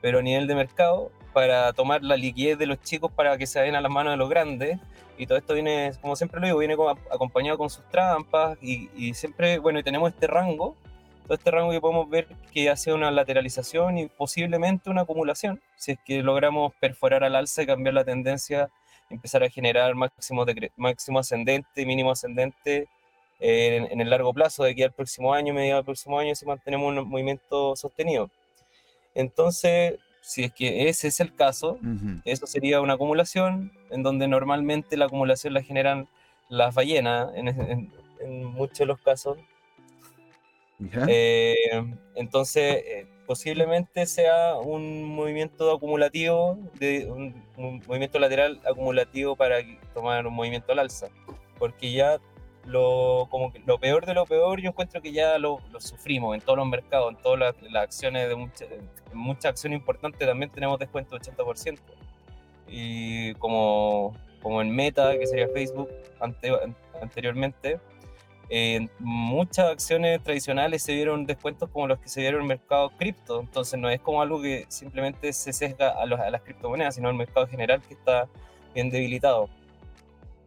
pero 0.00 0.20
a 0.20 0.22
nivel 0.22 0.46
de 0.46 0.54
mercado, 0.54 1.10
para 1.32 1.72
tomar 1.74 2.02
la 2.02 2.16
liquidez 2.16 2.56
de 2.58 2.64
los 2.64 2.80
chicos 2.80 3.12
para 3.12 3.36
que 3.36 3.46
se 3.46 3.60
den 3.60 3.74
a 3.74 3.82
las 3.82 3.92
manos 3.92 4.14
de 4.14 4.16
los 4.16 4.30
grandes. 4.30 4.78
Y 5.18 5.26
todo 5.26 5.36
esto 5.36 5.52
viene, 5.52 5.92
como 6.00 6.16
siempre 6.16 6.40
lo 6.40 6.46
digo, 6.46 6.58
viene 6.58 6.74
acompañado 7.12 7.58
con 7.58 7.68
sus 7.68 7.86
trampas 7.90 8.56
y, 8.62 8.88
y 8.96 9.12
siempre, 9.12 9.58
bueno, 9.58 9.78
y 9.78 9.82
tenemos 9.82 10.10
este 10.10 10.26
rango 10.26 10.74
todo 11.26 11.34
este 11.34 11.50
rango 11.50 11.72
que 11.72 11.80
podemos 11.80 12.08
ver 12.08 12.28
que 12.52 12.70
hace 12.70 12.92
una 12.92 13.10
lateralización 13.10 13.98
y 13.98 14.06
posiblemente 14.08 14.90
una 14.90 15.02
acumulación, 15.02 15.60
si 15.76 15.92
es 15.92 15.98
que 16.04 16.22
logramos 16.22 16.72
perforar 16.80 17.24
al 17.24 17.36
alza 17.36 17.62
y 17.62 17.66
cambiar 17.66 17.94
la 17.94 18.04
tendencia, 18.04 18.70
empezar 19.10 19.42
a 19.42 19.50
generar 19.50 19.94
máximo, 19.94 20.44
de, 20.44 20.70
máximo 20.76 21.18
ascendente, 21.18 21.84
mínimo 21.84 22.12
ascendente 22.12 22.88
eh, 23.40 23.86
en, 23.90 24.00
el 24.00 24.08
largo 24.10 24.32
plazo, 24.32 24.64
de 24.64 24.70
aquí 24.70 24.82
al 24.82 24.92
próximo 24.92 25.34
año, 25.34 25.52
mediado 25.52 25.80
al 25.80 25.84
próximo 25.84 26.18
año, 26.18 26.34
si 26.34 26.46
mantenemos 26.46 26.96
un 26.96 27.08
movimiento 27.08 27.76
sostenido. 27.76 28.30
Entonces, 29.14 29.98
si 30.22 30.44
es 30.44 30.52
que 30.52 30.88
ese 30.88 31.08
es 31.08 31.20
el 31.20 31.34
caso, 31.34 31.78
eso 32.24 32.46
sería 32.46 32.80
una 32.80 32.94
acumulación, 32.94 33.72
en 33.90 34.02
donde 34.02 34.28
normalmente 34.28 34.96
la 34.96 35.06
acumulación 35.06 35.54
la 35.54 35.62
generan 35.62 36.08
las 36.48 36.74
ballenas, 36.74 37.30
en, 37.34 37.90
en 38.20 38.44
muchos 38.44 38.78
de 38.78 38.86
los 38.86 39.00
casos, 39.00 39.38
eh, 40.78 41.54
entonces, 42.14 42.82
eh, 42.84 43.06
posiblemente 43.26 44.06
sea 44.06 44.56
un 44.56 45.04
movimiento 45.04 45.74
acumulativo, 45.74 46.58
de, 46.78 47.10
un, 47.10 47.42
movimiento 47.86 48.18
lateral 48.18 48.60
acumulativo 48.68 49.36
para 49.36 49.58
tomar 49.94 50.26
un 50.26 50.34
movimiento 50.34 50.72
al 50.72 50.80
alza, 50.80 51.08
porque 51.58 51.92
ya 51.92 52.18
lo, 52.66 53.28
como 53.30 53.52
que 53.52 53.60
lo 53.60 53.78
peor 53.78 54.06
de 54.06 54.14
lo 54.14 54.26
peor 54.26 54.60
yo 54.60 54.70
encuentro 54.70 55.00
que 55.00 55.12
ya 55.12 55.38
lo, 55.38 55.60
sufrimos 55.78 56.34
en 56.34 56.40
todos 56.40 56.58
los 56.58 56.66
mercados, 56.66 57.14
en 57.14 57.22
todas 57.22 57.54
las, 57.70 57.82
acciones, 57.82 58.28
de 58.28 58.34
muchas 58.34 58.68
mucha 59.12 59.48
acciones 59.48 59.78
importantes 59.78 60.26
también 60.26 60.50
tenemos 60.50 60.78
descuento 60.78 61.16
de 61.18 61.22
80%. 61.32 61.78
Y 62.68 63.34
como, 63.34 64.12
como 64.42 64.60
en 64.60 64.74
Meta, 64.74 65.16
que 65.16 65.26
sería 65.26 65.48
Facebook 65.48 65.88
anteriormente, 67.00 67.78
en 68.48 68.90
muchas 68.98 69.70
acciones 69.70 70.22
tradicionales 70.22 70.82
se 70.82 70.92
dieron 70.92 71.26
descuentos 71.26 71.68
como 71.70 71.88
los 71.88 71.98
que 71.98 72.08
se 72.08 72.20
dieron 72.20 72.40
en 72.40 72.42
el 72.42 72.48
mercado 72.58 72.90
cripto. 72.90 73.40
Entonces 73.40 73.78
no 73.78 73.90
es 73.90 74.00
como 74.00 74.22
algo 74.22 74.40
que 74.40 74.66
simplemente 74.68 75.32
se 75.32 75.52
sesga 75.52 75.90
a, 75.90 76.06
las 76.06 76.42
criptomonedas, 76.42 76.94
sino 76.94 77.10
el 77.10 77.16
mercado 77.16 77.46
general 77.46 77.82
que 77.82 77.94
está 77.94 78.28
bien 78.74 78.90
debilitado. 78.90 79.48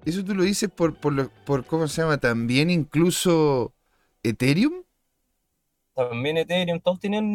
¿Eso 0.06 0.24
tú 0.24 0.34
lo 0.34 0.44
dices 0.44 0.70
por, 0.70 0.96
por, 0.96 1.30
por 1.46 1.66
cómo 1.66 1.88
se 1.88 2.02
llama? 2.02 2.18
¿También 2.18 2.70
incluso 2.70 3.74
Ethereum? 4.24 4.84
También 5.94 6.38
Ethereum, 6.38 6.80
todos 6.80 7.02
tienen 7.02 7.26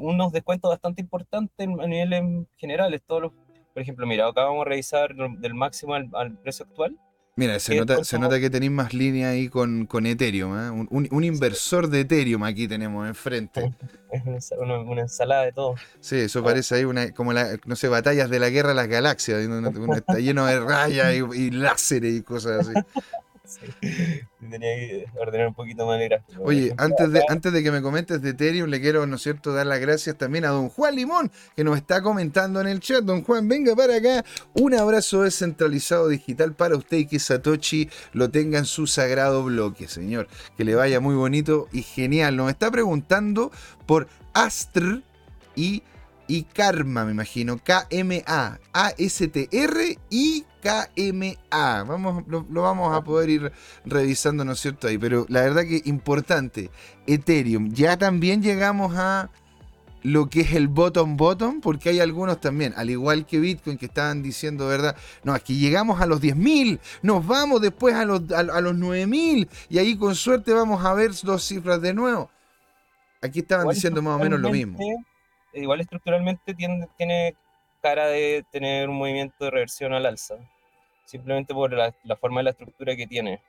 unos 0.00 0.32
descuentos 0.32 0.70
bastante 0.70 1.02
importantes 1.02 1.68
a 1.68 1.86
niveles 1.86 2.22
generales. 2.56 3.02
Todos 3.06 3.22
los, 3.22 3.32
por 3.74 3.82
ejemplo, 3.82 4.06
mira, 4.06 4.26
acá 4.26 4.44
vamos 4.44 4.62
a 4.62 4.68
revisar 4.70 5.14
del 5.14 5.52
máximo 5.52 5.94
al 5.94 6.38
precio 6.38 6.64
actual 6.64 6.98
Mira, 7.36 7.58
se 7.58 7.74
nota, 7.74 8.04
se 8.04 8.16
nota 8.16 8.38
que 8.38 8.48
tenéis 8.48 8.70
más 8.70 8.94
línea 8.94 9.30
ahí 9.30 9.48
con, 9.48 9.86
con 9.86 10.06
Ethereum, 10.06 10.56
¿eh? 10.56 10.70
un, 10.70 11.08
un, 11.10 11.24
inversor 11.24 11.88
de 11.88 12.00
Ethereum 12.00 12.44
aquí 12.44 12.68
tenemos 12.68 13.08
enfrente. 13.08 13.74
Es 14.12 14.52
una, 14.56 14.78
una, 14.78 15.02
ensalada 15.02 15.42
de 15.42 15.52
todo. 15.52 15.74
Sí, 15.98 16.16
eso 16.16 16.40
oh. 16.40 16.44
parece 16.44 16.76
ahí 16.76 16.84
una, 16.84 17.12
como 17.12 17.32
la, 17.32 17.58
no 17.66 17.74
sé, 17.74 17.88
batallas 17.88 18.30
de 18.30 18.38
la 18.38 18.50
guerra 18.50 18.68
de 18.68 18.74
las 18.76 18.86
galaxias, 18.86 19.40
está 19.96 20.20
lleno 20.20 20.46
de 20.46 20.60
rayas 20.60 21.12
y, 21.12 21.40
y 21.40 21.50
láseres 21.50 22.14
y 22.14 22.22
cosas 22.22 22.68
así. 22.68 22.74
tenía 24.50 24.74
que 24.76 25.06
ordenar 25.18 25.48
un 25.48 25.54
poquito 25.54 25.82
de 25.82 25.88
manera. 25.88 26.24
Oye, 26.40 26.74
antes 26.78 27.12
de, 27.12 27.22
antes 27.28 27.52
de 27.52 27.62
que 27.62 27.70
me 27.70 27.82
comentes 27.82 28.22
de 28.22 28.30
Ethereum, 28.30 28.70
le 28.70 28.80
quiero, 28.80 29.06
¿no 29.06 29.16
es 29.16 29.22
cierto?, 29.22 29.52
dar 29.52 29.66
las 29.66 29.80
gracias 29.80 30.16
también 30.16 30.44
a 30.44 30.48
don 30.48 30.68
Juan 30.68 30.96
Limón, 30.96 31.30
que 31.54 31.64
nos 31.64 31.76
está 31.76 32.02
comentando 32.02 32.60
en 32.60 32.68
el 32.68 32.80
chat. 32.80 33.04
Don 33.04 33.22
Juan, 33.22 33.48
venga 33.48 33.76
para 33.76 33.96
acá. 33.96 34.24
Un 34.54 34.74
abrazo 34.74 35.22
descentralizado 35.22 36.08
digital 36.08 36.54
para 36.54 36.76
usted 36.76 36.98
y 36.98 37.06
que 37.06 37.18
Satoshi 37.18 37.90
lo 38.12 38.30
tenga 38.30 38.58
en 38.58 38.64
su 38.64 38.86
sagrado 38.86 39.44
bloque, 39.44 39.88
señor. 39.88 40.28
Que 40.56 40.64
le 40.64 40.74
vaya 40.74 41.00
muy 41.00 41.14
bonito 41.14 41.68
y 41.72 41.82
genial. 41.82 42.36
Nos 42.36 42.50
está 42.50 42.70
preguntando 42.70 43.50
por 43.86 44.08
Astr 44.32 45.02
y 45.54 45.82
y 46.26 46.44
Karma, 46.44 47.04
me 47.04 47.12
imagino. 47.12 47.58
K-M-A. 47.62 48.58
A-S-T-R 48.72 49.98
y 50.10 50.44
K-M-A. 50.62 51.84
Vamos, 51.84 52.24
lo, 52.28 52.44
vamos 52.62 52.96
a 52.96 53.02
poder 53.02 53.30
ir 53.30 53.52
revisando, 53.84 54.44
¿no 54.44 54.52
es 54.52 54.60
cierto? 54.60 54.88
Ahí. 54.88 54.98
Pero 54.98 55.26
la 55.28 55.42
verdad 55.42 55.62
que 55.62 55.82
importante. 55.84 56.70
Ethereum. 57.06 57.70
Ya 57.72 57.98
también 57.98 58.42
llegamos 58.42 58.96
a 58.96 59.30
lo 60.02 60.28
que 60.28 60.42
es 60.42 60.52
el 60.52 60.68
bottom 60.68 61.16
bottom, 61.16 61.60
porque 61.60 61.88
hay 61.88 62.00
algunos 62.00 62.38
también, 62.38 62.74
al 62.76 62.90
igual 62.90 63.24
que 63.24 63.40
Bitcoin, 63.40 63.78
que 63.78 63.86
estaban 63.86 64.22
diciendo, 64.22 64.66
¿verdad? 64.66 64.94
No, 65.22 65.32
aquí 65.32 65.58
llegamos 65.58 65.98
a 65.98 66.04
los 66.04 66.20
10.000, 66.20 66.78
nos 67.00 67.26
vamos 67.26 67.62
después 67.62 67.94
a 67.94 68.04
los, 68.04 68.30
a, 68.30 68.42
los 68.42 68.74
9.000 68.74 69.48
y 69.70 69.78
ahí 69.78 69.96
con 69.96 70.14
suerte 70.14 70.52
vamos 70.52 70.84
a 70.84 70.92
ver 70.92 71.12
dos 71.22 71.42
cifras 71.42 71.80
de 71.80 71.94
nuevo. 71.94 72.30
Aquí 73.22 73.38
estaban 73.38 73.66
diciendo 73.66 74.02
más 74.02 74.20
o 74.20 74.22
menos 74.22 74.40
lo 74.40 74.50
mismo 74.50 74.78
igual 75.54 75.80
estructuralmente 75.80 76.54
tiene, 76.54 76.88
tiene 76.96 77.34
cara 77.82 78.06
de 78.06 78.44
tener 78.50 78.88
un 78.88 78.96
movimiento 78.96 79.44
de 79.44 79.50
reversión 79.50 79.92
al 79.92 80.06
alza, 80.06 80.36
simplemente 81.04 81.52
por 81.52 81.72
la, 81.72 81.92
forma 82.16 82.40
de 82.40 82.44
la 82.44 82.50
estructura 82.50 82.96
que 82.96 83.06
tiene. 83.06 83.40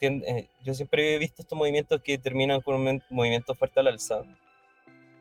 Eh, 0.00 0.48
yo 0.62 0.74
siempre 0.74 1.14
he 1.14 1.18
visto 1.18 1.42
estos 1.42 1.58
movimientos 1.58 2.00
que 2.02 2.18
terminan 2.18 2.60
con 2.60 2.74
un 2.74 3.02
movimiento 3.10 3.54
fuerte 3.54 3.80
al 3.80 3.88
alza, 3.88 4.22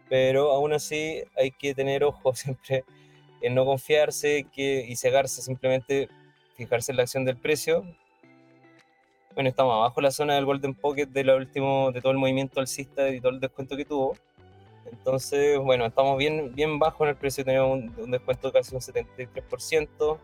pero 0.10 0.52
aún 0.52 0.74
así 0.74 1.24
hay 1.38 1.52
que 1.52 1.74
tener 1.74 2.04
ojo 2.04 2.36
siempre 2.36 2.84
en 3.42 3.56
no 3.56 3.66
confiarse 3.66 4.46
que, 4.54 4.86
y 4.88 4.96
cegarse, 4.96 5.42
simplemente 5.42 6.10
fijarse 6.56 6.92
en 6.92 6.98
la 6.98 7.04
acción 7.04 7.26
del 7.26 7.38
precio. 7.38 7.84
Bueno, 9.36 9.50
estamos 9.50 9.74
abajo 9.74 10.02
de 10.02 10.04
la 10.04 10.12
zona 10.12 10.36
del 10.36 10.46
Golden 10.46 10.76
Pocket 10.76 11.08
de, 11.08 11.24
lo 11.24 11.38
último, 11.38 11.92
de 11.92 12.02
todo 12.02 12.12
el 12.12 12.18
movimiento 12.18 12.60
alcista 12.60 13.10
y 13.10 13.20
todo 13.20 13.32
el 13.32 13.40
descuento 13.40 13.76
que 13.76 13.86
tuvo 13.86 14.18
entonces, 14.92 15.60
bueno, 15.60 15.86
estamos 15.86 16.18
bien, 16.18 16.54
bien 16.54 16.80
bajo 16.80 17.04
en 17.04 17.12
el 17.12 17.16
precio, 17.16 17.44
tenemos 17.44 17.80
un, 17.98 18.12
descuento 18.12 18.48
de 18.48 18.54
casi 18.54 18.76
un 18.76 18.82
73% 18.82 20.18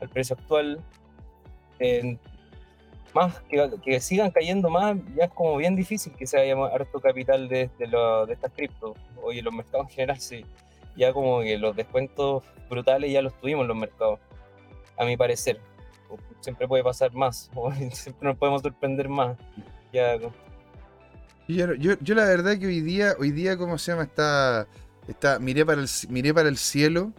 al 0.00 0.08
precio 0.08 0.36
actual. 0.38 0.80
más 3.14 3.40
que, 3.42 3.70
que, 3.84 4.00
sigan 4.00 4.30
cayendo 4.30 4.70
más, 4.70 4.96
ya 5.14 5.24
es 5.24 5.30
como 5.30 5.56
bien 5.56 5.76
difícil 5.76 6.12
que 6.14 6.26
se 6.26 6.38
haya 6.38 6.54
harto 6.66 7.00
capital 7.00 7.48
de, 7.48 7.70
de, 7.78 7.86
de 8.26 8.32
estas 8.32 8.52
criptos. 8.52 8.96
Oye, 9.22 9.42
los 9.42 9.52
mercados 9.52 9.88
en 9.88 9.94
general, 9.94 10.20
sí, 10.20 10.44
ya 10.96 11.12
como 11.12 11.40
que 11.40 11.58
los 11.58 11.74
descuentos 11.76 12.42
brutales 12.68 13.12
ya 13.12 13.22
los 13.22 13.34
tuvimos 13.34 13.62
en 13.62 13.68
los 13.68 13.76
mercados, 13.76 14.18
a 14.96 15.04
mi 15.04 15.16
parecer. 15.16 15.60
Siempre 16.40 16.68
puede 16.68 16.84
pasar 16.84 17.12
más, 17.12 17.50
siempre 17.92 18.28
nos 18.28 18.36
podemos 18.36 18.62
sorprender 18.62 19.08
más. 19.08 19.36
Ya 19.92 20.18
yo, 21.48 21.74
yo, 21.74 22.14
la 22.14 22.24
verdad 22.24 22.58
que 22.58 22.66
hoy 22.66 22.80
día, 22.80 23.14
hoy 23.18 23.30
día, 23.30 23.56
¿cómo 23.56 23.78
se 23.78 23.92
llama? 23.92 24.04
Está, 24.04 24.66
está, 25.08 25.38
miré 25.38 25.66
para 25.66 25.80
el, 25.82 25.88
miré 26.08 26.32
para 26.32 26.48
el 26.48 26.56
cielo 26.56 27.12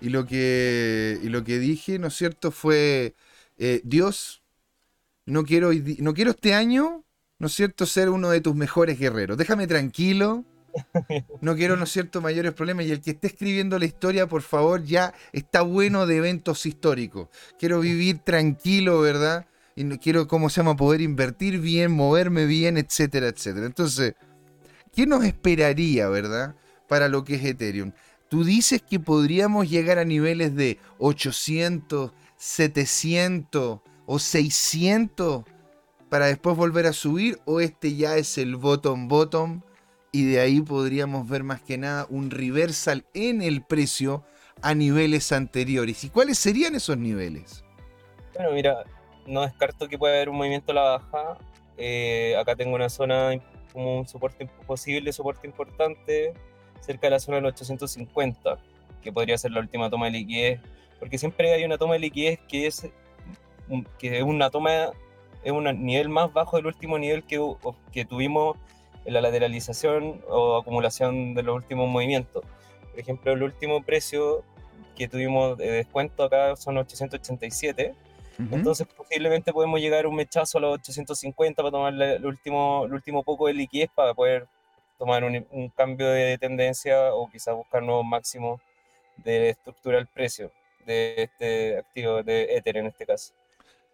y 0.00 0.08
lo 0.08 0.26
que, 0.26 1.18
y 1.22 1.28
lo 1.28 1.44
que 1.44 1.58
dije, 1.58 1.98
¿no 1.98 2.08
es 2.08 2.14
cierto? 2.14 2.50
Fue, 2.50 3.14
eh, 3.58 3.80
Dios, 3.84 4.42
no 5.26 5.44
quiero, 5.44 5.70
no 5.98 6.14
quiero 6.14 6.32
este 6.32 6.54
año, 6.54 7.04
¿no 7.38 7.46
es 7.46 7.54
cierto?, 7.54 7.86
ser 7.86 8.10
uno 8.10 8.28
de 8.30 8.40
tus 8.40 8.54
mejores 8.54 8.98
guerreros. 8.98 9.36
Déjame 9.38 9.66
tranquilo. 9.66 10.44
No 11.42 11.54
quiero, 11.54 11.76
¿no 11.76 11.84
es 11.84 11.92
cierto?, 11.92 12.22
mayores 12.22 12.54
problemas. 12.54 12.86
Y 12.86 12.92
el 12.92 13.00
que 13.02 13.10
esté 13.10 13.26
escribiendo 13.26 13.78
la 13.78 13.84
historia, 13.84 14.26
por 14.26 14.40
favor, 14.42 14.82
ya 14.82 15.12
está 15.32 15.60
bueno 15.60 16.06
de 16.06 16.16
eventos 16.16 16.64
históricos. 16.64 17.28
Quiero 17.58 17.80
vivir 17.80 18.20
tranquilo, 18.20 19.00
¿verdad? 19.00 19.46
Y 19.74 19.84
no 19.84 19.98
quiero, 19.98 20.28
¿cómo 20.28 20.50
se 20.50 20.60
llama?, 20.60 20.76
poder 20.76 21.00
invertir 21.00 21.58
bien, 21.60 21.92
moverme 21.92 22.46
bien, 22.46 22.76
etcétera, 22.76 23.28
etcétera. 23.28 23.66
Entonces, 23.66 24.14
¿qué 24.92 25.06
nos 25.06 25.24
esperaría, 25.24 26.08
verdad, 26.08 26.54
para 26.88 27.08
lo 27.08 27.24
que 27.24 27.36
es 27.36 27.44
Ethereum? 27.44 27.92
Tú 28.28 28.44
dices 28.44 28.82
que 28.82 29.00
podríamos 29.00 29.68
llegar 29.68 29.98
a 29.98 30.04
niveles 30.04 30.54
de 30.54 30.78
800, 30.98 32.12
700 32.36 33.80
o 34.06 34.18
600 34.18 35.44
para 36.08 36.26
después 36.26 36.56
volver 36.56 36.86
a 36.86 36.92
subir 36.92 37.38
o 37.46 37.60
este 37.60 37.94
ya 37.94 38.16
es 38.16 38.36
el 38.36 38.56
bottom 38.56 39.08
bottom 39.08 39.62
y 40.12 40.26
de 40.26 40.40
ahí 40.40 40.60
podríamos 40.60 41.28
ver 41.28 41.42
más 41.42 41.62
que 41.62 41.78
nada 41.78 42.06
un 42.10 42.30
reversal 42.30 43.06
en 43.14 43.40
el 43.40 43.62
precio 43.62 44.22
a 44.60 44.74
niveles 44.74 45.32
anteriores. 45.32 46.04
¿Y 46.04 46.10
cuáles 46.10 46.38
serían 46.38 46.74
esos 46.74 46.98
niveles? 46.98 47.64
Bueno, 48.34 48.52
mira, 48.52 48.84
no 49.26 49.42
descarto 49.42 49.88
que 49.88 49.98
pueda 49.98 50.14
haber 50.14 50.28
un 50.28 50.36
movimiento 50.36 50.72
a 50.72 50.74
la 50.74 50.82
baja. 50.82 51.38
Eh, 51.76 52.36
acá 52.38 52.54
tengo 52.56 52.74
una 52.74 52.88
zona 52.88 53.32
como 53.72 53.98
un 54.00 54.08
soporte 54.08 54.46
posible, 54.66 55.12
soporte 55.12 55.46
importante, 55.46 56.34
cerca 56.80 57.06
de 57.06 57.12
la 57.12 57.18
zona 57.18 57.36
del 57.36 57.46
850, 57.46 58.58
que 59.00 59.12
podría 59.12 59.38
ser 59.38 59.52
la 59.52 59.60
última 59.60 59.88
toma 59.88 60.06
de 60.06 60.12
liquidez, 60.12 60.60
porque 60.98 61.18
siempre 61.18 61.52
hay 61.52 61.64
una 61.64 61.78
toma 61.78 61.94
de 61.94 62.00
liquidez 62.00 62.38
que 62.48 62.66
es, 62.66 62.88
que 63.98 64.18
es 64.18 64.22
una 64.22 64.50
toma, 64.50 64.90
es 65.42 65.52
un 65.52 65.64
nivel 65.84 66.08
más 66.08 66.32
bajo 66.32 66.56
del 66.56 66.66
último 66.66 66.98
nivel 66.98 67.24
que, 67.24 67.40
que 67.92 68.04
tuvimos 68.04 68.56
en 69.04 69.14
la 69.14 69.20
lateralización 69.20 70.20
o 70.28 70.58
acumulación 70.58 71.34
de 71.34 71.42
los 71.42 71.56
últimos 71.56 71.88
movimientos. 71.88 72.44
Por 72.90 73.00
ejemplo, 73.00 73.32
el 73.32 73.42
último 73.42 73.82
precio 73.82 74.44
que 74.94 75.08
tuvimos 75.08 75.56
de 75.58 75.70
descuento 75.70 76.24
acá 76.24 76.54
son 76.56 76.76
887. 76.76 77.94
Entonces 78.38 78.86
posiblemente 78.86 79.52
podemos 79.52 79.80
llegar 79.80 80.06
un 80.06 80.14
mechazo 80.14 80.58
a 80.58 80.60
los 80.60 80.74
850 80.74 81.62
para 81.62 81.70
tomar 81.70 81.94
el 81.94 82.24
último, 82.24 82.84
el 82.86 82.94
último 82.94 83.22
poco 83.22 83.46
de 83.46 83.54
liquidez 83.54 83.90
para 83.94 84.14
poder 84.14 84.46
tomar 84.98 85.24
un, 85.24 85.46
un 85.50 85.68
cambio 85.68 86.08
de 86.08 86.38
tendencia 86.38 87.14
o 87.14 87.28
quizás 87.30 87.54
buscar 87.54 87.82
nuevos 87.82 88.04
máximos 88.04 88.60
de 89.16 89.50
estructura 89.50 89.98
del 89.98 90.06
precio 90.06 90.50
de 90.86 91.14
este 91.24 91.78
activo 91.78 92.22
de 92.22 92.56
Ether 92.56 92.78
en 92.78 92.86
este 92.86 93.06
caso 93.06 93.34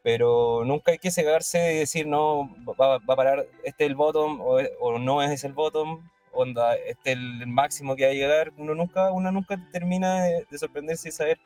pero 0.03 0.65
nunca 0.65 0.93
hay 0.93 0.99
que 0.99 1.11
cegarse 1.11 1.75
y 1.75 1.79
decir, 1.81 2.07
no, 2.07 2.49
va, 2.81 2.95
a 2.95 2.99
parar, 3.01 3.47
este 3.65 3.85
es 3.85 3.91
el 3.91 3.95
bottom 3.95 4.41
o, 4.41 4.99
no 4.99 5.23
es 5.23 5.45
el 5.45 5.53
bottom, 5.53 6.09
onda, 6.33 6.77
este 6.77 7.13
es 7.13 7.19
el 7.19 7.47
máximo 7.47 7.97
que 7.97 8.05
va 8.05 8.11
a 8.11 8.15
llegar. 8.15 8.53
Uno 8.57 8.75
nunca, 8.75 9.13
uno 9.13 9.31
nunca 9.33 9.59
termina 9.73 10.23
de, 10.23 10.59
sorprenderse 10.59 11.09
y 11.09 11.13
saber 11.13 11.39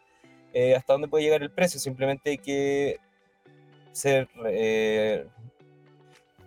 eh, 0.52 0.74
hasta 0.74 0.92
dónde 0.92 1.08
puede 1.08 1.24
llegar 1.24 1.42
el 1.42 1.50
precio. 1.50 1.80
Simplemente 1.80 2.30
hay 2.30 2.38
que 2.38 2.98
ser, 3.92 4.28
eh, 4.46 5.26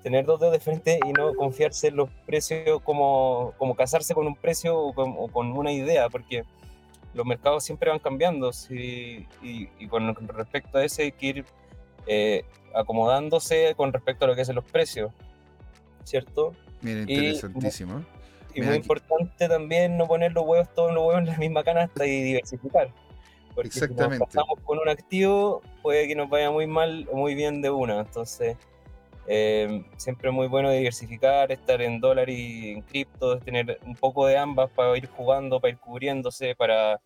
tener 0.04 0.26
dos 0.26 0.40
dedos 0.40 0.54
de 0.54 0.60
frente 0.60 1.00
y 1.06 1.14
no 1.14 1.34
confiarse 1.36 1.88
en 1.88 1.96
los 1.96 2.10
precios 2.26 2.82
como, 2.82 3.54
como 3.58 3.76
casarse 3.76 4.14
con 4.14 4.28
un 4.28 4.36
precio 4.36 4.78
o 4.78 4.94
con, 5.32 5.52
una 5.58 5.72
idea, 5.72 6.10
porque 6.10 6.44
los 7.14 7.26
mercados 7.26 7.64
siempre 7.64 7.90
van 7.90 8.00
cambiando 8.00 8.52
y, 8.70 9.26
y, 9.42 9.88
con 9.88 10.14
respecto 10.16 10.78
a 10.78 10.86
eso 10.86 11.02
hay 11.02 11.12
que 11.12 11.26
ir 11.28 11.46
eh, 12.08 12.44
acomodándose 12.76 13.74
con 13.76 13.94
respecto 13.94 14.26
a 14.26 14.28
lo 14.28 14.36
que 14.36 14.42
hacen 14.42 14.56
los 14.56 14.66
precios, 14.66 15.12
¿cierto? 16.04 16.54
Mira, 16.82 17.02
interesantísimo. 17.02 18.04
Y, 18.54 18.62
muy 18.62 18.76
importante 18.76 19.50
también 19.50 19.98
no 19.98 20.08
poner 20.08 20.34
los 20.34 20.46
huevos, 20.46 20.74
todos 20.74 20.94
los 20.94 21.04
huevos 21.04 21.22
en 21.22 21.28
la 21.28 21.38
misma 21.38 21.64
canasta 21.64 22.06
y 22.06 22.22
diversificar. 22.22 22.90
Porque 23.56 23.70
Exactamente. 23.70 24.16
si 24.16 24.20
nos 24.20 24.30
pasamos 24.30 24.60
con 24.66 24.80
un 24.80 24.90
activo, 24.90 25.62
puede 25.82 26.08
que 26.08 26.16
nos 26.16 26.30
vaya 26.30 26.52
muy 26.52 26.68
mal 26.68 27.08
o 27.12 27.16
muy 27.16 27.34
bien 27.34 27.62
de 27.62 27.70
una. 27.70 28.02
Entonces, 28.02 28.58
eh, 29.28 29.84
siempre 29.98 30.30
es 30.30 30.36
muy 30.36 30.48
bueno 30.48 30.70
diversificar, 30.70 31.52
estar 31.52 31.82
en 31.82 32.00
dólar 32.00 32.30
y 32.30 32.72
en 32.72 32.82
cripto, 32.82 33.40
tener 33.40 33.80
un 33.86 33.96
poco 33.96 34.28
de 34.28 34.38
ambas 34.38 34.70
para 34.72 34.96
ir 34.98 35.08
jugando, 35.08 35.60
para 35.60 35.72
ir 35.72 35.80
cubriéndose, 35.80 36.54
para, 36.56 37.02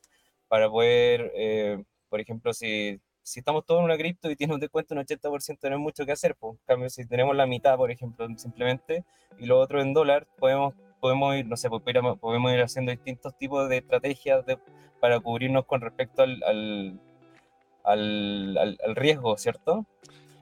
para 0.47 0.69
poder, 0.69 1.31
eh, 1.35 1.83
por 2.09 2.19
ejemplo, 2.19 2.51
si 2.51 2.99
si 3.29 3.39
estamos 3.39 3.65
todos 3.65 3.79
en 3.79 3.85
una 3.85 3.97
cripto 3.97 4.29
y 4.29 4.35
tiene 4.35 4.53
un 4.53 4.59
descuento 4.59 4.93
en 4.93 5.01
80%, 5.01 5.69
no 5.69 5.75
hay 5.75 5.81
mucho 5.81 6.05
que 6.05 6.11
hacer. 6.11 6.35
Pues. 6.35 6.53
En 6.53 6.65
cambio, 6.65 6.89
si 6.89 7.05
tenemos 7.07 7.35
la 7.35 7.45
mitad, 7.45 7.77
por 7.77 7.91
ejemplo, 7.91 8.27
simplemente, 8.37 9.05
y 9.37 9.45
lo 9.45 9.59
otro 9.59 9.81
en 9.81 9.93
dólar, 9.93 10.27
podemos, 10.37 10.73
podemos 10.99 11.35
ir, 11.35 11.45
no 11.45 11.57
sé, 11.57 11.69
pues, 11.69 11.81
podemos 12.19 12.51
ir 12.51 12.61
haciendo 12.61 12.91
distintos 12.91 13.35
tipos 13.37 13.67
de 13.69 13.77
estrategias 13.77 14.45
para 14.99 15.19
cubrirnos 15.19 15.65
con 15.65 15.81
respecto 15.81 16.23
al, 16.23 16.43
al, 17.83 18.57
al, 18.57 18.95
riesgo, 18.95 19.37
¿cierto? 19.37 19.85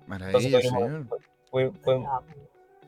Maravilla, 0.08 0.60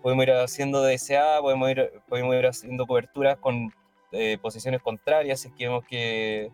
podemos, 0.02 0.24
ir 0.24 0.32
haciendo 0.32 0.82
DSA, 0.84 1.42
podemos 1.42 1.70
ir, 1.72 1.92
podemos 2.08 2.36
ir 2.36 2.48
haciendo 2.48 2.86
coberturas 2.86 3.38
con 3.38 3.74
eh, 4.12 4.38
posiciones 4.42 4.82
contrarias 4.82 5.42
si 5.42 5.52
queremos 5.52 5.84
que 5.86 6.52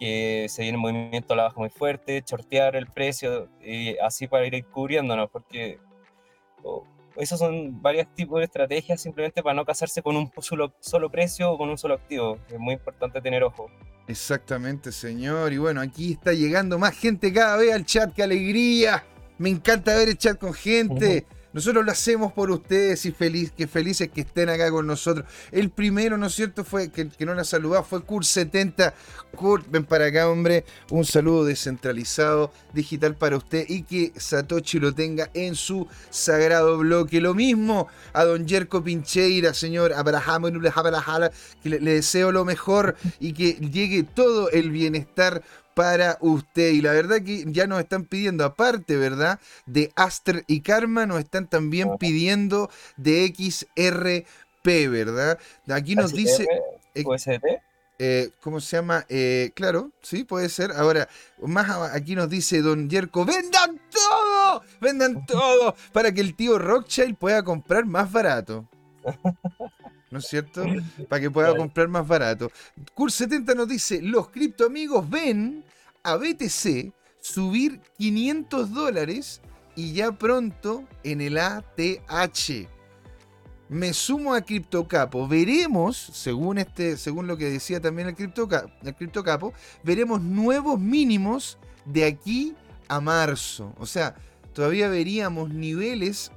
que 0.00 0.46
se 0.48 0.62
viene 0.62 0.78
un 0.78 0.82
movimiento 0.82 1.34
a 1.34 1.36
la 1.36 1.42
baja 1.44 1.60
muy 1.60 1.68
fuerte, 1.68 2.24
shortear 2.26 2.74
el 2.74 2.86
precio, 2.86 3.50
y 3.62 3.98
así 3.98 4.26
para 4.26 4.46
ir 4.46 4.64
cubriéndonos, 4.64 5.28
porque 5.30 5.78
esos 7.20 7.38
son 7.38 7.80
varios 7.82 8.12
tipos 8.14 8.38
de 8.38 8.46
estrategias 8.46 9.00
simplemente 9.00 9.42
para 9.42 9.54
no 9.54 9.64
casarse 9.64 10.02
con 10.02 10.16
un 10.16 10.30
solo, 10.40 10.74
solo 10.80 11.10
precio 11.10 11.52
o 11.52 11.58
con 11.58 11.68
un 11.68 11.78
solo 11.78 11.94
activo. 11.94 12.38
Es 12.48 12.58
muy 12.58 12.74
importante 12.74 13.20
tener 13.20 13.42
ojo. 13.44 13.70
Exactamente, 14.08 14.90
señor. 14.90 15.52
Y 15.52 15.58
bueno, 15.58 15.80
aquí 15.80 16.12
está 16.12 16.32
llegando 16.32 16.78
más 16.78 16.96
gente 16.96 17.32
cada 17.32 17.56
vez 17.56 17.72
al 17.74 17.84
chat. 17.84 18.12
¡Qué 18.12 18.22
alegría! 18.22 19.04
Me 19.38 19.50
encanta 19.50 19.94
ver 19.94 20.08
el 20.08 20.18
chat 20.18 20.38
con 20.38 20.52
gente. 20.52 21.26
Nosotros 21.52 21.84
lo 21.84 21.90
hacemos 21.90 22.32
por 22.32 22.50
ustedes 22.50 23.04
y 23.06 23.12
feliz, 23.12 23.50
que 23.50 23.66
felices 23.66 24.08
que 24.14 24.20
estén 24.20 24.48
acá 24.48 24.70
con 24.70 24.86
nosotros. 24.86 25.26
El 25.50 25.70
primero, 25.70 26.16
¿no 26.16 26.26
es 26.26 26.34
cierto?, 26.34 26.64
fue 26.64 26.90
que, 26.90 27.08
que 27.08 27.26
no 27.26 27.34
la 27.34 27.44
saludado 27.44 27.82
fue 27.82 28.00
Kurt70. 28.00 28.92
Kurt, 29.34 29.66
ven 29.68 29.84
para 29.84 30.06
acá, 30.06 30.28
hombre. 30.28 30.64
Un 30.90 31.04
saludo 31.04 31.44
descentralizado, 31.44 32.52
digital 32.72 33.16
para 33.16 33.36
usted 33.36 33.64
y 33.68 33.82
que 33.82 34.12
Satoshi 34.16 34.78
lo 34.78 34.94
tenga 34.94 35.30
en 35.34 35.54
su 35.54 35.88
sagrado 36.10 36.78
bloque. 36.78 37.20
Lo 37.20 37.34
mismo 37.34 37.88
a 38.12 38.24
don 38.24 38.46
Jerko 38.46 38.82
Pincheira, 38.82 39.54
señor 39.54 39.92
Abraham, 39.92 40.60
que 41.62 41.68
le 41.70 41.94
deseo 41.94 42.32
lo 42.32 42.44
mejor 42.44 42.96
y 43.18 43.32
que 43.32 43.54
llegue 43.54 44.04
todo 44.04 44.50
el 44.50 44.70
bienestar 44.70 45.42
para 45.80 46.18
usted. 46.20 46.72
Y 46.72 46.82
la 46.82 46.92
verdad 46.92 47.22
que 47.22 47.42
ya 47.46 47.66
nos 47.66 47.80
están 47.80 48.04
pidiendo, 48.04 48.44
aparte, 48.44 48.98
¿verdad? 48.98 49.40
De 49.64 49.90
Aster 49.96 50.44
y 50.46 50.60
Karma, 50.60 51.06
nos 51.06 51.20
están 51.20 51.48
también 51.48 51.96
pidiendo 51.98 52.68
de 52.98 53.32
XRP, 53.34 54.90
¿verdad? 54.90 55.38
Aquí 55.70 55.94
nos 55.94 56.12
dice... 56.12 56.46
¿USDT? 57.02 57.62
Eh, 57.98 58.30
¿Cómo 58.42 58.60
se 58.60 58.76
llama? 58.76 59.06
Eh, 59.08 59.52
claro, 59.54 59.90
sí, 60.02 60.24
puede 60.24 60.50
ser. 60.50 60.72
Ahora, 60.72 61.08
más 61.40 61.70
aquí 61.94 62.14
nos 62.14 62.28
dice 62.28 62.60
Don 62.60 62.90
Yerko, 62.90 63.24
vendan 63.24 63.80
todo, 63.90 64.62
vendan 64.82 65.24
todo, 65.26 65.74
para 65.94 66.12
que 66.12 66.20
el 66.20 66.34
tío 66.34 66.58
Rothschild 66.58 67.16
pueda 67.16 67.42
comprar 67.42 67.86
más 67.86 68.12
barato. 68.12 68.68
¿no 70.10 70.18
es 70.18 70.26
cierto? 70.26 70.64
Para 71.08 71.20
que 71.20 71.30
pueda 71.30 71.56
comprar 71.56 71.88
más 71.88 72.06
barato. 72.06 72.50
Cur70 72.94 73.54
nos 73.54 73.68
dice, 73.68 74.02
los 74.02 74.28
cripto 74.30 74.66
amigos 74.66 75.08
ven 75.08 75.64
a 76.02 76.16
BTC 76.16 76.92
subir 77.20 77.80
500 77.98 78.72
dólares 78.72 79.40
y 79.76 79.92
ya 79.92 80.12
pronto 80.12 80.84
en 81.04 81.20
el 81.20 81.38
ATH. 81.38 82.68
Me 83.68 83.92
sumo 83.92 84.34
a 84.34 84.40
CryptoCapo. 84.40 85.28
Veremos, 85.28 85.96
según, 85.96 86.58
este, 86.58 86.96
según 86.96 87.28
lo 87.28 87.36
que 87.36 87.48
decía 87.50 87.80
también 87.80 88.08
el 88.08 88.16
CryptoCapo, 88.16 88.72
el 88.82 88.94
CryptoCapo, 88.96 89.52
veremos 89.84 90.20
nuevos 90.20 90.80
mínimos 90.80 91.56
de 91.84 92.04
aquí 92.04 92.56
a 92.88 93.00
marzo. 93.00 93.72
O 93.78 93.86
sea, 93.86 94.16
todavía 94.52 94.88
veríamos 94.88 95.50
niveles, 95.50 96.32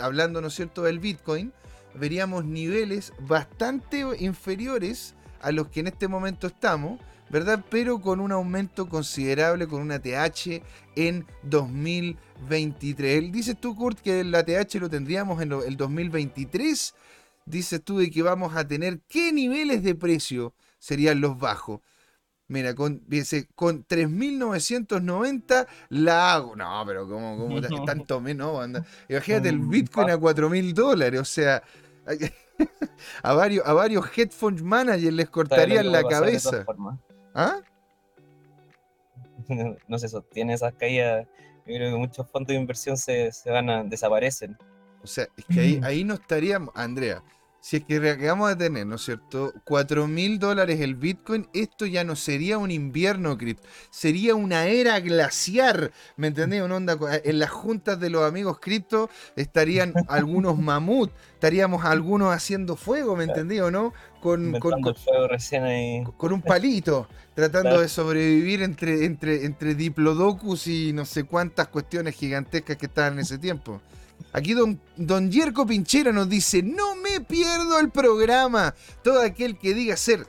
hablando, 0.00 0.40
¿no 0.40 0.48
es 0.48 0.54
cierto?, 0.54 0.82
del 0.82 1.00
Bitcoin, 1.00 1.52
veríamos 1.94 2.44
niveles 2.44 3.12
bastante 3.20 4.04
inferiores 4.18 5.14
a 5.40 5.52
los 5.52 5.68
que 5.68 5.80
en 5.80 5.88
este 5.88 6.08
momento 6.08 6.46
estamos, 6.46 7.00
¿verdad? 7.30 7.64
Pero 7.70 8.00
con 8.00 8.20
un 8.20 8.32
aumento 8.32 8.88
considerable, 8.88 9.66
con 9.66 9.80
una 9.80 9.98
TH 9.98 10.62
en 10.96 11.26
2023. 11.44 13.32
Dices 13.32 13.56
tú, 13.58 13.74
Kurt, 13.74 14.00
que 14.00 14.22
la 14.24 14.44
TH 14.44 14.74
lo 14.80 14.90
tendríamos 14.90 15.40
en 15.42 15.52
el 15.52 15.76
2023. 15.76 16.94
Dices 17.46 17.82
tú 17.82 17.98
de 17.98 18.10
que 18.10 18.22
vamos 18.22 18.54
a 18.54 18.66
tener 18.66 19.00
qué 19.08 19.32
niveles 19.32 19.82
de 19.82 19.94
precio 19.94 20.54
serían 20.78 21.20
los 21.20 21.38
bajos. 21.38 21.80
Mira, 22.48 22.74
con, 22.74 23.02
dice, 23.06 23.48
con 23.54 23.86
3.990 23.86 25.66
la 25.90 26.34
hago. 26.34 26.54
No, 26.56 26.82
pero 26.86 27.08
¿cómo, 27.08 27.38
cómo 27.38 27.60
tanto 27.86 28.20
menos? 28.20 28.68
Imagínate 29.08 29.48
el 29.48 29.58
Bitcoin 29.58 30.10
a 30.10 30.16
4.000 30.16 30.72
dólares. 30.74 31.20
O 31.20 31.24
sea, 31.24 31.62
a 33.22 33.32
varios, 33.32 33.66
a 33.66 33.72
varios 33.72 34.06
headphone 34.16 34.62
managers 34.62 35.14
les 35.14 35.30
cortarían 35.30 35.90
la 35.90 36.02
cabeza. 36.02 36.64
¿Ah? 37.34 37.60
No 39.88 39.98
se 39.98 40.08
sostiene 40.08 40.54
esas 40.54 40.74
caídas. 40.74 41.26
Yo 41.66 41.74
creo 41.76 41.92
que 41.92 41.98
muchos 41.98 42.28
fondos 42.28 42.48
de 42.48 42.54
inversión 42.54 42.96
se, 42.96 43.32
se 43.32 43.50
van 43.50 43.70
a 43.70 43.84
desaparecen. 43.84 44.56
O 45.02 45.06
sea, 45.06 45.26
es 45.36 45.44
que 45.46 45.60
ahí, 45.60 45.80
ahí 45.82 46.04
no 46.04 46.14
estaríamos, 46.14 46.70
Andrea, 46.76 47.22
si 47.62 47.76
es 47.76 47.84
que 47.84 48.26
vamos 48.26 48.50
a 48.50 48.58
tener, 48.58 48.84
¿no 48.88 48.96
es 48.96 49.02
cierto? 49.02 49.52
4 49.62 50.08
mil 50.08 50.40
dólares 50.40 50.80
el 50.80 50.96
Bitcoin, 50.96 51.48
esto 51.52 51.86
ya 51.86 52.02
no 52.02 52.16
sería 52.16 52.58
un 52.58 52.72
invierno 52.72 53.38
cripto, 53.38 53.68
sería 53.88 54.34
una 54.34 54.66
era 54.66 54.98
glaciar, 54.98 55.92
¿me 56.16 56.26
entendés? 56.26 56.60
Una 56.60 56.74
onda, 56.74 56.98
en 57.22 57.38
las 57.38 57.50
juntas 57.50 58.00
de 58.00 58.10
los 58.10 58.24
amigos 58.24 58.58
cripto 58.58 59.08
estarían 59.36 59.94
algunos 60.08 60.58
mamut, 60.58 61.12
estaríamos 61.34 61.84
algunos 61.84 62.34
haciendo 62.34 62.74
fuego, 62.74 63.14
¿me 63.14 63.24
entendés 63.24 63.60
o 63.60 63.70
no? 63.70 63.94
Con, 64.20 64.58
con, 64.58 64.82
fuego 64.96 65.28
recién 65.28 65.62
ahí. 65.62 66.02
con 66.16 66.32
un 66.32 66.42
palito, 66.42 67.06
tratando 67.34 67.80
de 67.80 67.88
sobrevivir 67.88 68.62
entre, 68.62 69.04
entre, 69.04 69.44
entre 69.44 69.76
diplodocus 69.76 70.66
y 70.66 70.92
no 70.92 71.04
sé 71.04 71.22
cuántas 71.22 71.68
cuestiones 71.68 72.16
gigantescas 72.16 72.76
que 72.76 72.86
estaban 72.86 73.12
en 73.12 73.20
ese 73.20 73.38
tiempo. 73.38 73.80
Aquí 74.32 74.54
don, 74.54 74.80
don 74.96 75.30
Yerko 75.30 75.66
Pinchera 75.66 76.12
nos 76.12 76.28
dice, 76.28 76.62
no 76.62 76.96
me 76.96 77.20
pierdo 77.20 77.78
el 77.78 77.90
programa. 77.90 78.74
Todo 79.02 79.20
aquel 79.20 79.58
que 79.58 79.74
diga 79.74 79.96
ser 79.96 80.26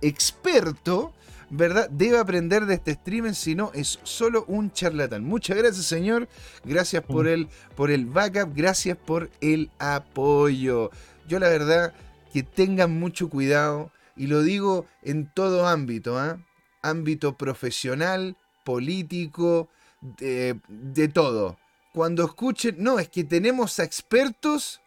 experto, 0.00 1.12
¿verdad? 1.50 1.88
Debe 1.90 2.18
aprender 2.18 2.66
de 2.66 2.74
este 2.74 2.92
streaming, 2.92 3.32
si 3.32 3.54
no 3.54 3.70
es 3.74 3.98
solo 4.02 4.44
un 4.48 4.72
charlatán. 4.72 5.24
Muchas 5.24 5.56
gracias, 5.56 5.86
señor. 5.86 6.28
Gracias 6.64 7.02
por 7.02 7.28
el, 7.28 7.48
por 7.76 7.90
el 7.90 8.06
backup, 8.06 8.54
gracias 8.54 8.96
por 8.96 9.30
el 9.40 9.70
apoyo. 9.78 10.90
Yo 11.28 11.38
la 11.38 11.48
verdad 11.48 11.92
que 12.32 12.42
tengan 12.42 12.98
mucho 12.98 13.28
cuidado 13.28 13.90
y 14.16 14.26
lo 14.26 14.42
digo 14.42 14.86
en 15.02 15.30
todo 15.32 15.66
ámbito, 15.66 16.18
¿ah? 16.18 16.38
ámbito 16.82 17.36
profesional, 17.36 18.36
político, 18.64 19.68
de 20.00 21.08
todo 21.12 21.59
cuando 21.92 22.24
escuchen, 22.24 22.76
no, 22.78 22.98
es 22.98 23.08
que 23.08 23.24
tenemos 23.24 23.78
a 23.78 23.84
expertos, 23.84 24.80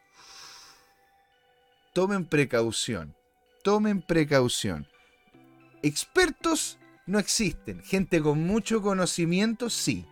tomen 1.93 2.25
precaución, 2.25 3.15
tomen 3.63 4.01
precaución. 4.01 4.87
Expertos 5.81 6.77
no 7.05 7.19
existen, 7.19 7.83
gente 7.83 8.21
con 8.21 8.45
mucho 8.45 8.81
conocimiento 8.81 9.69
sí. 9.69 10.05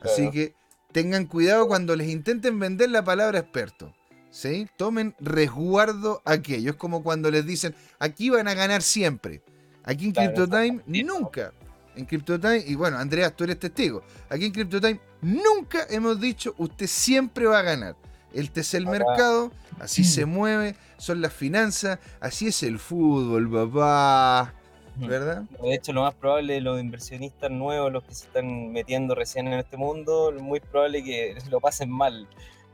Así 0.00 0.30
que 0.30 0.54
tengan 0.92 1.26
cuidado 1.26 1.68
cuando 1.68 1.94
les 1.94 2.08
intenten 2.08 2.58
vender 2.58 2.90
la 2.90 3.04
palabra 3.04 3.38
experto. 3.38 3.94
¿sí? 4.30 4.66
Tomen 4.76 5.14
resguardo 5.20 6.22
aquello. 6.24 6.70
Es 6.70 6.76
como 6.76 7.02
cuando 7.02 7.30
les 7.30 7.44
dicen, 7.44 7.74
aquí 7.98 8.30
van 8.30 8.48
a 8.48 8.54
ganar 8.54 8.82
siempre. 8.82 9.42
Aquí 9.84 10.06
en 10.06 10.12
CryptoTime 10.12 10.82
nunca 10.86 11.52
en 11.96 12.04
CryptoTime, 12.04 12.64
y 12.66 12.74
bueno, 12.74 12.98
Andreas, 12.98 13.34
tú 13.34 13.44
eres 13.44 13.58
testigo, 13.58 14.02
aquí 14.28 14.46
en 14.46 14.52
CryptoTime 14.52 15.00
nunca 15.22 15.86
hemos 15.90 16.20
dicho 16.20 16.54
usted 16.58 16.86
siempre 16.86 17.46
va 17.46 17.60
a 17.60 17.62
ganar. 17.62 17.96
Este 18.32 18.60
es 18.60 18.74
el 18.74 18.86
mercado, 18.86 19.50
así 19.80 20.04
se 20.04 20.26
mueve, 20.26 20.76
son 20.98 21.22
las 21.22 21.32
finanzas, 21.32 21.98
así 22.20 22.48
es 22.48 22.62
el 22.62 22.78
fútbol, 22.78 23.50
papá. 23.50 24.52
¿Verdad? 24.96 25.42
De 25.62 25.74
hecho, 25.74 25.92
lo 25.92 26.02
más 26.02 26.14
probable, 26.14 26.60
los 26.60 26.80
inversionistas 26.80 27.50
nuevos, 27.50 27.92
los 27.92 28.02
que 28.04 28.14
se 28.14 28.26
están 28.26 28.72
metiendo 28.72 29.14
recién 29.14 29.46
en 29.46 29.58
este 29.58 29.76
mundo, 29.76 30.32
muy 30.38 30.60
probable 30.60 31.04
que 31.04 31.36
lo 31.50 31.60
pasen 31.60 31.90
mal. 31.90 32.26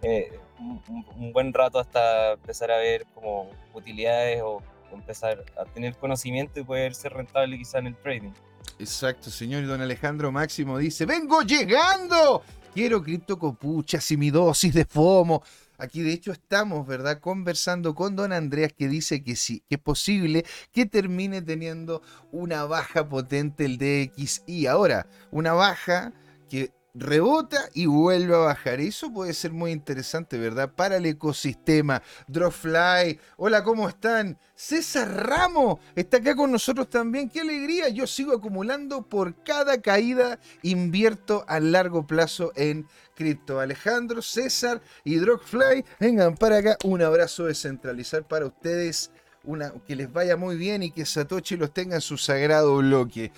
Eh, 0.03 0.33
un, 0.59 1.33
buen 1.33 1.53
rato 1.53 1.79
hasta 1.79 2.33
empezar 2.33 2.71
a 2.71 2.77
ver 2.79 3.07
como 3.15 3.51
utilidades 3.75 4.41
o 4.43 4.63
empezar 4.93 5.45
a 5.57 5.65
tener 5.65 5.97
conocimiento 5.97 6.61
y 6.61 6.65
poder 6.65 6.95
ser 6.95 7.13
rentable 7.13 7.57
quizá 7.57 7.79
en 7.79 7.89
el 7.89 7.97
trading. 7.97 8.33
Exacto, 8.79 9.31
señor. 9.31 9.63
Y 9.63 9.67
don 9.67 9.81
Alejandro 9.81 10.33
Máximo 10.33 10.79
dice: 10.79 11.07
¡Vengo 11.07 11.43
llegando! 11.43 12.43
Quiero 12.75 13.03
criptocopuchas 13.03 14.11
y 14.11 14.17
mi 14.17 14.31
dosis 14.31 14.73
de 14.73 14.85
FOMO. 14.85 15.43
Aquí 15.79 16.01
de 16.01 16.13
hecho 16.13 16.33
estamos, 16.33 16.87
¿verdad? 16.87 17.19
Conversando 17.21 17.95
con 17.95 18.15
don 18.15 18.33
Andreas 18.33 18.73
que 18.73 18.89
dice 18.89 19.23
que 19.23 19.37
sí, 19.37 19.63
que 19.69 19.75
es 19.75 19.81
posible 19.81 20.47
que 20.71 20.87
termine 20.87 21.43
teniendo 21.43 22.03
una 22.31 22.65
baja 22.65 23.09
potente 23.09 23.65
el 23.65 23.79
DXI. 23.79 24.69
Ahora, 24.69 25.07
una 25.31 25.53
baja 25.55 26.13
que 26.49 26.71
rebota 26.95 27.69
y 27.75 27.87
vuelve 27.87 28.35
a 28.35 28.39
bajar. 28.39 28.81
Eso 28.81 29.13
puede 29.13 29.33
ser 29.33 29.53
muy 29.53 29.73
interesante, 29.73 30.39
¿verdad? 30.39 30.73
Para 30.75 30.97
el 30.97 31.07
ecosistema. 31.07 32.03
Drawfly, 32.29 33.19
hola, 33.37 33.65
¿cómo 33.65 33.89
están? 33.89 34.39
César 34.55 35.27
Ramos 35.27 35.81
está 35.97 36.19
acá 36.19 36.37
con 36.37 36.53
nosotros 36.53 36.89
también. 36.89 37.29
¡Qué 37.29 37.41
alegría! 37.41 37.89
Yo 37.89 38.07
sigo 38.07 38.35
acumulando 38.35 39.03
por 39.03 39.43
cada 39.43 39.81
caída, 39.81 40.39
invierto 40.63 41.45
a 41.49 41.61
largo 41.61 42.07
plazo 42.07 42.53
en 42.55 42.87
cripto. 43.15 43.61
Alejandro, 43.61 44.23
César 44.23 44.81
y 45.05 45.17
Drawfly, 45.17 45.85
vengan 45.99 46.37
para 46.37 46.59
acá. 46.59 46.77
Un 46.85 47.03
abrazo 47.03 47.47
descentralizar 47.47 48.27
para 48.27 48.47
ustedes. 48.47 49.11
Una, 49.45 49.73
que 49.89 49.97
les 49.97 50.13
vaya 50.13 50.37
muy 50.37 50.55
bien 50.55 50.85
y 50.85 50.93
que 50.93 51.05
Satoshi 51.05 51.57
los 51.57 51.75
tenga 51.75 51.97
en 51.97 52.01
su 52.01 52.17
sagrado 52.17 52.77
bloque. 52.77 53.33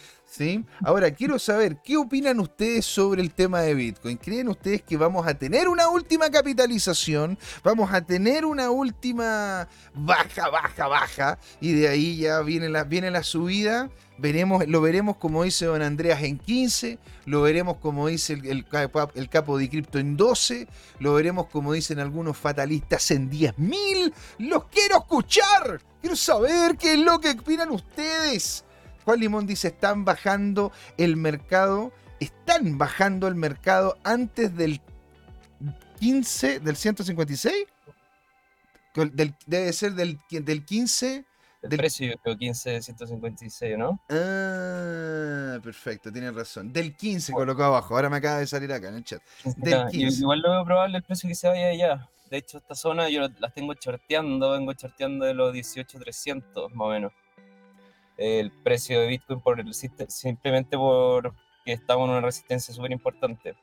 Ahora, 0.83 1.13
quiero 1.13 1.39
saber, 1.39 1.79
¿qué 1.85 1.97
opinan 1.97 2.41
ustedes 2.41 2.85
sobre 2.85 3.23
el 3.23 3.33
tema 3.33 3.61
de 3.61 3.75
Bitcoin? 3.75 4.17
¿Creen 4.17 4.49
ustedes 4.49 4.83
que 4.83 4.97
vamos 4.97 5.27
a 5.27 5.35
tener 5.35 5.69
una 5.69 5.89
última 5.89 6.29
capitalización? 6.29 7.39
¿Vamos 7.63 7.93
a 7.93 8.01
tener 8.01 8.45
una 8.45 8.71
última 8.71 9.69
baja, 9.95 10.49
baja, 10.49 10.89
baja? 10.89 11.39
Y 11.61 11.75
de 11.75 11.89
ahí 11.89 12.17
ya 12.17 12.41
viene 12.41 12.69
la, 12.69 13.23
subida. 13.23 13.91
Veremos, 14.19 14.67
lo 14.67 14.81
veremos 14.81 15.17
como 15.19 15.45
dice 15.45 15.67
don 15.67 15.83
Andreas 15.83 16.23
en 16.23 16.39
15, 16.39 16.99
lo 17.27 17.43
veremos 17.43 17.77
como 17.77 18.09
dice 18.09 18.33
el, 18.33 18.67
el, 19.15 19.29
capo 19.29 19.59
de 19.59 19.69
cripto 19.69 19.99
en 19.99 20.17
12, 20.17 20.69
lo 21.01 21.15
veremos 21.15 21.47
como 21.47 21.73
dicen 21.73 21.99
algunos 22.01 22.37
fatalistas 22.37 23.11
en 23.13 23.31
10.000. 23.31 24.13
Los 24.39 24.65
quiero 24.67 24.99
escuchar, 24.99 25.81
quiero 26.01 26.17
saber 26.17 26.77
qué 26.77 26.95
es 26.95 26.99
lo 26.99 27.21
que 27.21 27.31
opinan 27.31 27.71
ustedes. 27.71 28.65
Juan 29.05 29.21
Limón 29.21 29.47
dice, 29.47 29.69
están 29.69 30.05
bajando 30.05 30.73
el 30.97 31.17
mercado, 31.17 31.93
están 32.21 32.79
bajando 32.79 33.29
el 33.29 33.35
mercado 33.35 33.99
antes 34.03 34.55
del 34.57 34.81
15, 36.01 36.61
del 36.61 36.77
156. 36.77 37.55
debe 39.47 39.73
ser 39.73 39.93
del, 39.93 40.19
del 40.31 40.65
15. 40.65 41.25
El 41.63 41.71
del... 41.71 41.79
precio, 41.79 42.15
creo 42.23 42.37
15 42.37 42.83
156, 42.83 43.79
¿no? 43.79 44.01
Ah, 44.11 45.59
perfecto, 45.63 46.11
tienes 46.13 46.35
razón. 46.35 46.73
Del 46.73 46.97
15 46.97 47.33
colocó 47.33 47.65
abajo, 47.65 47.95
ahora 47.95 48.11
me 48.11 48.17
acaba 48.17 48.39
de 48.39 48.47
salir 48.47 48.73
acá 48.73 48.89
en 48.89 48.97
el 48.97 49.05
chat. 49.05 49.23
Del 49.57 49.87
15. 49.89 50.21
Igual 50.21 50.41
lo 50.41 50.51
veo 50.51 50.65
probable 50.65 50.99
el 50.99 51.05
precio 51.05 51.29
que 51.29 51.35
se 51.35 51.49
vaya 51.49 51.69
allá. 51.69 52.11
De 52.31 52.39
hecho, 52.39 52.59
esta 52.59 52.75
zona 52.75 53.09
yo 53.11 53.29
las 53.39 53.53
tengo 53.53 53.75
charteando, 53.75 54.53
vengo 54.53 54.73
charteando 54.73 55.27
de 55.27 55.35
los 55.35 55.53
18,300 55.53 56.73
más 56.73 56.87
o 56.87 56.91
menos 56.91 57.13
el 58.17 58.51
precio 58.51 59.01
de 59.01 59.07
Bitcoin 59.07 59.41
por 59.41 59.61
el, 59.61 59.73
simplemente 59.75 60.77
porque 60.77 61.33
estamos 61.65 62.07
en 62.07 62.11
una 62.11 62.21
resistencia 62.21 62.75
súper 62.75 62.93
importante 62.93 63.55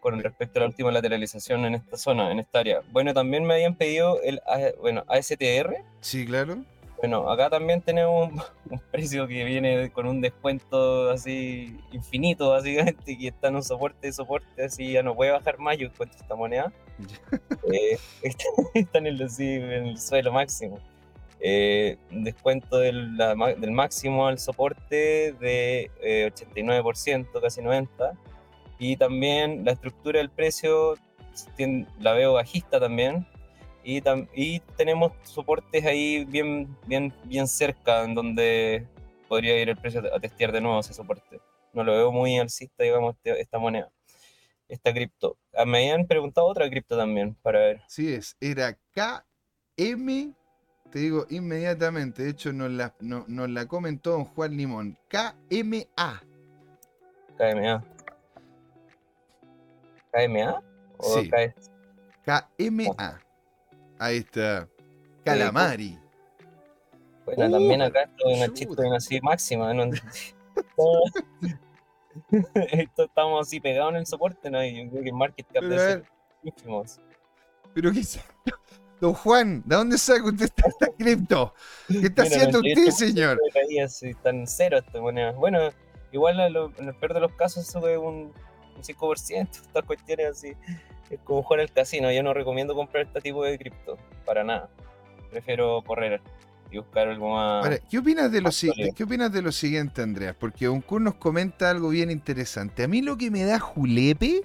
con 0.00 0.20
respecto 0.22 0.58
a 0.58 0.60
la 0.60 0.66
última 0.68 0.92
lateralización 0.92 1.64
en 1.64 1.74
esta 1.74 1.96
zona, 1.96 2.30
en 2.30 2.38
esta 2.38 2.60
área. 2.60 2.82
Bueno, 2.92 3.12
también 3.12 3.44
me 3.44 3.54
habían 3.54 3.74
pedido 3.74 4.20
el 4.22 4.40
bueno, 4.80 5.04
ASTR. 5.08 5.82
Sí, 6.00 6.24
claro. 6.24 6.58
Bueno, 6.98 7.28
acá 7.28 7.50
también 7.50 7.82
tenemos 7.82 8.30
un, 8.70 8.78
precio 8.90 9.26
que 9.26 9.44
viene 9.44 9.90
con 9.90 10.06
un 10.06 10.20
descuento 10.20 11.10
así 11.10 11.76
infinito, 11.92 12.50
básicamente, 12.50 13.18
que 13.18 13.28
está 13.28 13.48
en 13.48 13.56
un 13.56 13.62
soporte 13.64 14.06
de 14.06 14.12
soporte, 14.12 14.64
así 14.64 14.92
ya 14.92 15.02
no 15.02 15.14
puede 15.16 15.32
bajar 15.32 15.58
más. 15.58 15.76
Yo 15.76 15.88
encuentro 15.88 16.18
esta 16.20 16.36
moneda. 16.36 16.72
eh, 17.72 17.98
está, 18.74 18.98
en, 18.98 19.06
el, 19.08 19.20
en 19.20 19.86
el 19.86 19.98
suelo 19.98 20.32
máximo 20.32 20.78
eh, 21.40 21.98
descuento 22.10 22.78
del, 22.78 23.16
del, 23.16 23.70
máximo 23.70 24.26
al 24.26 24.38
soporte 24.38 25.32
de 25.32 25.90
89%, 26.34 27.20
eh, 27.20 27.40
casi 27.40 27.60
90%, 27.60 28.16
y 28.78 28.96
también 28.96 29.64
la 29.64 29.72
estructura 29.72 30.18
del 30.18 30.30
precio 30.30 30.94
la 32.00 32.12
veo 32.12 32.34
bajista 32.34 32.80
también, 32.80 33.26
y, 33.84 34.02
y, 34.34 34.60
tenemos 34.76 35.12
soportes 35.22 35.84
ahí 35.84 36.24
bien, 36.24 36.76
bien, 36.86 37.14
bien 37.24 37.46
cerca 37.46 38.02
en 38.02 38.14
donde 38.14 38.86
podría 39.28 39.60
ir 39.60 39.68
el 39.68 39.76
precio 39.76 40.02
a 40.12 40.18
testear 40.18 40.50
de 40.50 40.60
nuevo 40.60 40.80
ese 40.80 40.92
soporte. 40.92 41.40
No 41.72 41.84
lo 41.84 41.92
veo 41.92 42.10
muy 42.10 42.36
alcista, 42.38 42.82
digamos, 42.82 43.14
este, 43.16 43.40
esta 43.40 43.58
moneda, 43.58 43.92
esta 44.68 44.92
cripto. 44.92 45.38
Ah, 45.54 45.64
me 45.64 45.78
habían 45.78 46.06
preguntado 46.06 46.48
otra 46.48 46.68
cripto 46.68 46.96
también 46.96 47.34
para 47.42 47.60
ver. 47.60 47.82
Sí, 47.86 48.12
es, 48.12 48.36
era 48.40 48.76
KM 48.92 50.34
te 50.96 51.02
digo 51.02 51.26
inmediatamente. 51.28 52.22
De 52.22 52.30
hecho, 52.30 52.54
nos 52.54 52.70
la, 52.70 52.94
no- 53.00 53.26
nos 53.28 53.50
la 53.50 53.66
comentó 53.66 54.12
don 54.12 54.24
Juan 54.24 54.56
Limón. 54.56 54.96
KMA. 55.08 56.22
KMA. 57.36 57.84
¿KMA? 60.10 60.62
¿O 60.96 61.20
Sí. 61.20 61.28
K- 62.24 62.48
KMA. 62.56 63.20
Ahí 63.98 64.16
está. 64.16 64.66
Calamari. 65.22 65.98
Bueno, 67.26 67.44
Uh, 67.46 67.50
también 67.50 67.82
acá 67.82 68.04
esto 68.04 68.28
es 68.30 68.36
una 68.38 68.54
chiste 68.54 68.82
así 68.96 69.20
máxima. 69.20 69.74
¿no? 69.74 69.84
Esto 72.72 73.04
estamos 73.04 73.46
así 73.46 73.60
pegados 73.60 73.90
en 73.92 73.96
el 73.98 74.06
soporte, 74.06 74.50
¿no? 74.50 74.64
Y 74.64 74.84
yo 74.84 74.90
creo 74.90 75.02
que 75.02 75.08
el 75.10 75.14
market 75.14 75.46
cap 75.52 75.62
debe 75.62 75.78
ser 75.78 76.04
pero 77.74 77.92
sa- 78.02 78.24
Don 79.00 79.12
Juan, 79.12 79.62
¿de 79.66 79.76
dónde 79.76 79.98
saca 79.98 80.24
usted 80.24 80.46
esta, 80.46 80.68
esta 80.68 80.86
cripto? 80.96 81.54
¿Qué 81.88 82.06
está 82.06 82.22
Mira, 82.22 82.36
haciendo 82.36 82.60
98% 82.60 82.78
usted, 82.78 82.90
señor? 82.90 83.40
están 84.02 84.46
cero 84.46 84.78
esta 84.78 85.00
moneda. 85.00 85.32
Bueno, 85.32 85.58
igual 86.12 86.52
lo- 86.52 86.72
en 86.78 86.88
el 86.88 86.94
peor 86.94 87.14
de 87.14 87.20
los 87.20 87.32
casos 87.32 87.66
sube 87.66 87.98
un, 87.98 88.32
un 88.76 88.82
5%, 88.84 89.60
estas 89.60 89.84
cuestiones 89.84 90.26
así. 90.26 90.52
Es 91.10 91.20
como 91.24 91.42
jugar 91.42 91.60
al 91.60 91.70
casino. 91.72 92.10
Yo 92.10 92.22
no 92.22 92.34
recomiendo 92.34 92.74
comprar 92.74 93.06
este 93.06 93.20
tipo 93.20 93.44
de 93.44 93.58
cripto, 93.58 93.98
para 94.24 94.42
nada. 94.44 94.70
Prefiero 95.30 95.82
correr 95.82 96.20
y 96.70 96.78
buscar 96.78 97.08
algo 97.08 97.34
más. 97.34 97.64
Ahora, 97.64 97.78
¿qué 97.78 97.98
opinas 97.98 98.32
de 98.32 98.40
lo, 98.40 98.50
si-. 98.50 98.72
¿qué 98.94 99.04
opinas 99.04 99.30
de 99.32 99.42
lo 99.42 99.52
siguiente, 99.52 100.02
Andreas? 100.02 100.34
Porque 100.38 100.68
Uncur 100.68 101.00
nos 101.00 101.14
comenta 101.14 101.70
algo 101.70 101.90
bien 101.90 102.10
interesante. 102.10 102.82
A 102.84 102.88
mí 102.88 103.02
lo 103.02 103.16
que 103.16 103.30
me 103.30 103.44
da 103.44 103.58
julepe, 103.60 104.42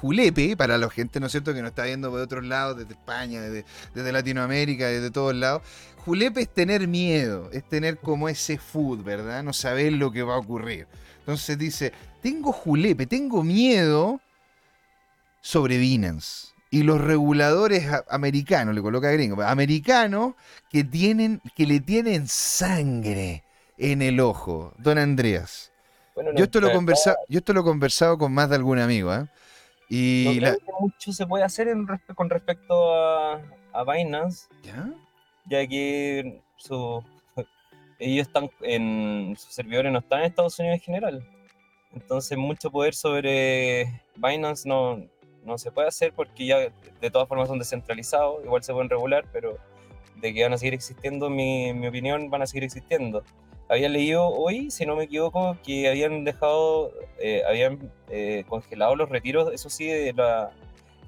julepe, 0.00 0.56
para 0.56 0.78
la 0.78 0.88
gente, 0.90 1.20
¿no 1.20 1.26
es 1.26 1.32
cierto?, 1.32 1.52
que 1.52 1.60
nos 1.60 1.70
está 1.70 1.84
viendo 1.84 2.14
de 2.16 2.22
otros 2.22 2.44
lados, 2.44 2.78
desde 2.78 2.92
España, 2.92 3.40
desde, 3.40 3.64
desde 3.94 4.12
Latinoamérica, 4.12 4.86
desde 4.86 5.10
todos 5.10 5.34
lados. 5.34 5.62
Julepe 6.04 6.42
es 6.42 6.48
tener 6.48 6.86
miedo, 6.86 7.50
es 7.52 7.68
tener 7.68 7.98
como 7.98 8.28
ese 8.28 8.58
food, 8.58 9.02
¿verdad? 9.02 9.42
No 9.42 9.52
saber 9.52 9.92
lo 9.92 10.10
que 10.12 10.22
va 10.22 10.34
a 10.34 10.38
ocurrir. 10.38 10.86
Entonces 11.18 11.58
dice, 11.58 11.92
tengo 12.22 12.52
julepe, 12.52 13.06
tengo 13.06 13.42
miedo 13.42 14.20
sobre 15.40 15.78
Binance. 15.78 16.48
Y 16.70 16.82
los 16.82 17.00
reguladores 17.00 17.86
americanos, 18.10 18.74
le 18.74 18.82
coloca 18.82 19.10
gringo, 19.10 19.42
americanos 19.42 20.34
que 20.70 20.84
tienen, 20.84 21.40
que 21.56 21.66
le 21.66 21.80
tienen 21.80 22.28
sangre 22.28 23.42
en 23.78 24.02
el 24.02 24.20
ojo, 24.20 24.74
don 24.78 24.98
Andreas. 24.98 25.72
Bueno, 26.14 26.32
no, 26.32 26.38
Yo 26.38 26.44
esto 26.44 26.60
lo 26.60 26.72
conversado, 26.72 27.16
yo 27.28 27.38
esto 27.38 27.52
lo 27.52 27.60
he 27.60 27.64
conversado 27.64 28.18
con 28.18 28.32
más 28.32 28.50
de 28.50 28.56
algún 28.56 28.78
amigo, 28.78 29.12
¿ah? 29.90 29.94
no 29.94 29.96
Y 29.96 30.38
creo 30.38 30.52
la- 30.52 30.56
que 30.58 30.72
mucho 30.80 31.12
se 31.12 31.26
puede 31.26 31.44
hacer 31.44 31.68
en 31.68 31.86
con 32.14 32.28
respecto 32.30 32.94
a, 32.94 33.40
a 33.72 33.84
Binance. 33.84 34.48
¿Ya? 34.62 34.90
ya 35.46 35.66
que 35.66 36.42
su, 36.56 37.02
ellos 37.98 38.26
están 38.26 38.50
en 38.60 39.34
sus 39.38 39.52
servidores 39.54 39.90
no 39.92 39.98
están 40.00 40.20
en 40.20 40.26
Estados 40.26 40.58
Unidos 40.58 40.76
en 40.78 40.82
general. 40.84 41.28
Entonces 41.94 42.36
mucho 42.36 42.70
poder 42.70 42.94
sobre 42.94 44.02
Binance 44.16 44.68
no, 44.68 45.02
no 45.44 45.56
se 45.56 45.70
puede 45.72 45.88
hacer 45.88 46.12
porque 46.12 46.44
ya 46.46 46.58
de 47.00 47.10
todas 47.10 47.26
formas 47.28 47.48
son 47.48 47.58
descentralizados, 47.58 48.44
igual 48.44 48.62
se 48.62 48.72
pueden 48.74 48.90
regular, 48.90 49.24
pero 49.32 49.56
de 50.16 50.34
que 50.34 50.42
van 50.42 50.52
a 50.52 50.58
seguir 50.58 50.74
existiendo, 50.74 51.30
mi, 51.30 51.72
mi 51.72 51.86
opinión, 51.86 52.28
van 52.28 52.42
a 52.42 52.46
seguir 52.46 52.64
existiendo. 52.64 53.22
Había 53.68 53.88
leído 53.88 54.28
hoy, 54.28 54.70
si 54.70 54.86
no 54.86 54.96
me 54.96 55.04
equivoco, 55.04 55.56
que 55.64 55.88
habían 55.88 56.24
dejado, 56.24 56.90
eh, 57.20 57.42
habían 57.46 57.90
eh, 58.08 58.44
congelado 58.48 58.96
los 58.96 59.08
retiros, 59.10 59.52
eso 59.52 59.68
sí, 59.68 59.86
de 59.86 60.12
la 60.14 60.50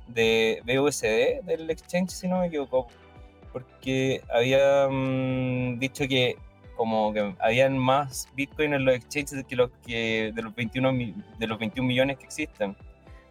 de 0.08 0.61
BUSD 0.66 1.42
del 1.46 1.70
exchange, 1.70 2.11
si 2.11 2.26
no 2.28 2.40
me 2.40 2.48
equivoco, 2.48 2.88
porque 3.52 4.20
habían 4.30 5.78
dicho 5.78 6.06
que 6.08 6.36
como 6.76 7.12
que 7.12 7.34
habían 7.38 7.78
más 7.78 8.28
Bitcoin 8.34 8.74
en 8.74 8.84
los 8.84 8.94
exchanges 8.94 9.44
que 9.46 9.54
los 9.56 9.70
que 9.86 10.32
de 10.34 10.42
los 10.42 10.54
21 10.54 10.92
mi- 10.92 11.14
de 11.38 11.46
los 11.46 11.58
21 11.58 11.86
millones 11.86 12.18
que 12.18 12.24
existen. 12.24 12.76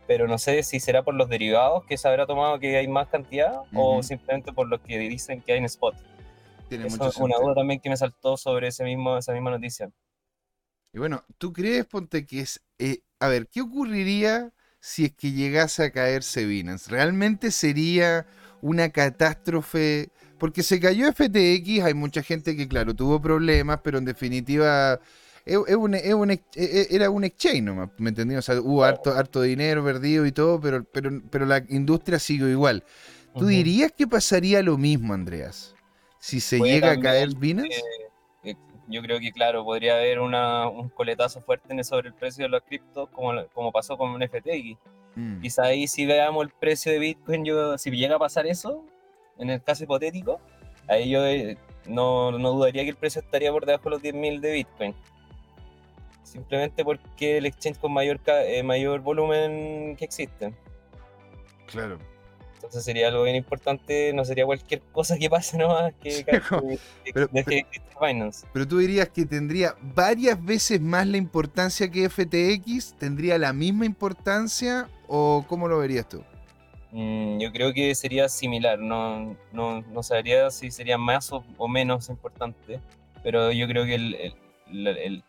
Pero 0.08 0.28
no 0.28 0.38
sé 0.38 0.64
si 0.64 0.80
será 0.80 1.04
por 1.04 1.14
los 1.16 1.30
derivados 1.30 1.84
que 1.86 1.98
se 1.98 2.08
habrá 2.08 2.26
tomado 2.26 2.60
que 2.60 2.78
hay 2.78 2.88
más 2.88 3.08
cantidad 3.10 3.62
o 3.74 3.94
Ujú. 3.96 4.04
simplemente 4.04 4.52
por 4.54 4.68
lo 4.68 4.82
que 4.82 4.98
dicen 5.00 5.42
que 5.42 5.52
hay 5.54 5.60
en 5.60 5.66
spot. 5.66 5.96
Tiene 6.70 6.86
Eso 6.86 6.98
mucho 6.98 7.10
es 7.10 7.18
una 7.18 7.38
duda 7.38 7.56
también 7.56 7.80
que 7.82 7.90
me 7.90 7.98
saltó 7.98 8.38
sobre 8.38 8.68
ese 8.70 8.84
mismo, 8.84 9.18
esa 9.18 9.34
misma 9.34 9.52
noticia. 9.52 9.90
Y 10.94 11.00
bueno, 11.00 11.24
¿tú 11.38 11.54
crees, 11.54 11.86
Ponte, 11.86 12.26
que 12.26 12.42
es... 12.42 12.62
eh, 12.80 13.02
a 13.20 13.28
ver, 13.28 13.48
¿qué 13.48 13.62
ocurriría 13.62 14.52
si 14.80 15.06
es 15.06 15.14
que 15.14 15.32
llegase 15.32 15.84
a 15.84 15.92
caerse 15.92 16.46
Binance? 16.46 16.90
¿Realmente 16.90 17.52
sería 17.52 18.26
una 18.62 18.90
catástrofe? 18.90 20.10
Porque 20.40 20.64
se 20.64 20.80
cayó 20.80 21.08
FTX, 21.08 21.84
hay 21.84 21.94
mucha 21.94 22.24
gente 22.24 22.56
que, 22.56 22.68
claro, 22.68 22.94
tuvo 22.96 23.22
problemas, 23.22 23.82
pero 23.84 23.98
en 23.98 24.06
definitiva 24.06 25.00
es, 25.46 25.58
es 25.68 25.76
un- 25.76 25.94
es 25.96 26.14
un 26.14 26.32
ex- 26.32 26.44
e- 26.56 26.88
e- 26.92 26.96
era 26.96 27.10
un 27.10 27.24
exchange 27.24 27.62
nomás, 27.64 27.90
¿me 27.98 28.10
entendí? 28.10 28.36
O 28.36 28.42
sea, 28.42 28.60
hubo 28.62 28.84
harto, 28.84 29.12
harto 29.12 29.42
dinero 29.42 29.84
perdido 29.84 30.26
y 30.26 30.32
todo, 30.32 30.60
pero, 30.62 30.84
pero, 30.86 31.12
pero 31.30 31.46
la 31.46 31.64
industria 31.70 32.20
siguió 32.20 32.48
igual. 32.50 32.84
¿Tú 33.38 33.48
dirías 33.48 33.92
que 33.92 34.08
pasaría 34.08 34.62
lo 34.64 34.78
mismo, 34.78 35.14
Andreas? 35.14 35.76
Si 36.20 36.40
se 36.40 36.60
llega 36.60 36.92
a 36.92 37.00
caer 37.00 37.30
Binance. 37.36 37.82
eh, 38.44 38.56
yo 38.88 39.02
creo 39.02 39.20
que, 39.20 39.32
claro, 39.32 39.64
podría 39.64 39.96
haber 39.96 40.20
una, 40.20 40.68
un 40.68 40.90
coletazo 40.90 41.42
fuerte 41.42 41.74
en- 41.74 41.84
sobre 41.84 42.10
el 42.10 42.14
precio 42.14 42.44
de 42.46 42.50
los 42.50 42.62
criptos, 42.64 43.10
como, 43.10 43.46
como 43.54 43.72
pasó 43.72 43.98
con 43.98 44.22
FTX. 44.22 44.78
Mm. 45.16 45.42
Quizá 45.42 45.64
ahí 45.64 45.88
si 45.88 46.06
veamos 46.06 46.44
el 46.46 46.50
precio 46.52 46.92
de 46.92 47.00
Bitcoin, 47.00 47.46
yo, 47.46 47.78
si 47.78 47.90
llega 47.92 48.16
a 48.16 48.20
pasar 48.20 48.46
eso, 48.48 48.84
en 49.38 49.50
el 49.50 49.62
caso 49.64 49.84
hipotético, 49.84 50.40
ahí 50.88 51.10
yo 51.10 51.26
eh, 51.26 51.58
no, 51.88 52.32
no 52.32 52.52
dudaría 52.52 52.84
que 52.84 52.90
el 52.90 52.96
precio 52.96 53.22
estaría 53.22 53.52
por 53.52 53.66
debajo 53.66 53.86
de 53.86 53.90
los 53.92 54.02
10.000 54.02 54.40
de 54.42 54.52
Bitcoin. 54.52 54.96
Simplemente 56.24 56.84
porque 56.84 57.38
el 57.38 57.46
exchange 57.48 57.80
con 57.80 57.92
mayor, 57.94 58.20
eh, 58.28 58.62
mayor 58.64 59.00
volumen 59.02 59.96
que 59.98 60.06
existe. 60.06 60.54
Claro. 61.68 61.98
Entonces 62.60 62.84
sería 62.84 63.08
algo 63.08 63.24
bien 63.24 63.38
importante, 63.38 64.12
no 64.14 64.26
sería 64.26 64.46
cualquier 64.46 64.82
cosa 64.92 65.18
que 65.18 65.30
pase 65.30 65.58
nomás 65.58 65.94
que, 66.04 66.26
que- 66.26 66.42
que 67.06 67.14
pero- 67.14 67.30
existir 67.34 67.66
Binance. 68.02 68.46
Pero 68.52 68.68
tú 68.68 68.80
dirías 68.80 69.08
que 69.08 69.26
tendría 69.26 69.76
varias 69.82 70.44
veces 70.44 70.82
más 70.82 71.08
la 71.08 71.16
importancia 71.16 71.90
que 71.90 72.10
FTX, 72.10 72.96
tendría 72.98 73.38
la 73.38 73.54
misma 73.54 73.86
importancia 73.86 74.90
o 75.08 75.46
cómo 75.48 75.70
lo 75.70 75.80
verías 75.80 76.08
tú? 76.10 76.22
Mm, 76.92 77.40
yo 77.40 77.52
creo 77.54 77.74
que 77.74 77.96
sería 77.96 78.28
similar, 78.28 78.78
no, 78.78 79.38
no, 79.54 79.82
no 79.82 80.04
sabría 80.04 80.52
si 80.52 80.70
sería 80.70 80.98
más 80.98 81.32
o, 81.32 81.46
o 81.58 81.68
menos 81.70 82.10
importante, 82.10 82.82
pero 83.24 83.52
yo 83.54 83.68
creo 83.68 83.86
que 83.86 83.96
el, 83.96 84.16
el- 84.16 84.36
la- 84.84 84.92
el- 84.92 85.24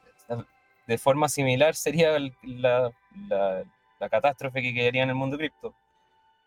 de 0.89 0.99
forma 0.99 1.29
similar 1.29 1.77
sería 1.77 2.19
la, 2.43 2.91
la- 3.29 3.63
la 4.01 4.09
catástrofe 4.09 4.63
que 4.63 4.75
quedaría 4.75 5.05
en 5.05 5.11
el 5.11 5.15
mundo 5.15 5.37
cripto, 5.39 5.75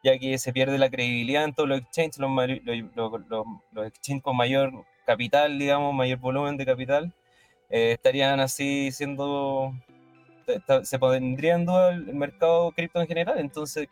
ya 0.04 0.18
que 0.20 0.38
se 0.38 0.52
pierde 0.54 0.78
la 0.78 0.90
credibilidad 0.90 1.46
en 1.46 1.54
todos 1.54 1.70
los 1.70 1.80
exchanges, 1.80 2.20
los, 2.20 2.30
los, 2.32 2.78
los- 2.96 3.28
los- 3.30 3.46
los 3.72 3.88
exchanges 3.88 4.24
con 4.24 4.36
mayor 4.38 4.72
capital, 5.06 5.58
digamos, 5.58 5.94
mayor 5.94 6.20
volumen 6.20 6.58
de 6.58 6.66
capital, 6.66 7.14
eh, 7.70 7.94
estarían 7.94 8.40
así 8.40 8.92
siendo, 8.92 9.74
esta- 10.48 10.84
se 10.86 11.00
pondría 11.00 11.56
en 11.56 11.66
duda 11.66 11.90
el 11.92 12.14
mercado 12.14 12.72
cripto 12.72 13.00
en 13.02 13.08
general, 13.08 13.40
entonces 13.40 13.88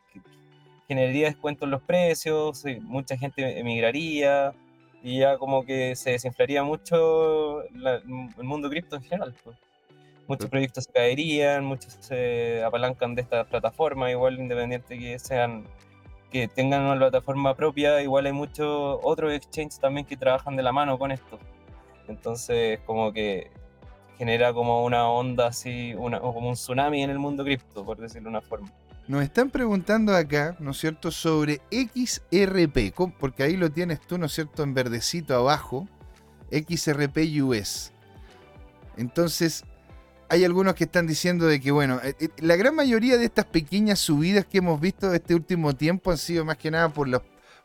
generaría 0.87 1.27
descuentos 1.27 1.65
en 1.67 1.71
los 1.71 1.81
precios, 1.81 2.65
eh, 2.65 2.79
mucha 2.81 3.17
gente 3.17 3.59
emigraría 3.59 4.53
y 5.03 5.19
ya 5.19 5.37
como 5.37 5.65
que 5.65 5.95
se 5.95 6.11
desinflaría 6.11 6.63
mucho 6.63 7.63
la- 7.73 7.95
el 7.95 8.43
mundo 8.43 8.69
cripto 8.69 8.97
en 8.97 9.03
general. 9.03 9.33
pues. 9.43 9.57
Muchos 10.27 10.49
proyectos 10.49 10.85
se 10.85 10.91
caerían, 10.93 11.65
muchos 11.65 11.97
se 11.99 12.63
apalancan 12.63 13.15
de 13.15 13.21
esta 13.23 13.43
plataforma, 13.45 14.11
igual 14.11 14.39
independiente 14.39 14.97
que 14.97 15.17
sean 15.19 15.65
que 16.31 16.47
tengan 16.47 16.83
una 16.83 16.97
plataforma 16.97 17.55
propia, 17.55 18.01
igual 18.01 18.25
hay 18.25 18.31
muchos 18.31 18.99
otros 19.03 19.33
exchanges 19.33 19.79
también 19.79 20.05
que 20.05 20.17
trabajan 20.17 20.55
de 20.55 20.63
la 20.63 20.71
mano 20.71 20.97
con 20.97 21.11
esto. 21.11 21.37
Entonces, 22.07 22.79
como 22.85 23.11
que 23.13 23.51
genera 24.17 24.53
como 24.53 24.85
una 24.85 25.07
onda 25.07 25.47
así, 25.47 25.93
una, 25.97 26.19
como 26.19 26.49
un 26.49 26.55
tsunami 26.55 27.03
en 27.03 27.09
el 27.09 27.19
mundo 27.19 27.43
cripto, 27.43 27.83
por 27.83 27.97
decirlo 27.97 28.29
de 28.29 28.37
una 28.37 28.41
forma. 28.41 28.71
Nos 29.07 29.23
están 29.23 29.49
preguntando 29.49 30.15
acá, 30.15 30.55
¿no 30.59 30.71
es 30.71 30.77
cierto?, 30.77 31.11
sobre 31.11 31.59
XRP, 31.71 32.93
porque 33.19 33.43
ahí 33.43 33.57
lo 33.57 33.71
tienes 33.71 33.99
tú, 33.99 34.17
¿no 34.17 34.27
es 34.27 34.31
cierto?, 34.31 34.63
en 34.63 34.73
verdecito 34.73 35.35
abajo, 35.35 35.87
XRP 36.51 37.17
US. 37.43 37.91
Entonces, 38.95 39.65
hay 40.31 40.45
algunos 40.45 40.75
que 40.75 40.85
están 40.85 41.07
diciendo 41.07 41.45
de 41.45 41.59
que, 41.59 41.71
bueno, 41.71 41.99
eh, 42.03 42.15
eh, 42.19 42.29
la 42.39 42.55
gran 42.55 42.73
mayoría 42.73 43.17
de 43.17 43.25
estas 43.25 43.45
pequeñas 43.45 43.99
subidas 43.99 44.45
que 44.45 44.59
hemos 44.59 44.79
visto 44.79 45.13
este 45.13 45.35
último 45.35 45.75
tiempo 45.75 46.09
han 46.11 46.17
sido 46.17 46.45
más 46.45 46.57
que 46.57 46.71
nada 46.71 46.87
por 46.89 47.07
los, 47.09 47.21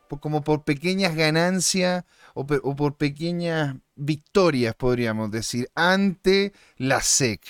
por- 0.08 0.18
como 0.20 0.42
por 0.42 0.64
pequeñas 0.64 1.14
ganancias 1.14 2.04
o, 2.34 2.44
por 2.46 2.96
pequeñas 2.96 3.76
victorias, 3.94 4.74
podríamos 4.74 5.30
decir, 5.30 5.70
ante 5.76 6.52
la 6.76 6.98
SEC. 6.98 7.40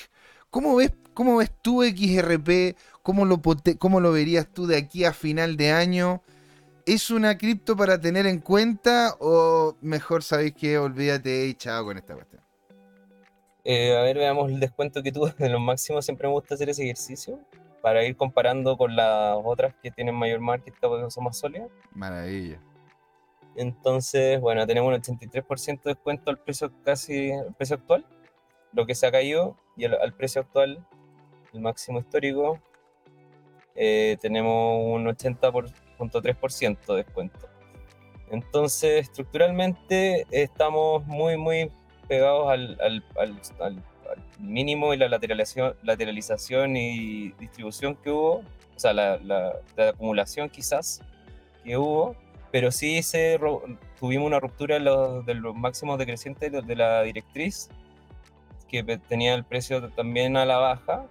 ¿Cómo 0.50 0.76
ves, 0.76 0.92
cómo 1.14 1.36
ves 1.38 1.50
tú 1.62 1.82
XRP? 1.82 2.76
¿Cómo 3.02 3.24
lo, 3.24 3.40
¿Cómo 3.78 4.00
lo 4.00 4.12
verías 4.12 4.46
tú 4.52 4.66
de 4.66 4.76
aquí 4.76 5.04
a 5.04 5.12
final 5.14 5.56
de 5.56 5.72
año? 5.72 6.22
¿es 6.86 7.10
una 7.10 7.38
cripto 7.38 7.76
para 7.76 8.00
tener 8.00 8.26
en 8.26 8.40
cuenta 8.40 9.16
o 9.20 9.76
mejor 9.82 10.22
sabéis 10.22 10.54
que 10.54 10.78
olvídate 10.78 11.46
y 11.48 11.54
chao 11.54 11.84
con 11.84 11.98
esta 11.98 12.14
cuestión? 12.14 12.42
Eh, 13.68 13.96
a 13.96 14.02
ver, 14.02 14.16
veamos 14.16 14.48
el 14.48 14.60
descuento 14.60 15.02
que 15.02 15.10
tuvo 15.10 15.26
de 15.38 15.48
los 15.48 15.60
máximos. 15.60 16.04
Siempre 16.04 16.28
me 16.28 16.34
gusta 16.34 16.54
hacer 16.54 16.68
ese 16.68 16.84
ejercicio 16.84 17.40
para 17.82 18.04
ir 18.04 18.16
comparando 18.16 18.76
con 18.76 18.94
las 18.94 19.36
otras 19.42 19.74
que 19.82 19.90
tienen 19.90 20.14
mayor 20.14 20.38
market 20.38 20.72
cap 20.80 20.92
que 21.02 21.10
son 21.10 21.24
más 21.24 21.36
sólidas. 21.36 21.68
Maravilla. 21.90 22.62
Entonces, 23.56 24.40
bueno, 24.40 24.64
tenemos 24.68 24.94
un 24.94 25.02
83% 25.02 25.82
de 25.82 25.94
descuento 25.94 26.30
al 26.30 26.38
precio 26.38 26.70
casi 26.84 27.32
al 27.32 27.54
precio 27.54 27.74
actual, 27.74 28.06
lo 28.72 28.86
que 28.86 28.94
se 28.94 29.04
ha 29.04 29.10
caído, 29.10 29.56
y 29.76 29.86
al, 29.86 30.14
precio 30.14 30.42
actual, 30.42 30.86
el 31.52 31.60
máximo 31.60 31.98
histórico, 31.98 32.60
eh, 33.74 34.16
tenemos 34.20 34.80
un 34.84 35.06
80.3% 35.06 36.86
de 36.86 36.96
descuento. 37.02 37.48
Entonces, 38.30 39.08
estructuralmente 39.08 40.24
estamos 40.30 41.04
muy, 41.06 41.36
muy 41.36 41.72
pegados 42.08 42.48
al, 42.50 42.78
al, 42.80 43.04
al, 43.60 43.82
mínimo 44.38 44.94
y 44.94 44.96
la 44.96 45.08
lateralización, 45.08 45.74
lateralización 45.82 46.76
y 46.76 47.32
distribución 47.32 47.96
que 47.96 48.10
hubo, 48.10 48.34
o 48.36 48.44
sea, 48.78 48.92
la, 48.92 49.18
la, 49.18 49.52
la 49.76 49.88
acumulación 49.90 50.48
quizás 50.48 51.00
que 51.64 51.76
hubo 51.76 52.16
pero 52.56 52.72
sí 52.72 53.02
se 53.02 53.38
tuvimos 54.00 54.26
una 54.26 54.40
ruptura 54.40 54.76
de 54.76 54.80
los, 54.80 55.26
de 55.26 55.34
los 55.34 55.54
máximos 55.54 55.98
decrecientes 55.98 56.50
de 56.50 56.74
la 56.74 57.02
directriz, 57.02 57.68
que 58.66 58.82
tenía 59.08 59.34
el 59.34 59.44
precio 59.44 59.90
también 59.90 60.38
a 60.38 60.46
la 60.46 60.56
baja. 60.56 61.04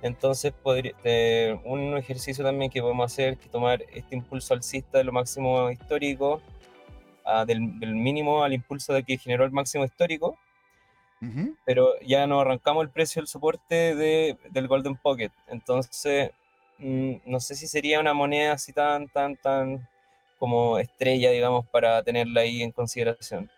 Entonces, 0.00 0.52
podría, 0.52 0.92
eh, 1.02 1.58
un 1.64 1.96
ejercicio 1.96 2.44
también 2.44 2.70
que 2.70 2.80
podemos 2.80 3.12
hacer 3.12 3.32
es 3.32 3.50
tomar 3.50 3.82
este 3.92 4.14
impulso 4.14 4.54
alcista 4.54 4.98
de 4.98 5.04
lo 5.04 5.12
máximo 5.12 5.68
histórico, 5.72 6.40
del, 7.46 7.60
mínimo 7.94 8.42
al 8.42 8.52
impulso 8.52 8.92
de 8.92 9.04
que 9.04 9.18
generó 9.18 9.44
el 9.44 9.52
máximo 9.52 9.84
histórico, 9.84 10.38
pero 11.64 11.98
ya 12.00 12.26
no 12.26 12.40
arrancamos 12.40 12.82
el 12.82 12.90
precio 12.90 13.22
del 13.22 13.28
soporte 13.28 13.94
de, 13.94 14.36
del 14.50 14.66
Golden 14.66 14.96
Pocket. 14.96 15.30
Entonces, 15.46 16.30
mm, 16.78 17.14
no 17.26 17.38
sé 17.38 17.54
si 17.54 17.68
sería 17.68 18.00
una 18.00 18.12
moneda 18.12 18.54
así 18.54 18.72
tan, 18.72 19.08
tan, 19.08 19.36
tan 19.36 19.88
como 20.42 20.80
estrella, 20.80 21.30
digamos, 21.30 21.64
para 21.68 22.02
tenerla 22.02 22.40
ahí 22.40 22.62
en 22.62 22.72
consideración. 22.72 23.48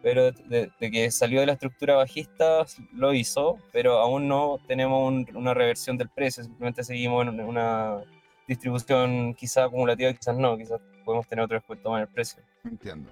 Pero 0.00 0.32
de, 0.32 0.70
que 0.80 1.10
salió 1.10 1.40
de 1.40 1.46
la 1.46 1.52
estructura 1.52 1.96
bajista, 1.96 2.64
lo 2.94 3.12
hizo, 3.12 3.58
pero 3.72 3.98
aún 3.98 4.26
no 4.26 4.58
tenemos 4.66 5.26
una 5.34 5.52
reversión 5.52 5.98
del 5.98 6.08
precio, 6.08 6.44
simplemente 6.44 6.82
seguimos 6.82 7.26
en 7.26 7.40
una 7.40 8.02
distribución 8.46 9.34
quizá 9.34 9.64
acumulativa, 9.64 10.10
quizás 10.14 10.34
no, 10.38 10.56
quizás 10.56 10.80
podemos 11.04 11.26
tener 11.26 11.44
otro 11.44 11.58
descuento 11.58 11.90
más 11.90 11.98
en 11.98 12.08
el 12.08 12.14
precio. 12.14 12.42
Entiendo. 12.68 13.10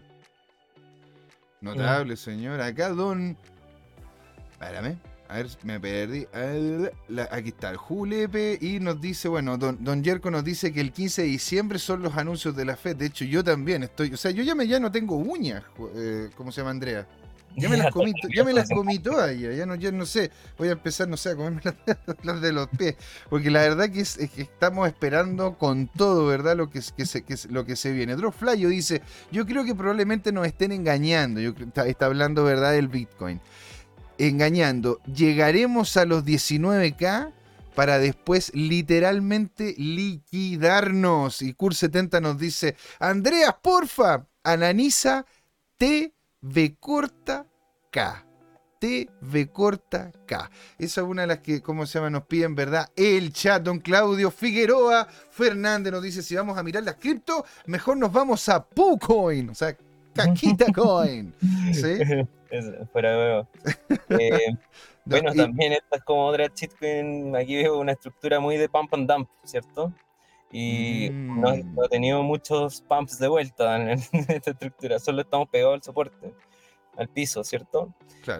Notable, 1.60 2.16
señor. 2.16 2.60
Acá, 2.60 2.90
don. 2.90 3.36
Espérame. 4.52 4.98
A 5.28 5.38
ver, 5.38 5.48
me 5.64 5.80
perdí. 5.80 6.26
Aquí 7.30 7.48
está 7.48 7.70
el 7.70 7.76
Julepe 7.76 8.58
y 8.60 8.78
nos 8.78 9.00
dice, 9.00 9.28
bueno, 9.28 9.58
don, 9.58 9.82
don 9.82 10.02
Yerko 10.02 10.30
nos 10.30 10.44
dice 10.44 10.72
que 10.72 10.80
el 10.80 10.92
15 10.92 11.22
de 11.22 11.28
diciembre 11.28 11.78
son 11.78 12.02
los 12.02 12.16
anuncios 12.16 12.54
de 12.54 12.64
la 12.64 12.76
FED. 12.76 12.96
De 12.96 13.06
hecho, 13.06 13.24
yo 13.24 13.42
también 13.42 13.82
estoy, 13.82 14.12
o 14.12 14.16
sea, 14.16 14.30
yo 14.30 14.44
ya, 14.44 14.54
me, 14.54 14.68
ya 14.68 14.78
no 14.78 14.92
tengo 14.92 15.16
uñas, 15.16 15.64
eh, 15.96 16.30
¿cómo 16.36 16.52
se 16.52 16.60
llama 16.60 16.70
Andrea? 16.70 17.06
Ya 17.54 17.68
me 17.68 17.76
las 17.76 17.90
comí, 17.92 18.12
ya 18.34 18.44
me 18.44 18.52
las 18.52 18.68
comí 18.68 18.98
todas 18.98 19.38
ya, 19.38 19.64
no, 19.66 19.74
ya 19.76 19.90
no 19.92 20.04
sé, 20.04 20.30
voy 20.58 20.68
a 20.68 20.72
empezar, 20.72 21.08
no 21.08 21.16
sé, 21.16 21.30
a 21.30 21.36
comerme 21.36 21.62
las, 22.22 22.40
de 22.40 22.52
los 22.52 22.68
pies, 22.68 22.96
porque 23.30 23.50
la 23.50 23.60
verdad 23.60 23.90
que, 23.90 24.00
es, 24.00 24.16
que 24.16 24.42
estamos 24.42 24.86
esperando 24.88 25.56
con 25.56 25.88
todo, 25.88 26.26
¿verdad? 26.26 26.56
Lo 26.56 26.68
que, 26.68 26.80
que, 26.96 27.06
se, 27.06 27.22
que 27.22 27.36
lo 27.48 27.64
que 27.64 27.76
se 27.76 27.92
viene. 27.92 28.16
Dice, 28.68 29.02
yo 29.30 29.46
creo 29.46 29.64
que 29.64 29.74
probablemente 29.74 30.32
nos 30.32 30.46
estén 30.46 30.72
engañando, 30.72 31.40
yo, 31.40 31.52
está, 31.58 31.86
está 31.86 32.06
hablando, 32.06 32.44
¿verdad?, 32.44 32.72
del 32.72 32.88
Bitcoin 32.88 33.40
engañando. 34.18 35.00
Llegaremos 35.04 35.96
a 35.96 36.04
los 36.04 36.24
19K 36.24 37.32
para 37.74 37.98
después 37.98 38.52
literalmente 38.54 39.74
liquidarnos. 39.78 41.42
Y 41.42 41.54
Cur70 41.54 42.20
nos 42.20 42.38
dice, 42.38 42.76
Andreas, 42.98 43.54
porfa, 43.62 44.26
ananiza 44.42 45.26
TV 46.46 46.76
corta 46.78 47.44
K. 47.90 48.24
TV 48.78 49.50
corta 49.50 50.12
K. 50.26 50.50
Esa 50.78 51.00
es 51.00 51.06
una 51.06 51.22
de 51.22 51.28
las 51.28 51.38
que, 51.38 51.60
¿cómo 51.60 51.86
se 51.86 51.98
llama? 51.98 52.10
Nos 52.10 52.26
piden, 52.26 52.54
¿verdad? 52.54 52.88
El 52.94 53.32
chat, 53.32 53.62
don 53.62 53.80
Claudio 53.80 54.30
Figueroa 54.30 55.06
Fernández 55.30 55.92
nos 55.92 56.02
dice, 56.02 56.22
si 56.22 56.36
vamos 56.36 56.56
a 56.56 56.62
mirar 56.62 56.84
las 56.84 56.96
cripto, 56.96 57.44
mejor 57.66 57.96
nos 57.96 58.12
vamos 58.12 58.48
a 58.48 58.64
PuCoin. 58.64 59.50
O 59.50 59.54
sea, 59.54 59.76
Caquita 60.14 60.66
Coin. 60.72 61.34
¿Sí? 61.72 61.98
fuera 62.92 63.40
eh, 64.10 64.56
bueno, 65.04 65.34
también 65.34 65.72
esta 65.72 65.96
es 65.96 66.04
como 66.04 66.26
otra 66.26 66.46
shitcoin. 66.54 67.34
Aquí 67.34 67.56
veo 67.56 67.78
una 67.78 67.92
estructura 67.92 68.38
muy 68.38 68.56
de 68.56 68.68
pump 68.68 68.94
and 68.94 69.10
dump, 69.10 69.28
¿cierto? 69.44 69.92
Y 70.52 71.10
no, 71.10 71.52
he 71.52 71.62
mm. 71.62 71.76
tenido 71.90 72.22
muchos 72.22 72.80
pumps 72.82 73.18
de 73.18 73.28
vuelta 73.28 73.76
en, 73.92 73.98
esta 74.12 74.50
estructura, 74.50 74.98
solo 74.98 75.22
estamos 75.22 75.48
pegados 75.48 75.74
al 75.74 75.82
soporte, 75.82 76.32
al 76.96 77.08
piso, 77.08 77.44
¿cierto? 77.44 77.92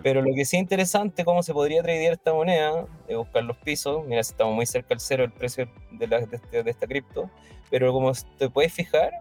Pero 0.03 0.23
lo 0.23 0.35
que 0.35 0.45
sí 0.45 0.57
es 0.57 0.63
interesante, 0.63 1.25
cómo 1.25 1.43
se 1.43 1.53
podría 1.53 1.83
tradear 1.83 2.15
esta 2.15 2.33
moneda, 2.33 2.87
es 3.07 3.17
buscar 3.17 3.45
los 3.45 3.57
pisos. 3.59 4.05
Mira, 4.07 4.23
si 4.25 4.33
estamos 4.33 4.55
muy 4.55 4.67
cerca 4.67 4.95
al 4.95 5.01
cero 5.01 5.25
el 5.25 5.33
precio 5.33 5.71
de, 5.93 6.09
la, 6.09 6.21
de, 6.21 6.37
este, 6.37 6.63
de 6.63 6.71
esta 6.71 6.87
cripto, 6.87 7.31
pero 7.71 7.93
como 7.93 8.13
te 8.39 8.51
puedes 8.51 8.73
fijar, 8.73 9.13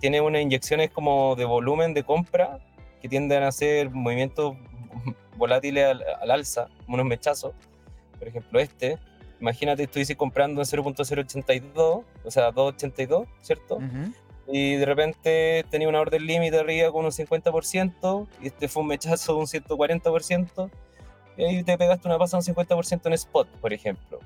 tiene 0.00 0.20
unas 0.20 0.42
inyecciones 0.42 0.90
como 0.90 1.36
de 1.36 1.44
volumen 1.44 1.94
de 1.94 2.02
compra 2.02 2.58
que 3.00 3.08
tienden 3.08 3.42
a 3.42 3.48
hacer 3.48 3.90
movimientos 3.90 4.56
volátiles 5.36 5.84
al, 5.84 6.30
alza, 6.30 6.68
como 6.84 6.94
unos 6.94 7.06
mechazos. 7.06 7.54
Por 8.18 8.28
ejemplo, 8.28 8.58
este, 8.58 8.98
imagínate, 9.40 9.84
estuviese 9.84 10.16
comprando 10.16 10.60
en 10.60 10.66
0.082, 10.66 12.04
o 12.24 12.30
sea, 12.30 12.50
2.82, 12.50 13.26
¿cierto? 13.42 13.78
Y 14.46 14.76
de 14.76 14.86
repente 14.86 15.64
tenía 15.70 15.88
una 15.88 16.00
orden 16.00 16.24
límite 16.26 16.58
arriba 16.58 16.90
con 16.90 17.04
un 17.04 17.10
50%, 17.10 18.26
y 18.40 18.46
este 18.46 18.68
fue 18.68 18.82
un 18.82 18.88
mechazo 18.88 19.34
de 19.34 19.38
un 19.40 19.46
140%, 19.46 20.70
y 21.36 21.44
ahí 21.44 21.62
te 21.62 21.78
pegaste 21.78 22.08
una 22.08 22.18
pasada 22.18 22.42
un 22.46 22.54
50% 22.54 23.06
en 23.06 23.12
spot, 23.12 23.48
por 23.60 23.72
ejemplo. 23.72 24.18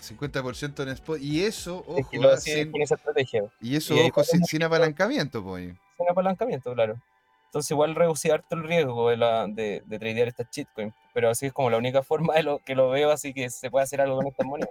50% 0.00 0.82
en 0.82 0.88
spot. 0.90 1.20
Y 1.20 1.44
eso, 1.44 1.84
ojo, 1.86 2.36
sin, 2.38 2.82
esa 2.82 2.94
estrategia. 2.94 3.44
Y 3.60 3.76
eso, 3.76 3.94
ojo, 3.94 4.24
sin, 4.24 4.62
apalancamiento, 4.62 5.42
pues. 5.42 5.74
Sin 5.96 6.08
apalancamiento, 6.10 6.72
claro. 6.74 6.96
Entonces 7.50 7.72
igual 7.72 7.96
reducir 7.96 8.30
harto 8.30 8.54
el 8.54 8.62
riesgo 8.62 9.10
de, 9.10 9.16
la, 9.16 9.48
de, 9.48 9.82
de 9.84 9.98
tradear 9.98 10.28
estas 10.28 10.48
shitcoins. 10.52 10.94
Pero 11.12 11.30
así 11.30 11.46
es 11.46 11.52
como 11.52 11.68
la 11.68 11.78
única 11.78 12.00
forma 12.04 12.34
de 12.34 12.44
lo 12.44 12.60
que 12.60 12.76
lo 12.76 12.90
veo, 12.90 13.10
así 13.10 13.34
que 13.34 13.50
se 13.50 13.72
puede 13.72 13.82
hacer 13.82 14.00
algo 14.00 14.18
con 14.18 14.28
estas 14.28 14.46
monedas. 14.46 14.70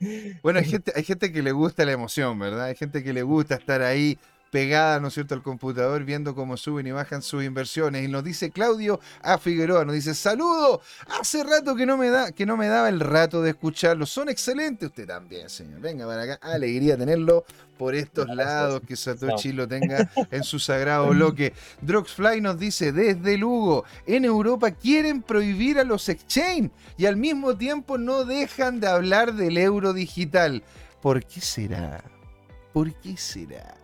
bueno, 0.42 0.60
hay 0.60 0.64
gente, 0.64 0.90
hay 0.96 1.04
gente 1.04 1.30
que 1.30 1.42
le 1.42 1.52
gusta 1.52 1.84
la 1.84 1.92
emoción, 1.92 2.38
¿verdad? 2.38 2.64
Hay 2.64 2.76
gente 2.76 3.04
que 3.04 3.12
le 3.12 3.22
gusta 3.22 3.56
estar 3.56 3.82
ahí 3.82 4.18
pegada, 4.50 5.00
¿no 5.00 5.08
es 5.08 5.14
cierto?, 5.14 5.34
al 5.34 5.42
computador 5.42 6.04
viendo 6.04 6.34
cómo 6.34 6.56
suben 6.56 6.86
y 6.86 6.90
bajan 6.90 7.22
sus 7.22 7.44
inversiones. 7.44 8.04
Y 8.04 8.08
nos 8.08 8.24
dice 8.24 8.50
Claudio 8.50 9.00
a 9.22 9.38
Figueroa, 9.38 9.84
nos 9.84 9.94
dice, 9.94 10.14
saludo, 10.14 10.80
hace 11.20 11.44
rato 11.44 11.74
que 11.76 11.86
no 11.86 11.96
me 11.96 12.10
da, 12.10 12.32
que 12.32 12.46
no 12.46 12.56
me 12.56 12.68
daba 12.68 12.88
el 12.88 13.00
rato 13.00 13.42
de 13.42 13.50
escucharlo. 13.50 14.06
Son 14.06 14.28
excelentes. 14.28 14.88
Usted 14.88 15.06
también, 15.06 15.48
señor. 15.48 15.80
Venga 15.80 16.06
para 16.06 16.22
acá. 16.22 16.38
Alegría 16.42 16.96
tenerlo 16.96 17.44
por 17.78 17.94
estos 17.94 18.26
lados, 18.28 18.82
que 18.86 18.96
Satoshi 18.96 19.52
lo 19.52 19.68
tenga 19.68 20.10
en 20.30 20.42
su 20.42 20.58
sagrado 20.58 21.08
bloque. 21.10 21.54
Droxfly 21.80 22.40
nos 22.40 22.58
dice, 22.58 22.92
desde 22.92 23.38
Lugo, 23.38 23.84
en 24.04 24.24
Europa 24.24 24.72
quieren 24.72 25.22
prohibir 25.22 25.78
a 25.78 25.84
los 25.84 26.08
exchange 26.08 26.72
y 26.96 27.06
al 27.06 27.16
mismo 27.16 27.56
tiempo 27.56 27.96
no 27.96 28.24
dejan 28.24 28.80
de 28.80 28.88
hablar 28.88 29.34
del 29.34 29.56
euro 29.56 29.92
digital. 29.92 30.64
¿Por 31.00 31.24
qué 31.24 31.40
será? 31.40 32.02
¿Por 32.72 32.92
qué 32.94 33.16
será? 33.16 33.77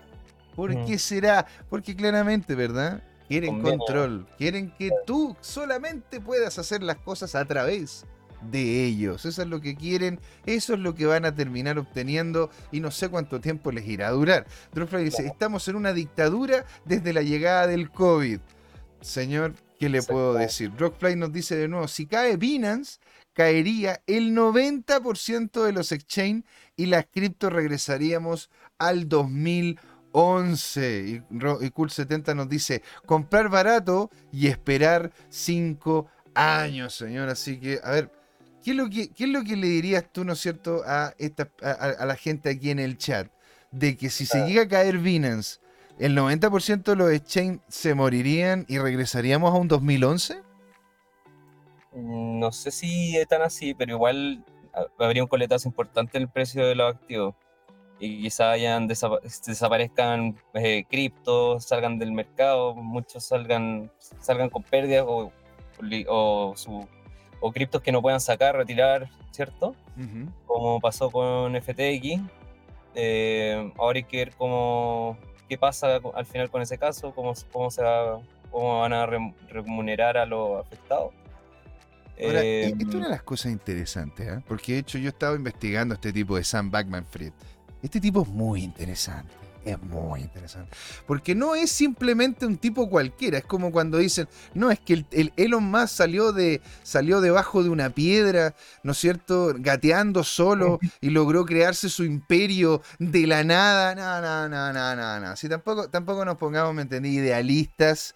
¿Por 0.55 0.85
qué 0.85 0.99
será? 0.99 1.47
Porque 1.69 1.97
claramente, 1.97 2.55
¿verdad? 2.55 3.03
Quieren 3.29 3.63
control. 3.63 4.27
Quieren 4.37 4.71
que 4.79 4.91
tú 5.07 5.37
solamente 5.41 6.21
puedas 6.21 6.59
hacer 6.59 6.83
las 6.83 6.97
cosas 6.97 7.35
a 7.35 7.45
través 7.45 8.05
de 8.51 8.85
ellos. 8.85 9.25
Eso 9.25 9.43
es 9.43 9.49
lo 9.49 9.61
que 9.61 9.75
quieren, 9.75 10.21
eso 10.47 10.75
es 10.75 10.81
lo 10.81 10.95
que 10.95 11.07
van 11.07 11.25
a 11.25 11.35
terminar 11.35 11.79
obteniendo 11.79 12.51
y 12.71 12.81
no 12.81 12.91
sé 12.91 13.09
cuánto 13.09 13.41
tiempo 13.41 13.73
les 13.73 13.87
irá 13.87 14.09
a 14.09 14.13
durar. 14.13 14.47
Dropfly 14.73 15.05
dice, 15.05 15.27
estamos 15.27 15.67
en 15.69 15.77
una 15.77 15.93
dictadura 15.93 16.65
desde 16.85 17.13
la 17.13 17.23
llegada 17.23 17.67
del 17.67 17.91
COVID. 17.91 18.41
Señor, 19.01 19.55
¿qué 19.79 19.89
le 19.89 20.03
puedo 20.03 20.35
decir? 20.35 20.73
Rockfly 20.79 21.17
nos 21.17 21.33
dice 21.33 21.57
de 21.57 21.69
nuevo, 21.69 21.89
si 21.89 22.07
cae 22.07 22.37
Binance, 22.37 22.99
caería 23.35 24.01
el 24.07 24.35
90% 24.35 25.63
de 25.63 25.73
los 25.73 25.93
exchange 25.93 26.45
y 26.77 26.87
las 26.87 27.07
cripto 27.07 27.51
regresaríamos 27.51 28.51
al 28.79 29.09
2000 29.09 29.79
11. 30.15 31.01
Y, 31.07 31.21
Cool70 31.31 32.35
nos 32.35 32.49
dice, 32.49 32.83
comprar 33.05 33.49
barato 33.49 34.11
y 34.33 34.47
esperar 34.47 35.13
5 35.29 36.09
años, 36.35 36.95
señor. 36.95 37.29
Así 37.29 37.61
que, 37.61 37.81
a 37.83 37.91
ver, 37.91 38.11
¿qué 38.63 38.71
es 38.71 38.77
lo 38.77 38.89
que, 38.89 39.11
es 39.17 39.29
lo 39.29 39.45
que 39.45 39.57
le 39.57 39.67
dirías 39.67 40.05
tú, 40.11 40.25
¿no 40.25 40.33
es 40.33 40.41
cierto, 40.41 40.83
a, 40.87 41.15
esta, 41.19 41.51
a, 41.63 42.07
la 42.07 42.17
gente 42.17 42.51
aquí 42.51 42.71
en 42.71 42.79
el 42.79 42.97
chat? 42.97 43.29
de 43.75 43.97
que 43.97 44.09
si 44.09 44.25
se 44.25 44.47
llega 44.47 44.63
a 44.63 44.69
caer 44.69 44.99
Binance, 44.99 45.59
el 45.99 46.17
90% 46.17 46.83
de 46.85 46.97
los 46.97 47.11
exchange 47.11 47.61
se 47.69 47.95
morirían 47.95 48.65
y 48.69 48.79
regresaríamos 48.79 49.53
a 49.53 49.57
un 49.57 49.69
2011? 49.69 50.41
Mm, 51.93 52.39
no 52.39 52.53
sé 52.53 52.71
si 52.71 53.17
es 53.17 53.27
tan 53.27 53.43
así, 53.43 53.75
pero 53.75 53.93
igual 53.93 54.45
habría 54.99 55.23
un 55.23 55.29
coletazo 55.29 55.69
importante 55.69 56.17
en 56.17 56.23
el 56.23 56.29
precio 56.29 56.67
de 56.67 56.75
los 56.75 56.95
activos. 56.95 57.35
Y 58.01 58.23
quizá 58.23 58.51
hayan 58.51 58.89
desaparezcan 58.89 60.37
eh, 60.55 60.85
criptos, 60.91 61.65
salgan 61.65 61.99
del 61.99 62.13
mercado, 62.13 62.75
muchos 62.75 63.25
salgan, 63.25 63.91
salgan 63.99 64.51
con 64.51 64.63
pérdidas 64.63 65.05
o, 65.07 65.33
o, 66.09 66.53
su, 66.57 66.87
o 67.41 67.53
criptos 67.53 67.81
que 67.83 67.93
no 67.93 68.03
puedan 68.03 68.21
sacar, 68.21 68.57
retirar, 68.57 69.09
¿cierto? 69.31 69.75
Como 70.47 70.81
pasó 70.81 71.11
con 71.11 71.55
FTX. 71.55 72.21
Eh, 72.97 73.73
ahora 73.77 73.97
hay 73.97 74.05
que 74.05 74.17
ver 74.19 74.35
cómo, 74.37 75.19
qué 75.49 75.59
pasa 75.59 76.01
al 76.15 76.27
final 76.27 76.51
con 76.51 76.63
ese 76.63 76.79
caso, 76.79 77.13
cómo, 77.15 77.33
cómo, 77.53 77.71
se 77.71 77.83
va, 77.83 78.21
cómo 78.51 78.81
van 78.81 78.93
a 78.93 79.07
remunerar 79.49 80.17
a 80.17 80.27
los 80.27 80.65
afectados. 80.65 81.13
Ahora, 82.23 82.45
e, 82.45 82.67
esto 82.67 82.89
es 82.89 82.95
una 82.95 83.05
de 83.07 83.11
las 83.11 83.23
cosas 83.23 83.51
interesantes, 83.51 84.29
¿eh? 84.29 84.41
porque 84.47 84.75
de 84.75 84.79
hecho 84.79 84.99
yo 84.99 85.09
estaba 85.09 85.35
investigando 85.35 85.95
este 85.95 86.13
tipo 86.13 86.37
de 86.37 86.45
Sam 86.45 86.71
Backman 86.71 87.05
Fried. 87.05 87.33
Este 87.85 88.01
tipo 88.01 88.23
es 88.23 88.29
muy 88.29 88.63
interesante. 88.63 89.31
Es 89.63 89.81
muy 89.83 90.23
interesante. 90.23 90.75
Porque 91.07 91.35
no 91.35 91.55
es 91.55 91.71
simplemente 91.71 92.47
un 92.47 92.57
tipo 92.57 92.89
cualquiera. 92.89 93.37
Es 93.37 93.45
como 93.45 93.71
cuando 93.73 93.99
dicen, 93.99 94.27
no, 94.55 94.71
es 94.71 94.81
que 94.81 95.05
el, 95.11 95.33
Elon 95.37 95.65
Musk 95.65 95.89
salió, 95.89 96.33
de, 96.33 96.63
salió 96.83 97.21
debajo 97.21 97.63
de 97.63 97.69
una 97.69 97.91
piedra, 97.91 98.55
¿no 98.83 98.93
es 98.93 98.99
cierto? 98.99 99.53
Gateando 99.59 100.25
solo 100.25 100.79
y 101.03 101.11
logró 101.11 101.45
crearse 101.45 101.91
su 101.91 102.05
imperio 102.05 102.81
de 102.99 103.27
la 103.27 103.45
nada. 103.45 103.95
No, 103.95 104.21
no, 104.23 104.49
no, 104.49 104.73
no, 104.73 104.97
no, 104.97 105.21
no. 105.21 105.37
Si 105.37 105.51
tampoco, 105.51 105.91
tampoco 105.91 106.25
nos 106.25 106.39
pongamos, 106.39 106.75
¿me 106.75 106.83
entendí? 106.83 107.19
Idealistas 107.19 108.15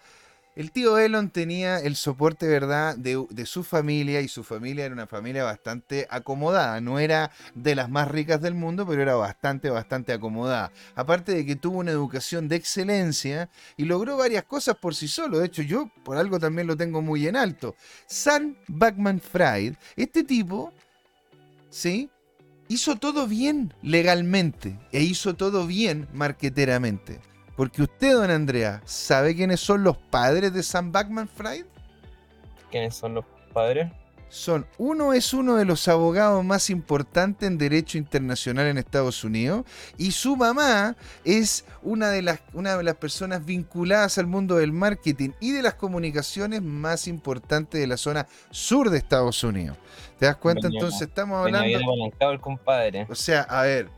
el 0.59 0.73
tío 0.73 0.97
Elon 0.97 1.29
tenía 1.29 1.79
el 1.79 1.95
soporte, 1.95 2.45
¿verdad?, 2.45 2.97
de, 2.97 3.45
su 3.45 3.63
familia 3.63 4.19
y 4.19 4.27
su 4.27 4.43
familia 4.43 4.83
era 4.83 4.93
una 4.93 5.07
familia 5.07 5.45
bastante 5.45 6.05
acomodada. 6.09 6.81
No 6.81 6.99
era 6.99 7.31
de 7.55 7.75
las 7.75 7.89
más 7.89 8.09
ricas 8.09 8.41
del 8.41 8.55
mundo, 8.55 8.85
pero 8.85 9.01
era 9.01 9.15
bastante, 9.15 9.69
bastante 9.69 10.11
acomodada. 10.11 10.73
Aparte 10.95 11.33
de 11.33 11.45
que 11.45 11.55
tuvo 11.55 11.77
una 11.77 11.91
educación 11.91 12.49
de 12.49 12.57
excelencia 12.57 13.49
y 13.77 13.85
logró 13.85 14.17
varias 14.17 14.43
cosas 14.43 14.75
por 14.75 14.95
sí 14.95 15.07
solo. 15.07 15.39
De 15.39 15.45
hecho, 15.45 15.61
yo 15.61 15.89
por 16.03 16.17
algo 16.17 16.41
también 16.41 16.67
lo 16.67 16.75
tengo 16.75 17.01
muy 17.01 17.25
en 17.25 17.37
alto. 17.37 17.77
Sam 18.05 18.57
Backman 18.67 19.21
Fried, 19.21 19.75
este 19.95 20.25
tipo, 20.25 20.73
¿sí? 21.69 22.09
Hizo 22.67 22.97
todo 22.97 23.27
bien 23.27 23.73
legalmente 23.81 24.77
e 24.91 25.03
hizo 25.03 25.37
todo 25.37 25.65
bien 25.65 26.09
marqueteramente. 26.11 27.21
Porque 27.59 27.81
usted, 27.81 28.13
don 28.13 28.31
Andrea, 28.31 28.81
¿sabe 28.85 29.35
quiénes 29.35 29.59
son 29.59 29.83
los 29.83 29.97
padres 29.97 30.53
de 30.53 30.63
Sam 30.63 30.93
Backman 30.93 31.27
Fried? 31.27 31.65
¿Quiénes 32.71 32.95
son 32.95 33.15
los 33.15 33.25
padres? 33.53 33.91
Son, 34.29 34.65
uno 34.77 35.11
es 35.11 35.33
uno 35.33 35.57
de 35.57 35.65
los 35.65 35.89
abogados 35.89 36.41
más 36.45 36.69
importantes 36.69 37.45
en 37.45 37.57
derecho 37.57 37.97
internacional 37.97 38.67
en 38.67 38.77
Estados 38.77 39.25
Unidos 39.25 39.65
y 39.97 40.11
su 40.11 40.37
mamá 40.37 40.95
es 41.25 41.65
una 41.81 42.11
de 42.11 42.21
las, 42.21 42.39
una 42.53 42.77
de 42.77 42.83
las 42.83 42.95
personas 42.95 43.43
vinculadas 43.43 44.17
al 44.17 44.27
mundo 44.27 44.55
del 44.55 44.71
marketing 44.71 45.31
y 45.41 45.51
de 45.51 45.61
las 45.61 45.73
comunicaciones 45.73 46.61
más 46.61 47.09
importantes 47.09 47.81
de 47.81 47.87
la 47.87 47.97
zona 47.97 48.25
sur 48.51 48.89
de 48.89 48.99
Estados 48.99 49.43
Unidos. 49.43 49.75
¿Te 50.17 50.27
das 50.27 50.37
cuenta? 50.37 50.67
Entonces 50.67 51.01
estamos 51.01 51.45
hablando... 51.45 51.77
El 52.21 52.39
compadre. 52.39 53.05
O 53.09 53.15
sea, 53.15 53.41
a 53.41 53.63
ver, 53.63 53.89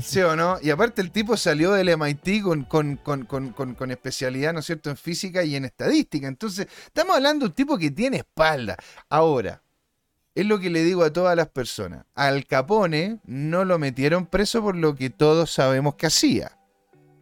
¿Sí 0.00 0.20
o 0.20 0.36
no? 0.36 0.58
Y 0.62 0.70
aparte 0.70 1.02
el 1.02 1.10
tipo 1.10 1.36
salió 1.36 1.72
del 1.72 1.96
MIT 1.96 2.42
con, 2.42 2.64
con, 2.64 3.90
especialidad, 3.90 4.52
¿no 4.52 4.60
es 4.60 4.66
cierto?, 4.66 4.90
en 4.90 4.96
física 4.96 5.42
y 5.44 5.56
en 5.56 5.64
estadística. 5.64 6.28
Entonces, 6.28 6.68
estamos 6.86 7.16
hablando 7.16 7.44
de 7.44 7.48
un 7.50 7.54
tipo 7.54 7.76
que 7.76 7.90
tiene 7.90 8.18
espalda. 8.18 8.76
Ahora, 9.08 9.62
es 10.34 10.46
lo 10.46 10.58
que 10.58 10.70
le 10.70 10.82
digo 10.82 11.04
a 11.04 11.12
todas 11.12 11.36
las 11.36 11.48
personas. 11.48 12.04
Al 12.14 12.46
Capone 12.46 13.20
no 13.24 13.64
lo 13.64 13.78
metieron 13.78 14.26
preso 14.26 14.62
por 14.62 14.76
lo 14.76 14.94
que 14.94 15.10
todos 15.10 15.50
sabemos 15.50 15.94
que 15.96 16.06
hacía, 16.06 16.58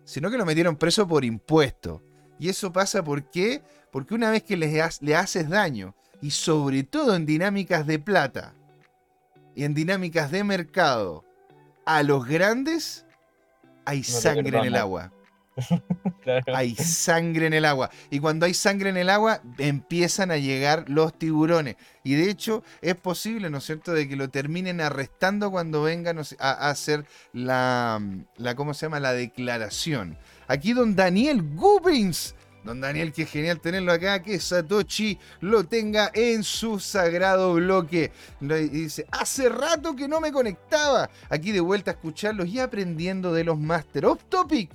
sino 0.04 0.30
que 0.30 0.38
lo 0.38 0.46
metieron 0.46 0.76
preso 0.76 1.06
por 1.06 1.24
impuesto. 1.24 2.02
Y 2.38 2.48
eso 2.48 2.72
pasa 2.72 3.02
¿por 3.02 3.30
qué? 3.30 3.62
Porque 3.90 4.14
una 4.14 4.30
vez 4.30 4.42
que 4.42 4.56
le, 4.56 4.82
le 5.00 5.16
haces 5.16 5.48
daño, 5.48 5.94
y 6.20 6.30
sobre 6.30 6.84
todo 6.84 7.14
en 7.16 7.26
dinámicas 7.26 7.86
de 7.86 7.98
plata, 7.98 8.54
y 9.54 9.64
en 9.64 9.74
dinámicas 9.74 10.30
de 10.30 10.44
mercado, 10.44 11.24
a 11.84 12.02
los 12.02 12.26
grandes 12.26 13.04
hay 13.84 14.02
sangre 14.02 14.58
en 14.58 14.64
el 14.64 14.76
agua. 14.76 15.12
Hay 16.54 16.74
sangre 16.76 17.46
en 17.46 17.52
el 17.52 17.66
agua. 17.66 17.90
Y 18.10 18.20
cuando 18.20 18.46
hay 18.46 18.54
sangre 18.54 18.88
en 18.88 18.96
el 18.96 19.10
agua, 19.10 19.42
empiezan 19.58 20.30
a 20.30 20.38
llegar 20.38 20.88
los 20.88 21.18
tiburones. 21.18 21.76
Y 22.04 22.14
de 22.14 22.30
hecho, 22.30 22.62
es 22.80 22.94
posible, 22.94 23.50
¿no 23.50 23.58
es 23.58 23.64
cierto?, 23.64 23.92
de 23.92 24.08
que 24.08 24.16
lo 24.16 24.30
terminen 24.30 24.80
arrestando 24.80 25.50
cuando 25.50 25.82
vengan 25.82 26.18
a, 26.38 26.70
hacer 26.70 27.04
la, 27.34 28.00
la, 28.36 28.54
¿cómo 28.54 28.72
se 28.72 28.86
llama?, 28.86 29.00
la 29.00 29.12
declaración. 29.12 30.16
Aquí 30.48 30.72
don 30.72 30.96
Daniel 30.96 31.42
Gubins 31.42 32.34
Don 32.64 32.80
Daniel, 32.80 33.12
qué 33.12 33.26
genial 33.26 33.60
tenerlo 33.60 33.92
acá, 33.92 34.22
que 34.22 34.38
Satoshi 34.38 35.18
lo 35.40 35.64
tenga 35.64 36.12
en 36.14 36.44
su 36.44 36.78
sagrado 36.78 37.54
bloque. 37.54 38.12
Dice, 38.40 39.04
hace 39.10 39.48
rato 39.48 39.96
que 39.96 40.06
no 40.06 40.20
me 40.20 40.30
conectaba. 40.30 41.10
Aquí 41.28 41.50
de 41.50 41.60
vuelta 41.60 41.90
a 41.90 41.94
escucharlos 41.94 42.48
y 42.48 42.60
aprendiendo 42.60 43.32
de 43.32 43.44
los 43.44 43.58
Master 43.58 44.06
of 44.06 44.22
Topic. 44.28 44.70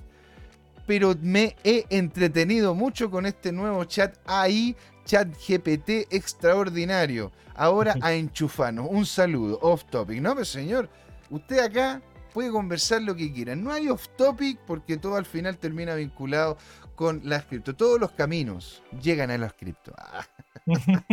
Pero 0.86 1.14
me 1.20 1.56
he 1.64 1.86
entretenido 1.88 2.74
mucho 2.74 3.10
con 3.10 3.24
este 3.24 3.52
nuevo 3.52 3.84
chat 3.84 4.16
ahí, 4.26 4.76
chat 5.04 5.28
GPT 5.28 6.12
extraordinario. 6.12 7.32
Ahora 7.54 7.94
a 8.02 8.12
enchufarnos. 8.12 8.86
Un 8.90 9.04
saludo, 9.06 9.58
off 9.62 9.84
topic. 9.90 10.20
No, 10.20 10.32
pero 10.34 10.44
señor, 10.44 10.88
usted 11.28 11.58
acá 11.58 12.00
puede 12.32 12.50
conversar 12.50 13.02
lo 13.02 13.16
que 13.16 13.32
quiera. 13.32 13.56
No 13.56 13.72
hay 13.72 13.88
off 13.88 14.08
topic 14.16 14.58
porque 14.66 14.96
todo 14.96 15.16
al 15.16 15.26
final 15.26 15.58
termina 15.58 15.94
vinculado 15.94 16.56
con 16.98 17.20
las 17.22 17.44
cripto. 17.44 17.76
Todos 17.76 18.00
los 18.00 18.10
caminos 18.10 18.82
llegan 19.00 19.30
a 19.30 19.38
las 19.38 19.52
cripto. 19.52 19.94
Ah. 19.96 20.26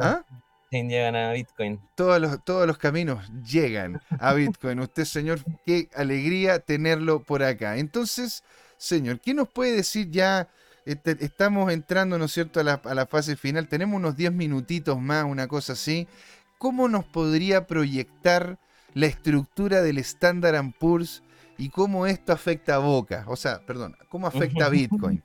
¿Ah? 0.00 0.24
Llegan 0.70 1.14
a 1.14 1.32
Bitcoin. 1.32 1.78
Todos 1.96 2.18
los, 2.18 2.42
todos 2.42 2.66
los 2.66 2.78
caminos 2.78 3.30
llegan 3.44 4.00
a 4.18 4.32
Bitcoin. 4.32 4.80
Usted, 4.80 5.04
señor, 5.04 5.40
qué 5.66 5.90
alegría 5.94 6.60
tenerlo 6.60 7.22
por 7.22 7.42
acá. 7.42 7.76
Entonces, 7.76 8.42
señor, 8.78 9.20
¿qué 9.20 9.34
nos 9.34 9.50
puede 9.50 9.76
decir 9.76 10.10
ya? 10.10 10.48
Este, 10.86 11.22
estamos 11.22 11.70
entrando, 11.70 12.18
¿no 12.18 12.24
es 12.24 12.32
cierto?, 12.32 12.60
a 12.60 12.64
la, 12.64 12.80
a 12.82 12.94
la 12.94 13.04
fase 13.04 13.36
final. 13.36 13.68
Tenemos 13.68 13.98
unos 13.98 14.16
10 14.16 14.32
minutitos 14.32 14.98
más, 14.98 15.26
una 15.26 15.46
cosa 15.46 15.74
así. 15.74 16.08
¿Cómo 16.56 16.88
nos 16.88 17.04
podría 17.04 17.66
proyectar 17.66 18.58
la 18.94 19.06
estructura 19.06 19.82
del 19.82 19.98
Standard 19.98 20.72
Poor's 20.78 21.22
y 21.58 21.68
cómo 21.68 22.06
esto 22.06 22.32
afecta 22.32 22.76
a 22.76 22.78
Boca. 22.78 23.24
O 23.28 23.36
sea, 23.36 23.60
perdón, 23.60 23.96
cómo 24.08 24.26
afecta 24.26 24.66
a 24.66 24.68
Bitcoin. 24.70 25.22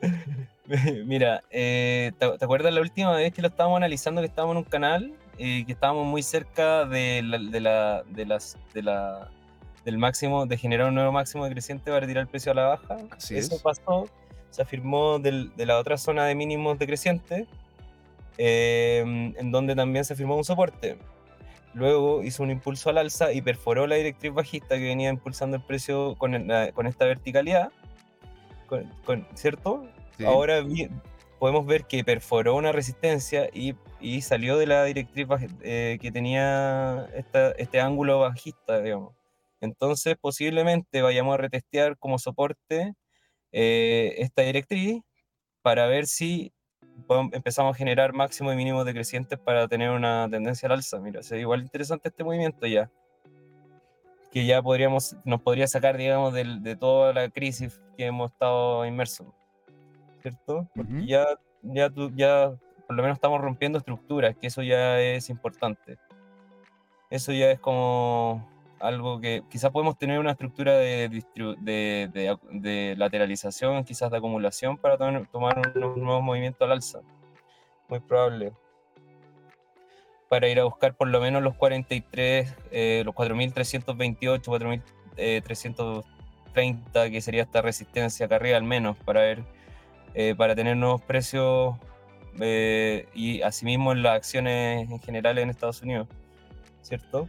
Mira, 1.06 1.42
eh, 1.50 2.12
¿te, 2.18 2.24
acuerdas 2.26 2.72
la 2.72 2.80
última 2.80 3.12
vez 3.12 3.32
que 3.32 3.42
lo 3.42 3.48
estábamos 3.48 3.76
analizando, 3.78 4.20
que 4.20 4.28
estábamos 4.28 4.54
en 4.54 4.58
un 4.58 4.64
canal, 4.64 5.14
y 5.36 5.64
que 5.64 5.72
estábamos 5.72 6.06
muy 6.06 6.22
cerca 6.22 6.84
de 6.84 7.22
la, 7.22 7.38
de 7.38 7.60
la, 7.60 8.02
de 8.08 8.26
las, 8.26 8.56
de 8.72 8.82
la, 8.82 9.28
del 9.84 9.98
máximo, 9.98 10.46
de 10.46 10.56
generar 10.56 10.88
un 10.88 10.94
nuevo 10.94 11.12
máximo 11.12 11.44
de 11.44 11.50
creciente 11.50 11.90
para 11.90 12.06
tirar 12.06 12.22
el 12.22 12.28
precio 12.28 12.52
a 12.52 12.54
la 12.54 12.66
baja? 12.66 12.98
Eso 13.30 13.60
pasó, 13.62 14.08
se 14.50 14.62
afirmó 14.62 15.18
de 15.18 15.50
la 15.56 15.78
otra 15.78 15.98
zona 15.98 16.24
de 16.26 16.34
mínimos 16.34 16.78
decrecientes, 16.78 17.48
eh, 18.38 19.34
en 19.36 19.50
donde 19.50 19.74
también 19.74 20.04
se 20.04 20.14
firmó 20.14 20.36
un 20.36 20.44
soporte. 20.44 20.98
Luego 21.72 22.22
hizo 22.22 22.42
un 22.42 22.50
impulso 22.50 22.90
al 22.90 22.98
alza 22.98 23.32
y 23.32 23.42
perforó 23.42 23.86
la 23.86 23.94
directriz 23.96 24.32
bajista 24.32 24.76
que 24.76 24.84
venía 24.84 25.10
impulsando 25.10 25.56
el 25.56 25.62
precio 25.62 26.16
con, 26.16 26.48
con 26.74 26.86
esta 26.86 27.04
verticalidad, 27.04 27.70
con, 29.04 29.26
¿cierto? 29.34 29.86
Ahora 30.26 30.62
podemos 31.38 31.64
ver 31.66 31.84
que 31.84 32.04
perforó 32.04 32.54
una 32.56 32.72
resistencia 32.72 33.48
y, 33.52 33.74
y 34.00 34.20
salió 34.20 34.58
de 34.58 34.66
la 34.66 34.84
directriz 34.84 35.26
eh, 35.62 35.98
que 36.00 36.12
tenía 36.12 37.08
esta, 37.14 37.52
este 37.52 37.80
ángulo 37.80 38.18
bajista, 38.18 38.80
digamos. 38.80 39.14
Entonces 39.60 40.16
posiblemente 40.20 41.02
vayamos 41.02 41.34
a 41.34 41.38
retestear 41.38 41.96
como 41.98 42.18
soporte 42.18 42.94
eh, 43.52 44.14
esta 44.18 44.42
directriz 44.42 45.02
para 45.62 45.86
ver 45.86 46.06
si 46.06 46.52
empezamos 47.32 47.74
a 47.74 47.78
generar 47.78 48.12
máximo 48.12 48.52
y 48.52 48.56
mínimo 48.56 48.84
decrecientes 48.84 49.38
para 49.38 49.68
tener 49.68 49.90
una 49.90 50.28
tendencia 50.30 50.66
al 50.66 50.72
alza. 50.72 50.98
Mira, 50.98 51.20
es 51.20 51.32
igual 51.32 51.62
interesante 51.62 52.08
este 52.08 52.24
movimiento 52.24 52.66
ya. 52.66 52.90
Que 54.32 54.46
ya 54.46 54.62
podríamos, 54.62 55.16
nos 55.24 55.40
podría 55.40 55.66
sacar, 55.66 55.96
digamos, 55.96 56.32
de, 56.32 56.44
de 56.60 56.76
toda 56.76 57.12
la 57.12 57.28
crisis 57.30 57.80
que 57.96 58.06
hemos 58.06 58.30
estado 58.30 58.84
inmersos. 58.86 59.26
¿Cierto? 60.22 60.68
Porque 60.74 61.06
ya, 61.06 61.26
ya, 61.62 61.90
ya, 62.14 62.52
por 62.86 62.96
lo 62.96 63.02
menos 63.02 63.16
estamos 63.16 63.40
rompiendo 63.40 63.78
estructuras, 63.78 64.36
que 64.36 64.48
eso 64.48 64.62
ya 64.62 65.00
es 65.00 65.30
importante. 65.30 65.98
Eso 67.08 67.32
ya 67.32 67.50
es 67.50 67.58
como, 67.58 68.48
algo 68.80 69.20
que 69.20 69.42
quizás 69.50 69.70
podemos 69.70 69.96
tener 69.98 70.18
una 70.18 70.32
estructura 70.32 70.72
de, 70.72 71.22
de, 71.60 72.94
lateralización, 72.96 73.84
quizás 73.84 74.10
de 74.10 74.16
acumulación 74.16 74.76
para 74.78 74.96
tomar, 74.96 75.58
un, 75.58 76.02
nuevo 76.02 76.22
movimiento 76.22 76.64
al 76.64 76.72
alza. 76.72 77.00
Muy 77.88 78.00
probable. 78.00 78.52
Para 80.28 80.48
ir 80.48 80.58
a 80.60 80.64
buscar 80.64 80.94
por 80.96 81.08
lo 81.08 81.20
menos 81.20 81.42
los 81.42 81.54
43, 81.56 82.56
eh, 82.70 83.02
los 83.04 83.14
4.328, 83.14 84.82
4.330, 86.54 87.10
que 87.10 87.20
sería 87.20 87.42
esta 87.42 87.60
resistencia 87.62 88.26
acá 88.26 88.36
arriba 88.36 88.56
al 88.56 88.64
menos, 88.64 88.96
para 88.98 89.20
ver, 89.20 89.44
eh, 90.14 90.34
para 90.36 90.54
tener 90.54 90.76
nuevos 90.76 91.02
precios 91.02 91.74
eh, 92.40 93.08
y 93.14 93.42
asimismo 93.42 93.92
en 93.92 94.02
las 94.02 94.16
acciones 94.16 94.88
en 94.88 95.00
general 95.00 95.38
en 95.38 95.50
Estados 95.50 95.82
Unidos, 95.82 96.08
¿cierto? 96.80 97.28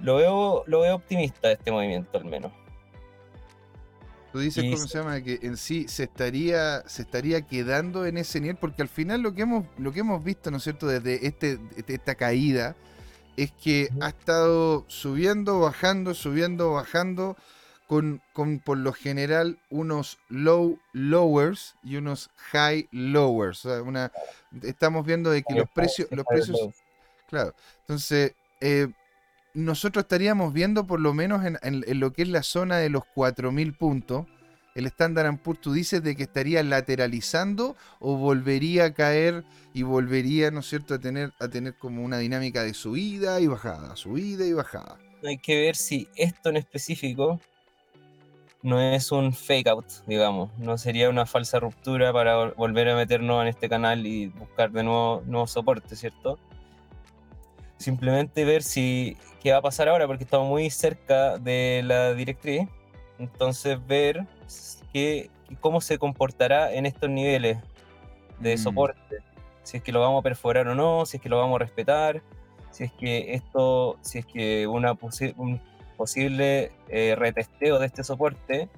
Lo 0.00 0.16
veo, 0.16 0.64
lo 0.66 0.80
veo 0.80 0.96
optimista 0.96 1.50
este 1.50 1.70
movimiento 1.70 2.18
al 2.18 2.24
menos. 2.24 2.52
Tú 4.32 4.40
dices, 4.40 4.62
¿cómo 4.64 4.86
se 4.86 4.98
llama? 4.98 5.20
Que 5.22 5.38
en 5.42 5.56
sí 5.56 5.88
se 5.88 6.04
estaría, 6.04 6.86
se 6.86 7.02
estaría 7.02 7.42
quedando 7.42 8.04
en 8.04 8.18
ese 8.18 8.40
nivel, 8.40 8.56
porque 8.56 8.82
al 8.82 8.88
final 8.88 9.22
lo 9.22 9.34
que 9.34 9.42
hemos, 9.42 9.64
lo 9.78 9.90
que 9.92 10.00
hemos 10.00 10.22
visto, 10.22 10.50
¿no 10.50 10.58
es 10.58 10.64
cierto?, 10.64 10.86
desde 10.86 11.26
este, 11.26 11.58
esta 11.86 12.14
caída, 12.14 12.76
es 13.38 13.52
que 13.52 13.88
ha 14.00 14.08
estado 14.08 14.84
subiendo, 14.88 15.60
bajando, 15.60 16.12
subiendo, 16.12 16.72
bajando, 16.72 17.36
con, 17.88 18.20
con 18.34 18.58
por 18.58 18.76
lo 18.76 18.92
general 18.92 19.58
unos 19.70 20.18
low 20.28 20.78
lowers 20.92 21.74
y 21.82 21.96
unos 21.96 22.30
high 22.36 22.86
lowers. 22.92 23.64
O 23.64 23.70
sea, 23.70 23.82
una, 23.82 24.12
estamos 24.62 25.06
viendo 25.06 25.30
de 25.30 25.42
que 25.42 25.54
los 25.54 25.70
precios, 25.70 26.06
los 26.10 26.26
precios, 26.26 26.58
claro. 27.28 27.54
Entonces, 27.80 28.34
eh, 28.60 28.88
nosotros 29.54 30.04
estaríamos 30.04 30.52
viendo 30.52 30.86
por 30.86 31.00
lo 31.00 31.14
menos 31.14 31.44
en, 31.44 32.00
lo 32.00 32.12
que 32.12 32.22
es 32.22 32.28
la 32.28 32.42
zona 32.42 32.78
de 32.78 32.90
los 32.90 33.02
4.000 33.14 33.76
puntos. 33.76 34.26
El 34.74 34.86
Standard 34.86 35.36
Poor's, 35.38 35.60
tú 35.60 35.72
dices 35.72 36.02
de 36.02 36.14
que 36.14 36.22
estaría 36.22 36.62
lateralizando 36.62 37.76
o 37.98 38.16
volvería 38.16 38.84
a 38.84 38.94
caer 38.94 39.44
y 39.74 39.82
volvería, 39.82 40.50
¿no 40.50 40.60
es 40.60 40.66
cierto?, 40.68 40.94
a 40.94 40.98
tener, 41.00 41.32
a 41.40 41.48
tener 41.48 41.74
como 41.76 42.04
una 42.04 42.18
dinámica 42.18 42.62
de 42.62 42.74
subida 42.74 43.40
y 43.40 43.48
bajada, 43.48 43.96
subida 43.96 44.46
y 44.46 44.52
bajada. 44.52 44.96
Hay 45.24 45.38
que 45.38 45.60
ver 45.60 45.74
si 45.74 46.08
esto 46.14 46.50
en 46.50 46.58
específico 46.58 47.40
no 48.62 48.80
es 48.80 49.12
un 49.12 49.32
fake 49.32 49.68
out, 49.68 49.86
digamos. 50.06 50.50
No 50.58 50.78
sería 50.78 51.08
una 51.08 51.26
falsa 51.26 51.60
ruptura 51.60 52.12
para 52.12 52.52
volver 52.52 52.88
a 52.88 52.96
meternos 52.96 53.42
en 53.42 53.48
este 53.48 53.68
canal 53.68 54.06
y 54.06 54.26
buscar 54.26 54.70
de 54.70 54.82
nuevo 54.82 55.22
nuevos 55.26 55.52
soportes, 55.52 55.98
¿cierto? 55.98 56.38
Simplemente 57.78 58.44
ver 58.44 58.62
si 58.62 59.16
qué 59.42 59.52
va 59.52 59.58
a 59.58 59.62
pasar 59.62 59.88
ahora, 59.88 60.06
porque 60.06 60.24
estamos 60.24 60.48
muy 60.48 60.68
cerca 60.70 61.38
de 61.38 61.82
la 61.84 62.12
directriz. 62.14 62.68
Entonces 63.18 63.78
ver 63.86 64.26
qué, 64.92 65.30
cómo 65.60 65.80
se 65.80 65.98
comportará 65.98 66.72
en 66.72 66.86
estos 66.86 67.08
niveles 67.08 67.58
de 68.40 68.54
mm. 68.54 68.58
soporte. 68.58 69.18
Si 69.62 69.76
es 69.76 69.82
que 69.82 69.92
lo 69.92 70.00
vamos 70.00 70.20
a 70.20 70.22
perforar 70.22 70.68
o 70.68 70.74
no, 70.74 71.06
si 71.06 71.16
es 71.18 71.22
que 71.22 71.28
lo 71.28 71.38
vamos 71.38 71.56
a 71.56 71.58
respetar, 71.64 72.22
si 72.70 72.84
es 72.84 72.92
que 72.92 73.34
esto, 73.34 73.98
si 74.02 74.18
es 74.18 74.26
que 74.26 74.66
una 74.66 74.96
un 75.36 75.60
posible 75.96 76.70
eh, 76.88 77.14
retesteo 77.16 77.78
de 77.78 77.86
este 77.86 78.04
soporte 78.04 78.68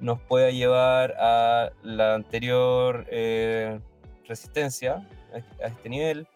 nos 0.00 0.20
pueda 0.20 0.50
llevar 0.50 1.14
a 1.18 1.70
la 1.82 2.14
anterior 2.14 3.06
eh, 3.08 3.78
resistencia, 4.26 5.06
a 5.62 5.66
este 5.66 5.88
nivel, 5.88 6.26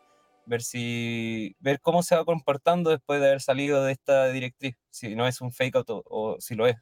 ver 0.47 0.63
si 0.63 1.57
ver 1.61 1.81
cómo 1.81 2.03
se 2.03 2.17
va 2.17 2.25
comportando 2.25 2.91
después 2.91 3.21
de 3.21 3.27
haber 3.27 3.41
salido 3.41 3.85
de 3.85 3.93
esta 3.93 4.29
directriz, 4.29 4.77
si 4.91 5.15
no 5.15 5.27
es 5.27 5.41
un 5.41 5.53
fake 5.53 5.77
out 5.77 5.91
o, 5.91 6.37
si 6.39 6.55
lo 6.55 6.67
es. 6.67 6.77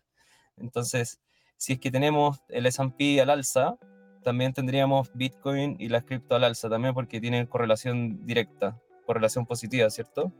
Entonces, 0.56 1.20
si 1.56 1.74
es 1.74 1.80
que 1.80 1.90
tenemos 1.90 2.38
el 2.48 2.66
S&P 2.66 3.20
al 3.20 3.30
alza, 3.30 3.76
también 4.22 4.52
tendríamos 4.52 5.10
Bitcoin 5.14 5.76
y 5.78 5.88
la 5.88 6.02
cripto 6.02 6.36
al 6.36 6.44
alza 6.44 6.68
también 6.68 6.94
porque 6.94 7.20
tienen 7.20 7.46
correlación 7.46 8.24
directa, 8.26 8.80
correlación 9.06 9.46
positiva, 9.46 9.90
¿cierto? 9.90 10.32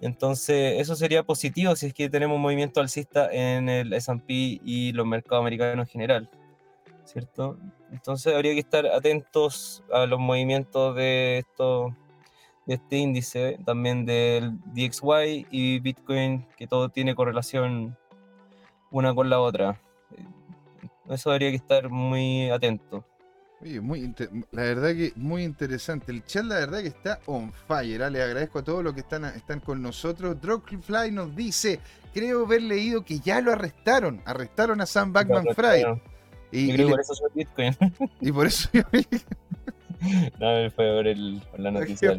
Entonces, 0.00 0.80
eso 0.80 0.96
sería 0.96 1.22
positivo 1.22 1.76
si 1.76 1.86
es 1.86 1.94
que 1.94 2.08
tenemos 2.08 2.36
un 2.36 2.42
movimiento 2.42 2.80
alcista 2.80 3.28
en 3.30 3.68
el 3.68 3.92
S&P 3.92 4.60
y 4.64 4.92
los 4.92 5.06
mercados 5.06 5.42
americanos 5.42 5.86
en 5.86 5.92
general, 5.92 6.30
¿cierto? 7.04 7.56
Entonces, 7.92 8.34
habría 8.34 8.52
que 8.52 8.60
estar 8.60 8.86
atentos 8.86 9.84
a 9.92 10.06
los 10.06 10.18
movimientos 10.18 10.96
de 10.96 11.38
estos 11.38 11.92
de 12.66 12.74
este 12.74 12.96
índice, 12.96 13.58
también 13.64 14.04
del 14.06 14.58
DXY 14.72 15.46
y 15.50 15.80
Bitcoin, 15.80 16.46
que 16.56 16.66
todo 16.66 16.88
tiene 16.88 17.14
correlación 17.14 17.96
una 18.90 19.14
con 19.14 19.30
la 19.30 19.40
otra. 19.40 19.80
Eso 21.08 21.30
habría 21.30 21.50
que 21.50 21.56
estar 21.56 21.88
muy 21.88 22.50
atento. 22.50 23.04
Oye, 23.60 23.80
muy 23.80 24.12
la 24.50 24.62
verdad 24.62 24.88
que 24.92 25.12
muy 25.14 25.44
interesante. 25.44 26.10
El 26.10 26.24
chat, 26.24 26.44
la 26.44 26.56
verdad 26.56 26.80
que 26.80 26.88
está 26.88 27.20
on 27.26 27.52
fire. 27.52 28.02
¿ah? 28.02 28.10
Le 28.10 28.22
agradezco 28.22 28.58
a 28.58 28.64
todos 28.64 28.82
los 28.82 28.92
que 28.92 29.00
están, 29.00 29.24
están 29.24 29.60
con 29.60 29.80
nosotros. 29.80 30.40
Dropfly 30.40 31.12
nos 31.12 31.34
dice: 31.36 31.78
Creo 32.12 32.44
haber 32.44 32.62
leído 32.62 33.04
que 33.04 33.20
ya 33.20 33.40
lo 33.40 33.52
arrestaron. 33.52 34.20
Arrestaron 34.24 34.80
a 34.80 34.86
Sam 34.86 35.12
Backman 35.12 35.46
Fry. 35.54 35.84
Y, 36.50 36.76
por 36.82 37.00
eso 37.00 37.14
soy 37.14 37.30
Bitcoin. 37.34 37.76
Y 38.20 38.32
por 38.32 38.46
eso 38.46 38.68
no, 40.40 40.70
fue 40.70 40.94
por, 40.94 41.06
el, 41.06 41.42
por 41.50 41.60
la 41.60 41.70
noticia. 41.70 42.18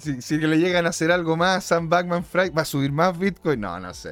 si, 0.00 0.22
si, 0.22 0.38
le 0.38 0.58
llegan 0.58 0.86
a 0.86 0.90
hacer 0.90 1.10
algo 1.10 1.36
más, 1.36 1.64
Sam 1.64 1.88
Backman 1.88 2.24
Fry 2.24 2.50
va 2.50 2.62
a 2.62 2.66
subir 2.66 2.92
más 2.92 3.18
Bitcoin. 3.18 3.60
No, 3.60 3.78
no 3.80 3.92
sé. 3.92 4.10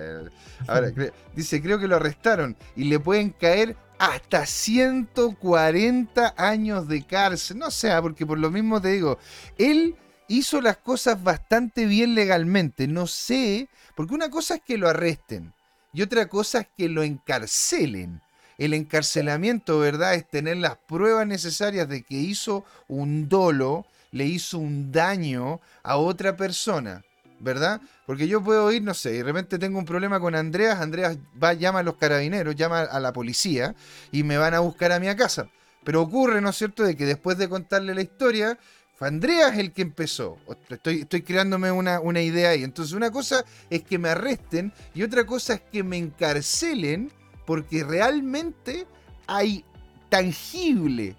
Ahora, 0.66 0.90
dice, 1.34 1.62
creo 1.62 1.78
que 1.78 1.88
lo 1.88 1.96
arrestaron 1.96 2.56
y 2.76 2.84
le 2.84 2.98
pueden 2.98 3.30
caer 3.30 3.76
hasta 3.98 4.46
140 4.46 6.34
años 6.36 6.88
de 6.88 7.02
cárcel. 7.02 7.58
No 7.58 7.70
sé, 7.70 7.90
ah, 7.92 8.02
porque 8.02 8.26
por 8.26 8.38
lo 8.38 8.50
mismo 8.50 8.80
te 8.80 8.88
digo, 8.88 9.18
él 9.58 9.94
hizo 10.28 10.60
las 10.60 10.78
cosas 10.78 11.22
bastante 11.22 11.86
bien 11.86 12.14
legalmente. 12.14 12.88
No 12.88 13.06
sé, 13.06 13.68
porque 13.94 14.14
una 14.14 14.30
cosa 14.30 14.56
es 14.56 14.62
que 14.62 14.78
lo 14.78 14.88
arresten 14.88 15.52
y 15.92 16.02
otra 16.02 16.26
cosa 16.26 16.60
es 16.60 16.68
que 16.76 16.88
lo 16.88 17.02
encarcelen. 17.02 18.20
El 18.60 18.74
encarcelamiento, 18.74 19.78
¿verdad? 19.78 20.14
Es 20.14 20.28
tener 20.28 20.58
las 20.58 20.76
pruebas 20.76 21.26
necesarias 21.26 21.88
de 21.88 22.02
que 22.02 22.14
hizo 22.14 22.64
un 22.88 23.28
dolo, 23.28 23.86
le 24.12 24.26
hizo 24.26 24.58
un 24.58 24.92
daño 24.92 25.60
a 25.82 25.96
otra 25.96 26.36
persona. 26.36 27.02
¿verdad? 27.42 27.80
Porque 28.04 28.28
yo 28.28 28.44
puedo 28.44 28.70
ir, 28.70 28.82
no 28.82 28.92
sé, 28.92 29.12
de 29.12 29.22
repente 29.22 29.58
tengo 29.58 29.78
un 29.78 29.86
problema 29.86 30.20
con 30.20 30.34
Andreas, 30.34 30.78
Andreas 30.78 31.16
va, 31.42 31.54
llama 31.54 31.78
a 31.78 31.82
los 31.82 31.96
carabineros, 31.96 32.54
llama 32.54 32.82
a 32.82 33.00
la 33.00 33.14
policía 33.14 33.74
y 34.12 34.24
me 34.24 34.36
van 34.36 34.52
a 34.52 34.60
buscar 34.60 34.92
a 34.92 35.00
mi 35.00 35.06
casa. 35.16 35.48
Pero 35.82 36.02
ocurre, 36.02 36.42
¿no 36.42 36.50
es 36.50 36.56
cierto?, 36.56 36.84
de 36.84 36.94
que 36.94 37.06
después 37.06 37.38
de 37.38 37.48
contarle 37.48 37.94
la 37.94 38.02
historia, 38.02 38.58
fue 38.94 39.08
Andreas 39.08 39.56
el 39.56 39.72
que 39.72 39.80
empezó. 39.80 40.36
Estoy, 40.68 41.00
estoy 41.00 41.22
creándome 41.22 41.72
una, 41.72 42.00
una 42.00 42.20
idea 42.20 42.50
ahí. 42.50 42.62
Entonces, 42.62 42.92
una 42.92 43.10
cosa 43.10 43.42
es 43.70 43.82
que 43.82 43.96
me 43.96 44.10
arresten 44.10 44.74
y 44.94 45.02
otra 45.02 45.24
cosa 45.24 45.54
es 45.54 45.62
que 45.62 45.82
me 45.82 45.96
encarcelen 45.96 47.10
porque 47.50 47.82
realmente 47.82 48.86
hay 49.26 49.64
tangible, 50.08 51.16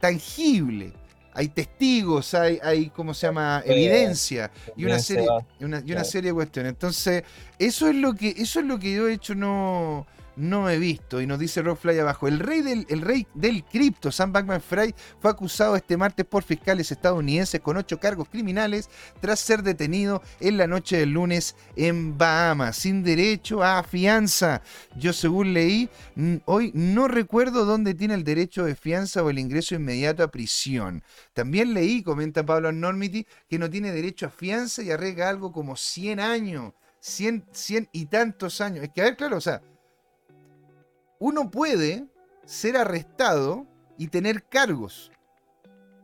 tangible, 0.00 0.92
hay 1.32 1.48
testigos, 1.48 2.34
hay, 2.34 2.58
hay 2.62 2.90
¿cómo 2.90 3.14
se 3.14 3.26
llama? 3.26 3.62
Evidencia 3.64 4.50
y 4.76 4.84
una 4.84 4.98
serie, 4.98 5.26
y 5.58 5.64
una, 5.64 5.82
y 5.82 5.92
una 5.92 6.04
serie 6.04 6.28
de 6.30 6.34
cuestiones. 6.34 6.72
Entonces, 6.72 7.24
eso 7.58 7.88
es 7.88 7.94
lo 7.94 8.12
que, 8.12 8.34
eso 8.36 8.60
es 8.60 8.66
lo 8.66 8.78
que 8.78 8.92
yo 8.92 9.08
he 9.08 9.14
hecho 9.14 9.34
no 9.34 10.06
no 10.38 10.70
he 10.70 10.78
visto. 10.78 11.20
Y 11.20 11.26
nos 11.26 11.38
dice 11.38 11.62
Rockfly 11.62 11.98
abajo. 11.98 12.28
El 12.28 12.38
rey 12.38 12.62
del, 12.62 12.86
el 12.88 13.00
rey 13.00 13.26
del 13.34 13.64
cripto, 13.64 14.10
Sam 14.10 14.32
Bankman 14.32 14.60
Fried, 14.60 14.94
fue 15.20 15.30
acusado 15.30 15.76
este 15.76 15.96
martes 15.96 16.24
por 16.24 16.42
fiscales 16.42 16.90
estadounidenses 16.90 17.60
con 17.60 17.76
ocho 17.76 17.98
cargos 17.98 18.28
criminales 18.28 18.88
tras 19.20 19.40
ser 19.40 19.62
detenido 19.62 20.22
en 20.40 20.56
la 20.56 20.66
noche 20.66 20.98
del 20.98 21.10
lunes 21.10 21.56
en 21.76 22.16
Bahamas, 22.16 22.76
sin 22.76 23.02
derecho 23.02 23.62
a 23.62 23.82
fianza. 23.82 24.62
Yo, 24.96 25.12
según 25.12 25.52
leí, 25.52 25.90
hoy 26.44 26.70
no 26.74 27.08
recuerdo 27.08 27.64
dónde 27.64 27.94
tiene 27.94 28.14
el 28.14 28.24
derecho 28.24 28.64
de 28.64 28.74
fianza 28.74 29.22
o 29.22 29.30
el 29.30 29.38
ingreso 29.38 29.74
inmediato 29.74 30.22
a 30.22 30.30
prisión. 30.30 31.02
También 31.32 31.74
leí, 31.74 32.02
comenta 32.02 32.46
Pablo 32.46 32.72
Normity, 32.72 33.26
que 33.48 33.58
no 33.58 33.68
tiene 33.68 33.92
derecho 33.92 34.26
a 34.26 34.30
fianza 34.30 34.82
y 34.82 34.90
arrega 34.90 35.28
algo 35.28 35.52
como 35.52 35.76
100 35.76 36.20
años. 36.20 36.72
100, 37.00 37.46
100 37.52 37.88
y 37.92 38.06
tantos 38.06 38.60
años. 38.60 38.84
Es 38.84 38.90
que, 38.90 39.00
a 39.00 39.04
ver, 39.04 39.16
claro, 39.16 39.36
o 39.36 39.40
sea, 39.40 39.62
uno 41.18 41.50
puede 41.50 42.06
ser 42.44 42.76
arrestado 42.76 43.66
y 43.96 44.08
tener 44.08 44.44
cargos, 44.44 45.10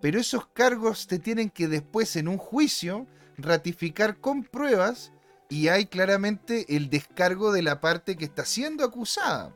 pero 0.01 0.21
esos 0.21 0.47
cargos 0.49 1.07
te 1.07 1.19
tienen 1.19 1.51
que 1.51 1.69
después 1.69 2.17
en 2.17 2.29
un 2.29 2.39
juicio 2.39 3.07
ratificar 3.37 4.19
con 4.19 4.43
pruebas 4.43 5.13
y 5.49 5.69
hay 5.69 5.87
claramente 5.87 6.77
el 6.77 6.91
descargo 6.91 7.53
de 7.53 7.63
la 7.63 7.81
parte 7.81 8.17
que 8.17 8.25
está 8.25 8.45
siendo 8.45 8.85
acusada. 8.85 9.55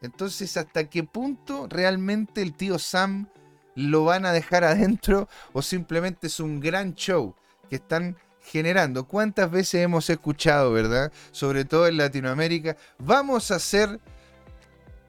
Entonces, 0.00 0.56
¿hasta 0.56 0.88
qué 0.88 1.04
punto 1.04 1.66
realmente 1.68 2.42
el 2.42 2.54
tío 2.54 2.78
Sam 2.78 3.28
lo 3.76 4.04
van 4.04 4.26
a 4.26 4.32
dejar 4.32 4.64
adentro 4.64 5.28
o 5.52 5.62
simplemente 5.62 6.26
es 6.26 6.40
un 6.40 6.58
gran 6.58 6.94
show 6.94 7.34
que 7.68 7.76
están 7.76 8.16
generando. 8.40 9.06
¿Cuántas 9.06 9.50
veces 9.50 9.82
hemos 9.82 10.08
escuchado, 10.10 10.72
verdad? 10.72 11.12
Sobre 11.30 11.64
todo 11.64 11.86
en 11.86 11.98
Latinoamérica, 11.98 12.76
vamos 12.98 13.50
a 13.50 13.56
hacer 13.56 14.00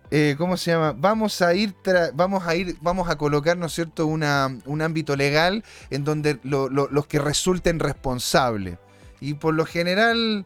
eh, 0.10 0.36
¿cómo 0.38 0.56
se 0.58 0.72
llama? 0.72 0.94
Vamos 0.94 1.42
a 1.42 1.54
ir, 1.54 1.76
vamos 2.14 2.48
a 2.48 2.56
ir, 2.56 2.78
vamos 2.82 3.10
a 3.10 3.18
colocar, 3.18 3.58
¿no 3.58 3.66
es 3.66 3.74
cierto?, 3.74 4.08
un 4.08 4.24
ámbito 4.24 5.16
legal 5.16 5.64
en 5.90 6.04
donde 6.04 6.40
los 6.44 7.08
que 7.08 7.20
resulten 7.20 7.80
responsables. 7.80 8.78
Y 9.20 9.34
por 9.34 9.54
lo 9.54 9.66
general 9.66 10.46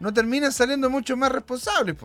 no 0.00 0.12
terminan 0.12 0.52
saliendo 0.52 0.90
mucho 0.90 1.16
más 1.16 1.30
responsables. 1.30 1.96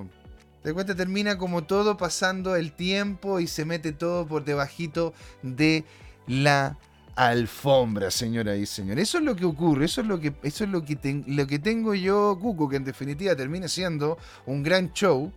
De 0.64 0.74
cuenta 0.74 0.94
termina 0.94 1.38
como 1.38 1.64
todo 1.64 1.98
pasando 1.98 2.56
el 2.56 2.72
tiempo 2.74 3.40
y 3.40 3.48
se 3.48 3.66
mete 3.66 3.94
todo 3.94 4.28
por 4.28 4.46
debajito 4.46 5.14
de 5.42 5.84
la 6.28 6.78
alfombra, 7.16 8.12
señora 8.12 8.56
y 8.56 8.68
señores. 8.68 9.10
Eso 9.10 9.18
es 9.18 9.24
lo 9.24 9.36
que 9.36 9.46
ocurre, 9.46 9.86
eso 9.86 10.02
es 10.02 10.08
lo 10.08 10.20
que, 10.20 10.34
eso 10.44 10.64
es 10.64 10.70
lo 10.70 10.86
que, 10.86 11.24
lo 11.26 11.48
que 11.48 11.58
tengo 11.58 11.96
yo, 11.96 12.38
Cuco, 12.40 12.70
que 12.70 12.76
en 12.76 12.84
definitiva 12.84 13.36
termine 13.36 13.68
siendo 13.68 14.20
un 14.46 14.62
gran 14.62 14.94
show 14.94 15.32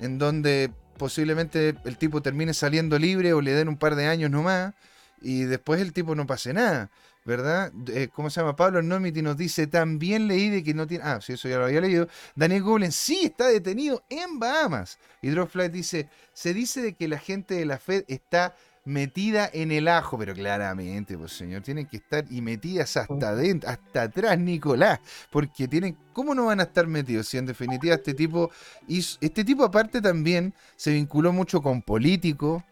en 0.00 0.18
donde 0.18 0.70
posiblemente 0.98 1.74
el 1.84 1.96
tipo 1.96 2.20
termine 2.20 2.52
saliendo 2.52 2.98
libre 2.98 3.32
o 3.32 3.40
le 3.40 3.52
den 3.52 3.68
un 3.68 3.78
par 3.78 3.94
de 3.94 4.06
años 4.06 4.30
nomás 4.30 4.74
y 5.22 5.44
después 5.44 5.80
el 5.80 5.92
tipo 5.92 6.14
no 6.14 6.26
pase 6.26 6.52
nada. 6.52 6.90
¿verdad? 7.28 7.70
Eh, 7.88 8.08
¿Cómo 8.10 8.30
se 8.30 8.40
llama? 8.40 8.56
Pablo 8.56 8.80
Nomiti 8.80 9.20
nos 9.20 9.36
dice, 9.36 9.66
también 9.66 10.28
leí 10.28 10.48
de 10.48 10.64
que 10.64 10.72
no 10.72 10.86
tiene... 10.86 11.04
Ah, 11.04 11.20
sí, 11.20 11.34
eso 11.34 11.46
ya 11.46 11.58
lo 11.58 11.66
había 11.66 11.82
leído. 11.82 12.08
Daniel 12.34 12.62
Goblin 12.62 12.90
sí 12.90 13.20
está 13.24 13.48
detenido 13.48 14.02
en 14.08 14.38
Bahamas. 14.38 14.98
Y 15.20 15.28
dice, 15.68 16.08
se 16.32 16.54
dice 16.54 16.80
de 16.80 16.94
que 16.94 17.06
la 17.06 17.18
gente 17.18 17.54
de 17.54 17.66
la 17.66 17.78
Fed 17.78 18.04
está 18.08 18.56
metida 18.88 19.50
en 19.52 19.70
el 19.70 19.86
ajo, 19.86 20.18
pero 20.18 20.34
claramente, 20.34 21.16
pues 21.18 21.32
señor, 21.32 21.62
tienen 21.62 21.86
que 21.86 21.98
estar 21.98 22.24
y 22.30 22.40
metidas 22.40 22.96
hasta 22.96 23.28
adentro, 23.28 23.68
hasta 23.68 24.02
atrás, 24.02 24.38
Nicolás, 24.38 24.98
porque 25.30 25.68
tienen, 25.68 25.96
¿cómo 26.14 26.34
no 26.34 26.46
van 26.46 26.60
a 26.60 26.62
estar 26.62 26.86
metidos? 26.86 27.28
Si 27.28 27.36
en 27.36 27.44
definitiva 27.44 27.94
este 27.94 28.14
tipo, 28.14 28.50
este 28.88 29.44
tipo 29.44 29.62
aparte 29.62 30.00
también 30.00 30.54
se 30.74 30.92
vinculó 30.92 31.32
mucho 31.32 31.60
con 31.60 31.82
políticos, 31.82 32.62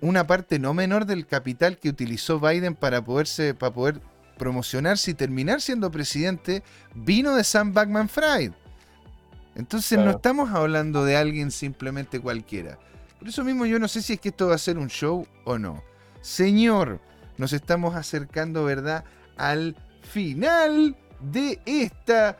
una 0.00 0.26
parte 0.26 0.58
no 0.58 0.74
menor 0.74 1.06
del 1.06 1.26
capital 1.26 1.78
que 1.78 1.90
utilizó 1.90 2.40
Biden 2.40 2.74
para, 2.74 3.04
poderse, 3.04 3.54
para 3.54 3.72
poder 3.72 4.00
promocionarse 4.36 5.12
y 5.12 5.14
terminar 5.14 5.60
siendo 5.60 5.92
presidente 5.92 6.64
vino 6.92 7.36
de 7.36 7.44
Sam 7.44 7.72
Backman 7.72 8.08
Fried. 8.08 8.50
Entonces 9.54 9.96
no 9.98 10.10
estamos 10.10 10.50
hablando 10.50 11.04
de 11.04 11.16
alguien 11.16 11.52
simplemente 11.52 12.20
cualquiera. 12.20 12.78
Por 13.18 13.28
eso 13.28 13.44
mismo 13.44 13.66
yo 13.66 13.78
no 13.78 13.88
sé 13.88 14.02
si 14.02 14.14
es 14.14 14.20
que 14.20 14.28
esto 14.30 14.48
va 14.48 14.54
a 14.54 14.58
ser 14.58 14.78
un 14.78 14.88
show 14.88 15.26
o 15.44 15.58
no. 15.58 15.82
Señor, 16.20 17.00
nos 17.38 17.52
estamos 17.52 17.94
acercando, 17.94 18.64
¿verdad? 18.64 19.04
Al 19.36 19.76
final 20.02 20.96
de 21.20 21.60
esta, 21.64 22.38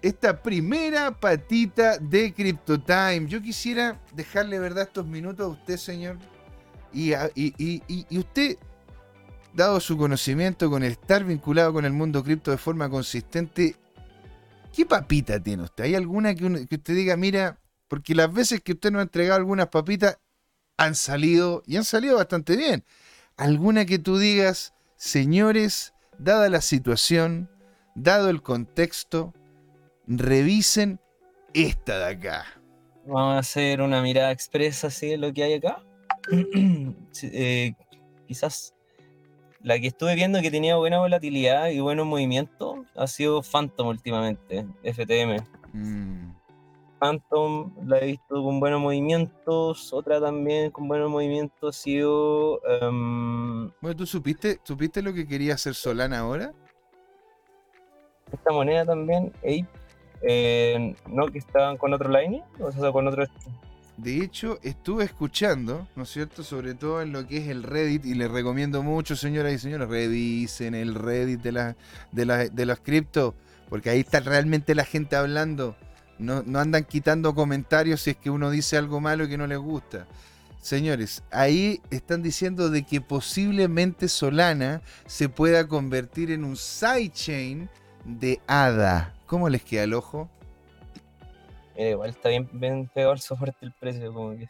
esta 0.00 0.42
primera 0.42 1.12
patita 1.12 1.98
de 1.98 2.32
Crypto 2.32 2.80
Time. 2.80 3.26
Yo 3.26 3.42
quisiera 3.42 4.00
dejarle, 4.14 4.58
¿verdad?, 4.58 4.84
estos 4.84 5.06
minutos 5.06 5.46
a 5.46 5.48
usted, 5.48 5.76
señor, 5.76 6.18
y, 6.92 8.18
usted, 8.18 8.58
dado 9.54 9.80
su 9.80 9.96
conocimiento 9.96 10.70
con 10.70 10.82
estar 10.82 11.24
vinculado 11.24 11.72
con 11.72 11.84
el 11.84 11.92
mundo 11.92 12.22
cripto 12.22 12.50
de 12.50 12.58
forma 12.58 12.88
consistente, 12.88 13.76
¿qué 14.74 14.86
papita 14.86 15.40
tiene 15.40 15.64
usted? 15.64 15.84
¿Hay 15.84 15.94
alguna 15.94 16.34
que, 16.34 16.46
usted 16.46 16.94
diga, 16.94 17.16
mira, 17.16 17.58
porque 17.92 18.14
las 18.14 18.32
veces 18.32 18.62
que 18.62 18.72
usted 18.72 18.90
nos 18.90 19.00
ha 19.00 19.02
entregado 19.02 19.36
algunas 19.36 19.68
papitas 19.68 20.18
han 20.78 20.94
salido 20.94 21.62
y 21.66 21.76
han 21.76 21.84
salido 21.84 22.16
bastante 22.16 22.56
bien? 22.56 22.84
¿Alguna 23.36 23.84
que 23.84 23.98
tú 23.98 24.16
digas, 24.16 24.72
señores, 24.96 25.92
dada 26.16 26.48
la 26.48 26.62
situación, 26.62 27.50
dado 27.94 28.30
el 28.30 28.40
contexto, 28.40 29.34
revisen 30.06 31.00
esta 31.52 31.98
de 31.98 32.14
acá? 32.14 32.46
Vamos 33.04 33.34
a 33.34 33.40
hacer 33.40 33.82
una 33.82 34.00
mirada 34.00 34.30
expresa 34.30 34.86
así 34.86 35.08
de 35.08 35.18
lo 35.18 35.30
que 35.34 35.44
hay 35.44 35.52
acá. 35.52 35.82
Eh, 37.24 37.74
quizás 38.26 38.74
la 39.60 39.78
que 39.78 39.88
estuve 39.88 40.14
viendo 40.14 40.40
que 40.40 40.50
tenía 40.50 40.76
buena 40.76 40.98
volatilidad 40.98 41.68
y 41.68 41.80
buenos 41.80 42.06
movimientos 42.06 42.86
ha 42.96 43.06
sido 43.06 43.42
Phantom 43.42 43.88
últimamente, 43.88 44.64
FTM. 44.82 45.44
Mm. 45.74 46.41
Phantom 47.02 47.72
la 47.84 47.98
he 47.98 48.06
visto 48.06 48.44
con 48.44 48.60
buenos 48.60 48.80
movimientos, 48.80 49.92
otra 49.92 50.20
también 50.20 50.70
con 50.70 50.86
buenos 50.86 51.10
movimientos 51.10 51.76
ha 51.76 51.80
sido... 51.82 52.60
Em, 52.64 53.72
bueno, 53.80 53.96
¿tú 53.96 54.06
supiste, 54.06 54.60
supiste 54.62 55.02
lo 55.02 55.12
que 55.12 55.26
quería 55.26 55.54
hacer 55.54 55.74
Solana 55.74 56.20
ahora? 56.20 56.52
Esta 58.32 58.52
moneda 58.52 58.86
también, 58.86 59.32
Ape, 59.38 59.66
eh, 60.22 60.94
¿no? 61.08 61.26
Que 61.26 61.38
estaban 61.38 61.76
con 61.76 61.92
otro 61.92 62.08
line, 62.08 62.44
o 62.60 62.70
sea, 62.70 62.92
con 62.92 63.08
otro 63.08 63.26
de 63.96 64.18
hecho, 64.18 64.58
estuve 64.62 65.04
escuchando, 65.04 65.86
¿no 65.96 66.04
es 66.04 66.08
cierto? 66.08 66.42
Sobre 66.42 66.74
todo 66.74 67.02
en 67.02 67.12
lo 67.12 67.26
que 67.26 67.38
es 67.38 67.48
el 67.48 67.64
Reddit, 67.64 68.06
y 68.06 68.14
les 68.14 68.30
recomiendo 68.30 68.82
mucho, 68.82 69.16
señoras 69.16 69.52
y 69.52 69.58
señores, 69.58 69.88
revisen 69.88 70.74
el 70.76 70.94
Reddit 70.94 71.40
de, 71.40 71.52
la, 71.52 71.76
de, 72.12 72.48
de 72.50 72.66
los 72.66 72.78
cripto, 72.78 73.34
porque 73.68 73.90
ahí 73.90 74.00
está 74.00 74.20
realmente 74.20 74.76
la 74.76 74.84
gente 74.84 75.16
hablando. 75.16 75.76
No, 76.22 76.42
no 76.42 76.58
andan 76.58 76.84
quitando 76.84 77.34
comentarios 77.34 78.02
si 78.02 78.10
es 78.10 78.16
que 78.16 78.30
uno 78.30 78.50
dice 78.50 78.76
algo 78.76 79.00
malo 79.00 79.28
que 79.28 79.36
no 79.36 79.46
les 79.46 79.58
gusta. 79.58 80.06
Señores, 80.62 81.24
ahí 81.32 81.80
están 81.90 82.22
diciendo 82.22 82.70
de 82.70 82.84
que 82.84 83.00
posiblemente 83.00 84.06
Solana 84.06 84.80
se 85.06 85.28
pueda 85.28 85.66
convertir 85.66 86.30
en 86.30 86.44
un 86.44 86.56
sidechain 86.56 87.68
de 88.04 88.40
ADA. 88.46 89.12
¿Cómo 89.26 89.48
les 89.48 89.64
queda 89.64 89.82
el 89.82 89.94
ojo? 89.94 90.30
Eh, 91.74 91.90
igual 91.90 92.10
está 92.10 92.28
bien, 92.28 92.48
bien 92.52 92.88
pegado 92.94 93.12
el 93.12 93.18
soporte 93.18 93.66
el 93.66 93.72
precio. 93.72 94.14
Como 94.14 94.36
que... 94.36 94.48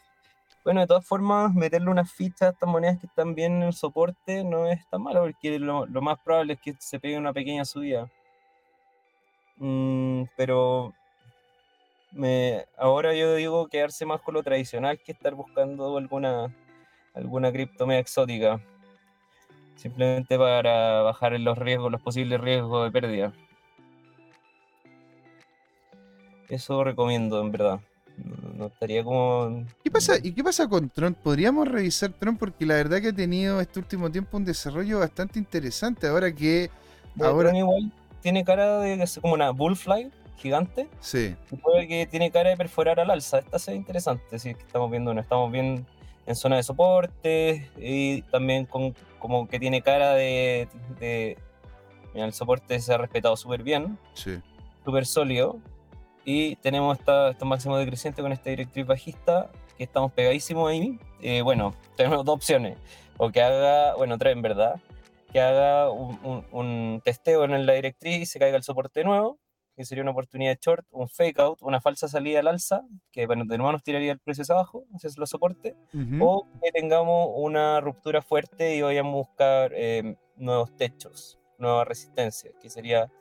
Bueno, 0.63 0.81
de 0.81 0.87
todas 0.87 1.03
formas, 1.03 1.51
meterle 1.55 1.89
unas 1.89 2.11
fichas 2.11 2.43
a 2.43 2.51
estas 2.51 2.69
monedas 2.69 2.99
que 2.99 3.07
están 3.07 3.33
bien 3.33 3.63
en 3.63 3.73
soporte 3.73 4.43
no 4.43 4.67
es 4.67 4.87
tan 4.89 5.01
malo, 5.01 5.21
porque 5.21 5.57
lo, 5.57 5.87
más 5.87 6.19
probable 6.19 6.53
es 6.53 6.61
que 6.61 6.75
se 6.77 6.99
pegue 6.99 7.17
una 7.17 7.33
pequeña 7.33 7.65
subida. 7.65 8.07
Mm, 9.57 10.25
pero 10.37 10.93
me, 12.13 12.65
ahora 12.77 13.13
yo 13.13 13.35
digo 13.35 13.67
quedarse 13.67 14.05
más 14.05 14.21
con 14.21 14.35
lo 14.35 14.43
tradicional 14.43 14.99
que 14.99 15.11
estar 15.11 15.33
buscando 15.33 15.97
alguna, 15.97 16.53
alguna 17.13 17.51
cripto 17.51 17.87
media 17.87 18.01
exótica. 18.01 18.61
Simplemente 19.75 20.37
para 20.37 21.01
bajar 21.01 21.37
los 21.39 21.57
riesgos, 21.57 21.91
los 21.91 22.01
posibles 22.01 22.39
riesgos 22.39 22.85
de 22.85 22.91
pérdida. 22.91 23.33
Eso 26.47 26.83
recomiendo, 26.83 27.41
en 27.41 27.51
verdad. 27.51 27.79
No, 28.55 28.67
estaría 28.67 29.03
como. 29.03 29.65
¿Qué 29.83 29.89
pasa? 29.89 30.17
¿Y 30.21 30.33
qué 30.33 30.43
pasa 30.43 30.67
con 30.67 30.87
Tron? 30.89 31.15
Podríamos 31.15 31.67
revisar 31.67 32.13
Tron 32.13 32.37
porque 32.37 32.65
la 32.65 32.75
verdad 32.75 33.01
que 33.01 33.07
ha 33.07 33.13
tenido 33.13 33.59
este 33.59 33.79
último 33.79 34.11
tiempo 34.11 34.37
un 34.37 34.45
desarrollo 34.45 34.99
bastante 34.99 35.39
interesante. 35.39 36.05
Ahora 36.05 36.31
que. 36.31 36.69
ahora 37.19 37.57
igual 37.57 37.91
tiene 38.21 38.45
cara 38.45 38.77
de 38.79 39.03
como 39.19 39.33
una 39.33 39.49
bullfly 39.49 40.11
gigante. 40.37 40.87
Sí. 40.99 41.35
Puede 41.61 41.87
que 41.87 42.05
tiene 42.05 42.31
cara 42.31 42.49
de 42.49 42.57
perforar 42.57 42.99
al 42.99 43.09
alza. 43.09 43.39
Esta 43.39 43.57
es 43.57 43.67
interesante. 43.69 44.39
Sí, 44.39 44.55
que 44.55 44.61
estamos 44.61 44.89
viendo, 44.91 45.11
estamos 45.13 45.51
bien 45.51 45.85
en 46.25 46.35
zona 46.35 46.57
de 46.57 46.63
soporte 46.63 47.69
y 47.77 48.21
también 48.23 48.65
con 48.65 48.95
como 49.19 49.47
que 49.47 49.59
tiene 49.59 49.81
cara 49.81 50.13
de, 50.13 50.67
mira, 52.13 52.25
el 52.25 52.33
soporte 52.33 52.79
se 52.79 52.93
ha 52.93 52.97
respetado 52.97 53.37
súper 53.37 53.63
bien. 53.63 53.97
Sí. 54.13 54.41
Súper 54.83 55.05
sólido. 55.05 55.59
Y 56.25 56.55
tenemos 56.57 56.99
esta, 56.99 57.29
estos 57.29 57.47
máximos 57.47 57.79
decrecientes 57.79 58.21
con 58.21 58.31
esta 58.31 58.49
directriz 58.49 58.85
bajista, 58.85 59.49
que 59.77 59.85
estamos 59.85 60.11
pegadísimos 60.11 60.69
ahí. 60.69 60.99
Eh, 61.21 61.41
bueno, 61.41 61.73
tenemos 61.95 62.25
dos 62.25 62.35
opciones. 62.35 62.77
O 63.17 63.31
que 63.31 63.41
haga, 63.41 63.95
bueno, 63.95 64.17
tres 64.17 64.33
en 64.33 64.41
verdad, 64.41 64.81
que 65.31 65.41
haga 65.41 65.89
un, 65.89 67.01
testeo 67.03 67.43
en 67.43 67.65
la 67.65 67.73
directriz 67.73 68.21
y 68.21 68.25
se 68.25 68.39
caiga 68.39 68.55
el 68.57 68.63
soporte 68.63 69.03
nuevo, 69.03 69.39
que 69.75 69.85
sería 69.85 70.03
una 70.03 70.11
oportunidad 70.11 70.51
de 70.51 70.59
short, 70.61 70.85
un 70.91 71.09
fake 71.09 71.39
out, 71.39 71.59
una 71.61 71.81
falsa 71.81 72.07
salida 72.07 72.39
al 72.39 72.47
alza, 72.47 72.83
que 73.11 73.25
bueno, 73.25 73.43
de 73.45 73.57
nuevo 73.57 73.71
nos 73.71 73.83
tiraría 73.83 74.11
el 74.11 74.19
precio 74.19 74.43
hacia 74.43 74.55
abajo, 74.55 74.85
ese 74.95 75.07
es 75.07 75.17
los 75.17 75.29
soportes, 75.29 75.75
o 76.19 76.47
que 76.61 76.71
tengamos 76.71 77.29
una 77.35 77.81
ruptura 77.81 78.21
fuerte 78.21 78.75
y 78.75 78.81
vayamos 78.81 79.13
a 79.13 79.17
buscar 79.17 79.71
eh, 79.75 80.15
nuevos 80.37 80.75
techos, 80.77 81.39
nueva 81.57 81.85
resistencia, 81.85 82.51
que 82.61 82.69
sería 82.69 83.11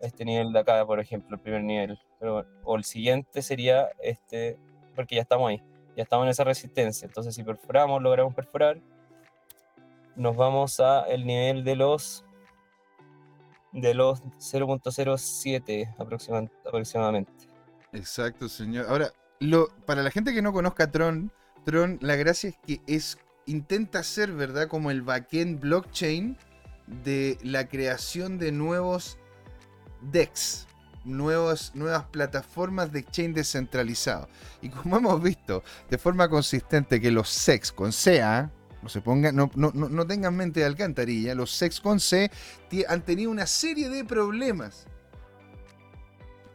este 0.00 0.24
nivel 0.24 0.52
de 0.52 0.60
acá, 0.60 0.84
por 0.86 1.00
ejemplo, 1.00 1.36
el 1.36 1.42
primer 1.42 1.64
nivel. 1.64 1.98
Pero, 2.20 2.44
o 2.64 2.76
el 2.76 2.84
siguiente 2.84 3.42
sería 3.42 3.88
este, 4.00 4.56
porque 4.94 5.16
ya 5.16 5.22
estamos 5.22 5.50
ahí, 5.50 5.62
ya 5.96 6.02
estamos 6.04 6.24
en 6.26 6.30
esa 6.30 6.44
resistencia. 6.44 7.06
Entonces, 7.06 7.34
si 7.34 7.42
perforamos, 7.42 8.02
logramos 8.02 8.34
perforar, 8.34 8.78
nos 10.16 10.36
vamos 10.36 10.80
a 10.80 11.02
el 11.08 11.26
nivel 11.26 11.64
de 11.64 11.76
los 11.76 12.24
de 13.72 13.94
los 13.94 14.22
0.07 14.22 15.94
aproximadamente. 16.64 17.32
Exacto, 17.92 18.48
señor. 18.48 18.86
Ahora, 18.88 19.12
lo, 19.40 19.68
para 19.86 20.02
la 20.02 20.10
gente 20.10 20.34
que 20.34 20.42
no 20.42 20.52
conozca 20.52 20.90
Tron, 20.90 21.32
Tron, 21.64 21.98
la 22.00 22.16
gracia 22.16 22.50
es 22.50 22.56
que 22.66 22.80
es 22.86 23.18
intenta 23.46 24.02
ser, 24.02 24.32
¿verdad? 24.32 24.68
Como 24.68 24.90
el 24.90 25.02
backend 25.02 25.60
blockchain 25.60 26.36
de 26.86 27.38
la 27.42 27.68
creación 27.68 28.38
de 28.38 28.52
nuevos 28.52 29.18
DEX, 30.00 30.66
nuevas, 31.04 31.74
nuevas 31.74 32.04
plataformas 32.04 32.92
de 32.92 33.00
exchange 33.00 33.34
descentralizado. 33.34 34.28
Y 34.60 34.68
como 34.68 34.98
hemos 34.98 35.22
visto 35.22 35.62
de 35.90 35.98
forma 35.98 36.28
consistente 36.28 37.00
que 37.00 37.10
los 37.10 37.28
SEX 37.28 37.72
con 37.72 37.90
CA, 37.92 38.50
no 38.82 38.88
se 38.88 39.02
no, 39.32 39.50
no, 39.54 39.72
no 39.72 40.06
tengan 40.06 40.36
mente 40.36 40.60
de 40.60 40.66
alcantarilla, 40.66 41.34
los 41.34 41.50
SEX 41.52 41.80
con 41.80 42.00
C 42.00 42.30
han 42.88 43.04
tenido 43.04 43.30
una 43.30 43.46
serie 43.46 43.88
de 43.88 44.04
problemas. 44.04 44.86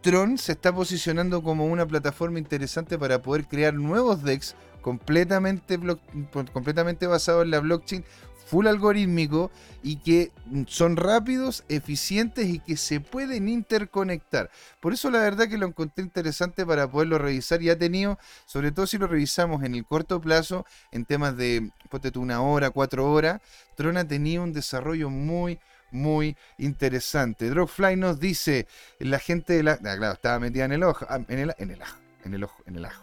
Tron 0.02 0.38
se 0.38 0.52
está 0.52 0.74
posicionando 0.74 1.42
como 1.42 1.66
una 1.66 1.86
plataforma 1.86 2.38
interesante 2.38 3.00
para 3.00 3.22
poder 3.22 3.46
crear 3.48 3.74
nuevos 3.74 4.22
DEX 4.22 4.54
completamente, 4.82 5.80
completamente 6.52 7.08
basados 7.08 7.46
en 7.46 7.52
la 7.52 7.62
blockchain 7.62 8.04
full 8.46 8.68
algorítmico 8.68 9.52
y 9.82 9.98
que 9.98 10.32
son 10.68 10.96
rápidos, 10.96 11.64
eficientes 11.70 12.48
y 12.48 12.60
que 12.60 12.78
se 12.78 13.00
pueden 13.00 13.50
interconectar. 13.50 14.50
Por 14.80 14.94
eso 14.94 15.10
la 15.10 15.20
verdad 15.20 15.48
que 15.48 15.58
lo 15.58 15.68
encontré 15.68 16.04
interesante 16.04 16.66
para 16.66 16.90
poderlo 16.90 17.18
revisar 17.18 17.62
y 17.62 17.70
ha 17.70 17.78
tenido, 17.78 18.18
sobre 18.46 18.72
todo 18.72 18.88
si 18.88 18.98
lo 18.98 19.08
revisamos 19.08 19.64
en 19.64 19.76
el 19.76 19.86
corto 19.86 20.22
plazo, 20.22 20.66
en 20.92 21.06
temas 21.06 21.36
de, 21.38 21.72
ponte 21.90 22.18
una 22.18 22.42
hora, 22.42 22.70
cuatro 22.70 23.12
horas, 23.12 23.42
Tron 23.76 23.98
ha 23.98 24.08
tenido 24.08 24.44
un 24.44 24.54
desarrollo 24.54 25.10
muy, 25.10 25.60
muy 25.92 26.38
interesante. 26.58 27.50
Dropfly 27.50 27.96
nos 27.96 28.20
dice, 28.20 28.68
la 29.00 29.20
gente 29.20 29.54
de 29.54 29.64
la... 29.64 29.74
Ah, 29.74 29.98
claro, 29.98 30.14
estaba 30.14 30.40
metida 30.40 30.66
en 30.66 30.74
el 30.74 30.84
ojo, 30.84 31.06
ah, 31.10 31.20
en 31.28 31.40
el, 31.40 31.56
en 31.58 31.72
el 31.72 31.82
ajo, 31.82 31.98
en 32.24 32.34
el 32.34 32.44
ojo, 32.44 32.64
en 32.66 32.76
el 32.76 32.86
ajo. 32.86 33.03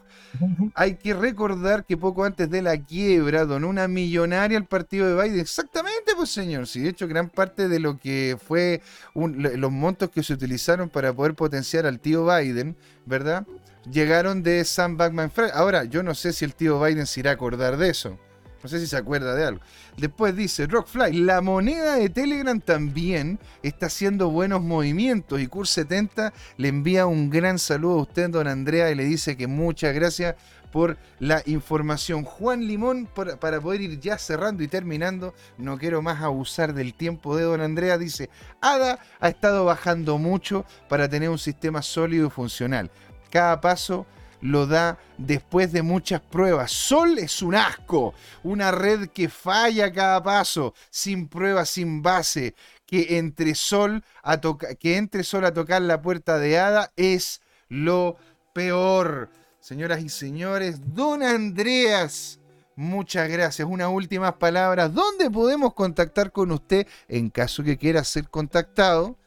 Hay 0.74 0.96
que 0.96 1.14
recordar 1.14 1.84
que 1.84 1.96
poco 1.96 2.24
antes 2.24 2.50
de 2.50 2.62
la 2.62 2.78
quiebra 2.78 3.44
donó 3.44 3.68
una 3.68 3.88
millonaria 3.88 4.58
al 4.58 4.66
partido 4.66 5.08
de 5.08 5.22
Biden. 5.22 5.40
Exactamente, 5.40 6.12
pues 6.16 6.30
señor. 6.30 6.66
Sí, 6.66 6.80
de 6.80 6.90
hecho, 6.90 7.08
gran 7.08 7.28
parte 7.28 7.68
de 7.68 7.80
lo 7.80 7.98
que 7.98 8.36
fue 8.42 8.80
los 9.14 9.72
montos 9.72 10.10
que 10.10 10.22
se 10.22 10.32
utilizaron 10.32 10.88
para 10.88 11.12
poder 11.12 11.34
potenciar 11.34 11.86
al 11.86 12.00
tío 12.00 12.26
Biden, 12.26 12.76
¿verdad? 13.06 13.46
Llegaron 13.90 14.42
de 14.42 14.64
Sam 14.64 14.96
Backman 14.96 15.32
Ahora, 15.54 15.84
yo 15.84 16.02
no 16.02 16.14
sé 16.14 16.32
si 16.32 16.44
el 16.44 16.54
tío 16.54 16.82
Biden 16.82 17.06
se 17.06 17.20
irá 17.20 17.30
a 17.30 17.34
acordar 17.34 17.76
de 17.76 17.90
eso. 17.90 18.18
No 18.62 18.68
sé 18.68 18.78
si 18.78 18.86
se 18.86 18.96
acuerda 18.96 19.34
de 19.34 19.44
algo. 19.44 19.60
Después 19.96 20.36
dice 20.36 20.66
Rockfly, 20.66 21.12
la 21.20 21.40
moneda 21.40 21.96
de 21.96 22.10
Telegram 22.10 22.60
también 22.60 23.38
está 23.62 23.86
haciendo 23.86 24.30
buenos 24.30 24.60
movimientos 24.60 25.40
y 25.40 25.48
Cur70 25.48 26.32
le 26.58 26.68
envía 26.68 27.06
un 27.06 27.30
gran 27.30 27.58
saludo 27.58 28.00
a 28.00 28.02
usted, 28.02 28.30
don 28.30 28.46
Andrea, 28.46 28.90
y 28.90 28.94
le 28.94 29.04
dice 29.04 29.36
que 29.36 29.46
muchas 29.46 29.94
gracias 29.94 30.36
por 30.72 30.98
la 31.18 31.42
información. 31.46 32.24
Juan 32.24 32.66
Limón, 32.66 33.06
para 33.06 33.60
poder 33.60 33.80
ir 33.80 33.98
ya 33.98 34.18
cerrando 34.18 34.62
y 34.62 34.68
terminando, 34.68 35.34
no 35.58 35.78
quiero 35.78 36.02
más 36.02 36.22
abusar 36.22 36.74
del 36.74 36.94
tiempo 36.94 37.36
de 37.36 37.44
don 37.44 37.60
Andrea, 37.60 37.98
dice, 37.98 38.30
ADA 38.60 38.98
ha 39.20 39.28
estado 39.28 39.64
bajando 39.64 40.18
mucho 40.18 40.64
para 40.88 41.08
tener 41.08 41.28
un 41.28 41.38
sistema 41.38 41.82
sólido 41.82 42.26
y 42.26 42.30
funcional. 42.30 42.90
Cada 43.30 43.60
paso 43.60 44.06
lo 44.40 44.66
da 44.66 44.98
después 45.18 45.72
de 45.72 45.82
muchas 45.82 46.20
pruebas. 46.20 46.70
Sol 46.70 47.18
es 47.18 47.42
un 47.42 47.54
asco, 47.54 48.14
una 48.42 48.70
red 48.70 49.08
que 49.08 49.28
falla 49.28 49.92
cada 49.92 50.22
paso, 50.22 50.74
sin 50.90 51.28
pruebas, 51.28 51.68
sin 51.68 52.02
base, 52.02 52.54
que 52.86 53.18
entre 53.18 53.54
Sol 53.54 54.02
a, 54.22 54.40
que 54.78 54.96
entre 54.96 55.24
Sol 55.24 55.44
a 55.44 55.54
tocar 55.54 55.82
la 55.82 56.00
puerta 56.00 56.38
de 56.38 56.58
Hada 56.58 56.92
es 56.96 57.40
lo 57.68 58.16
peor. 58.52 59.30
Señoras 59.60 60.02
y 60.02 60.08
señores, 60.08 60.94
don 60.94 61.22
Andreas. 61.22 62.38
Muchas 62.76 63.28
gracias. 63.28 63.68
Unas 63.68 63.90
últimas 63.90 64.34
palabras. 64.34 64.94
¿Dónde 64.94 65.30
podemos 65.30 65.74
contactar 65.74 66.32
con 66.32 66.50
usted 66.50 66.86
en 67.08 67.28
caso 67.28 67.62
que 67.62 67.76
quiera 67.76 68.02
ser 68.04 68.28
contactado? 68.28 69.18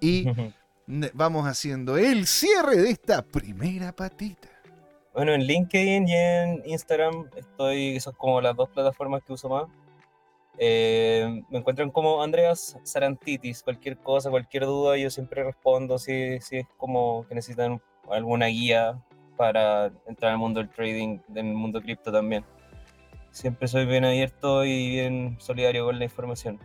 Y 0.00 0.26
vamos 1.12 1.46
haciendo 1.46 1.98
el 1.98 2.26
cierre 2.26 2.76
de 2.76 2.90
esta 2.90 3.22
primera 3.22 3.94
patita. 3.94 4.53
Bueno, 5.14 5.32
en 5.32 5.42
LinkedIn 5.42 6.08
y 6.08 6.12
en 6.12 6.62
Instagram 6.66 7.30
estoy, 7.36 7.94
esas 7.94 8.16
como 8.16 8.40
las 8.40 8.56
dos 8.56 8.68
plataformas 8.70 9.22
que 9.22 9.32
uso 9.32 9.48
más. 9.48 9.66
Eh, 10.58 11.40
me 11.50 11.58
encuentran 11.58 11.92
como 11.92 12.20
Andreas 12.20 12.76
Sarantitis, 12.82 13.62
cualquier 13.62 13.96
cosa, 13.98 14.28
cualquier 14.30 14.64
duda, 14.66 14.96
yo 14.96 15.10
siempre 15.10 15.44
respondo 15.44 15.98
si, 15.98 16.40
si 16.40 16.58
es 16.58 16.66
como 16.76 17.26
que 17.28 17.36
necesitan 17.36 17.80
alguna 18.10 18.46
guía 18.46 19.00
para 19.36 19.92
entrar 20.08 20.32
al 20.32 20.38
mundo 20.38 20.58
del 20.58 20.70
trading, 20.70 21.20
del 21.28 21.44
mundo 21.44 21.80
cripto 21.80 22.10
también. 22.10 22.44
Siempre 23.30 23.68
soy 23.68 23.86
bien 23.86 24.04
abierto 24.04 24.64
y 24.64 24.90
bien 24.90 25.36
solidario 25.38 25.84
con 25.84 25.96
la 25.96 26.06
información. 26.06 26.58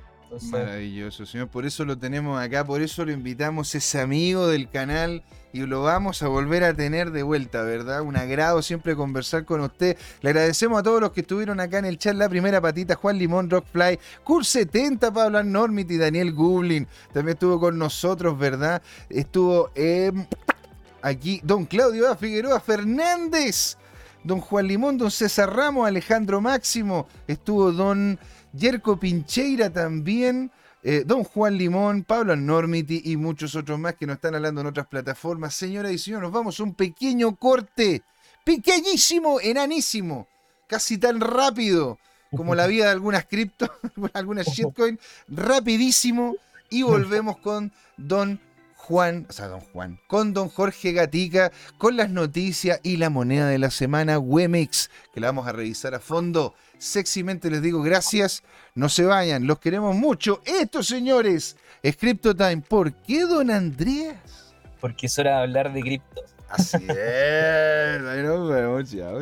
Maravilloso, 0.52 1.26
señor. 1.26 1.48
Por 1.48 1.66
eso 1.66 1.86
lo 1.86 1.98
tenemos 1.98 2.40
acá, 2.40 2.64
por 2.64 2.82
eso 2.82 3.04
lo 3.04 3.12
invitamos, 3.12 3.74
es 3.74 3.96
amigo 3.96 4.48
del 4.48 4.70
canal 4.70 5.24
y 5.52 5.62
lo 5.62 5.82
vamos 5.82 6.22
a 6.22 6.28
volver 6.28 6.64
a 6.64 6.74
tener 6.76 7.12
de 7.12 7.24
vuelta, 7.24 7.64
¿verdad? 7.64 8.02
Un 8.02 8.16
agrado 8.16 8.62
siempre 8.62 8.96
conversar 8.96 9.46
con 9.46 9.62
usted. 9.62 9.98
Le 10.22 10.30
agradecemos 10.30 10.80
a 10.80 10.84
todos 10.84 11.02
los 11.02 11.12
que 11.12 11.22
estuvieron 11.22 11.60
acá 11.60 11.80
en 11.80 11.86
el 11.86 11.98
chat, 11.98 12.16
la 12.16 12.30
primera 12.30 12.62
patita, 12.62 12.96
Juan 12.96 13.18
Limón, 13.18 13.50
Rockfly, 13.50 14.00
Cur 14.24 14.46
70, 14.46 15.12
Pablo 15.12 15.44
Normit 15.44 15.90
y 15.90 15.98
Daniel 15.98 16.32
Gublin. 16.34 16.88
También 17.12 17.34
estuvo 17.34 17.60
con 17.60 17.80
nosotros, 17.80 18.38
¿verdad? 18.38 18.84
Estuvo 19.10 19.72
aquí 21.02 21.42
Don 21.44 21.66
Claudio 21.66 22.16
Figueroa 22.16 22.60
Fernández, 22.60 23.78
Don 24.24 24.40
Juan 24.42 24.68
Limón, 24.68 25.00
Don 25.00 25.10
César 25.10 25.56
Ramos, 25.56 25.88
Alejandro 25.88 26.40
Máximo, 26.40 27.08
estuvo 27.28 27.72
Don... 27.72 28.20
Yerko 28.54 29.00
Pincheira 29.00 29.70
también, 29.70 30.52
eh, 30.84 31.04
Don 31.06 31.24
Juan 31.24 31.58
Limón, 31.58 32.04
Pablo 32.04 32.36
Normiti 32.36 33.02
y 33.06 33.18
muchos 33.18 33.56
otros 33.56 33.80
más 33.80 33.96
que 33.96 34.08
nos 34.08 34.16
están 34.16 34.36
hablando 34.36 34.62
en 34.62 34.68
otras 34.68 34.88
plataformas. 34.88 35.54
Señoras 35.56 35.92
y 35.92 35.98
señores, 35.98 36.24
nos 36.24 36.32
vamos 36.32 36.60
a 36.60 36.64
un 36.64 36.74
pequeño 36.74 37.36
corte, 37.36 38.04
pequeñísimo, 38.44 39.40
enanísimo, 39.42 40.28
casi 40.68 40.98
tan 40.98 41.20
rápido 41.20 42.00
como 42.36 42.56
la 42.56 42.68
vida 42.68 42.86
de 42.86 42.92
algunas 42.92 43.26
cripto, 43.26 43.72
algunas 44.14 44.48
shitcoin, 44.48 45.00
rapidísimo, 45.28 46.36
y 46.70 46.84
volvemos 46.84 47.38
con 47.38 47.74
Don 47.98 48.40
Juan, 48.76 49.28
o 49.30 49.34
sea, 49.34 49.48
don 49.48 49.60
Juan, 49.60 50.00
con 50.08 50.34
don 50.34 50.50
Jorge 50.50 50.94
Gatica, 50.94 51.52
con 51.78 51.96
las 51.96 52.10
noticias 52.10 52.80
y 52.82 52.98
la 52.98 53.10
moneda 53.10 53.48
de 53.48 53.60
la 53.60 53.70
semana 53.70 54.18
Wemex, 54.18 54.90
que 55.14 55.20
la 55.20 55.28
vamos 55.28 55.48
a 55.48 55.52
revisar 55.52 55.94
a 55.94 56.00
fondo. 56.00 56.56
Sexymente 56.80 57.52
les 57.52 57.62
digo 57.62 57.82
gracias, 57.82 58.42
no 58.74 58.88
se 58.88 59.04
vayan, 59.04 59.46
los 59.46 59.60
queremos 59.60 59.94
mucho. 59.98 60.42
Esto, 60.46 60.82
señores, 60.82 61.58
es 61.84 61.98
Crypto 61.98 62.34
Time. 62.34 62.64
¿Por 62.66 62.94
qué, 62.94 63.26
don 63.26 63.52
Andreas? 63.52 64.56
Porque 64.80 65.08
es 65.08 65.20
hora 65.20 65.32
de 65.32 65.44
hablar 65.44 65.74
de 65.74 65.82
cripto. 65.82 66.22
Así 66.48 66.78
es, 66.78 68.02
bueno, 68.02 68.82
chao, 68.84 69.20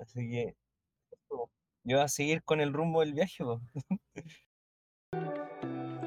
Así 0.00 0.28
que 0.28 0.56
yo 1.84 1.96
voy 1.96 2.04
a 2.04 2.08
seguir 2.08 2.42
con 2.42 2.60
el 2.60 2.72
rumbo 2.72 3.00
del 3.00 3.14
viaje. 3.14 3.44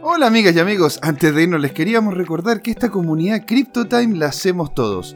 Hola 0.02 0.28
amigas 0.28 0.54
y 0.54 0.60
amigos, 0.60 1.00
antes 1.02 1.34
de 1.34 1.44
irnos 1.44 1.62
les 1.62 1.72
queríamos 1.72 2.14
recordar 2.14 2.62
que 2.62 2.72
esta 2.72 2.92
comunidad 2.92 3.46
CryptoTime 3.46 4.18
la 4.18 4.26
hacemos 4.28 4.76
todos, 4.76 5.16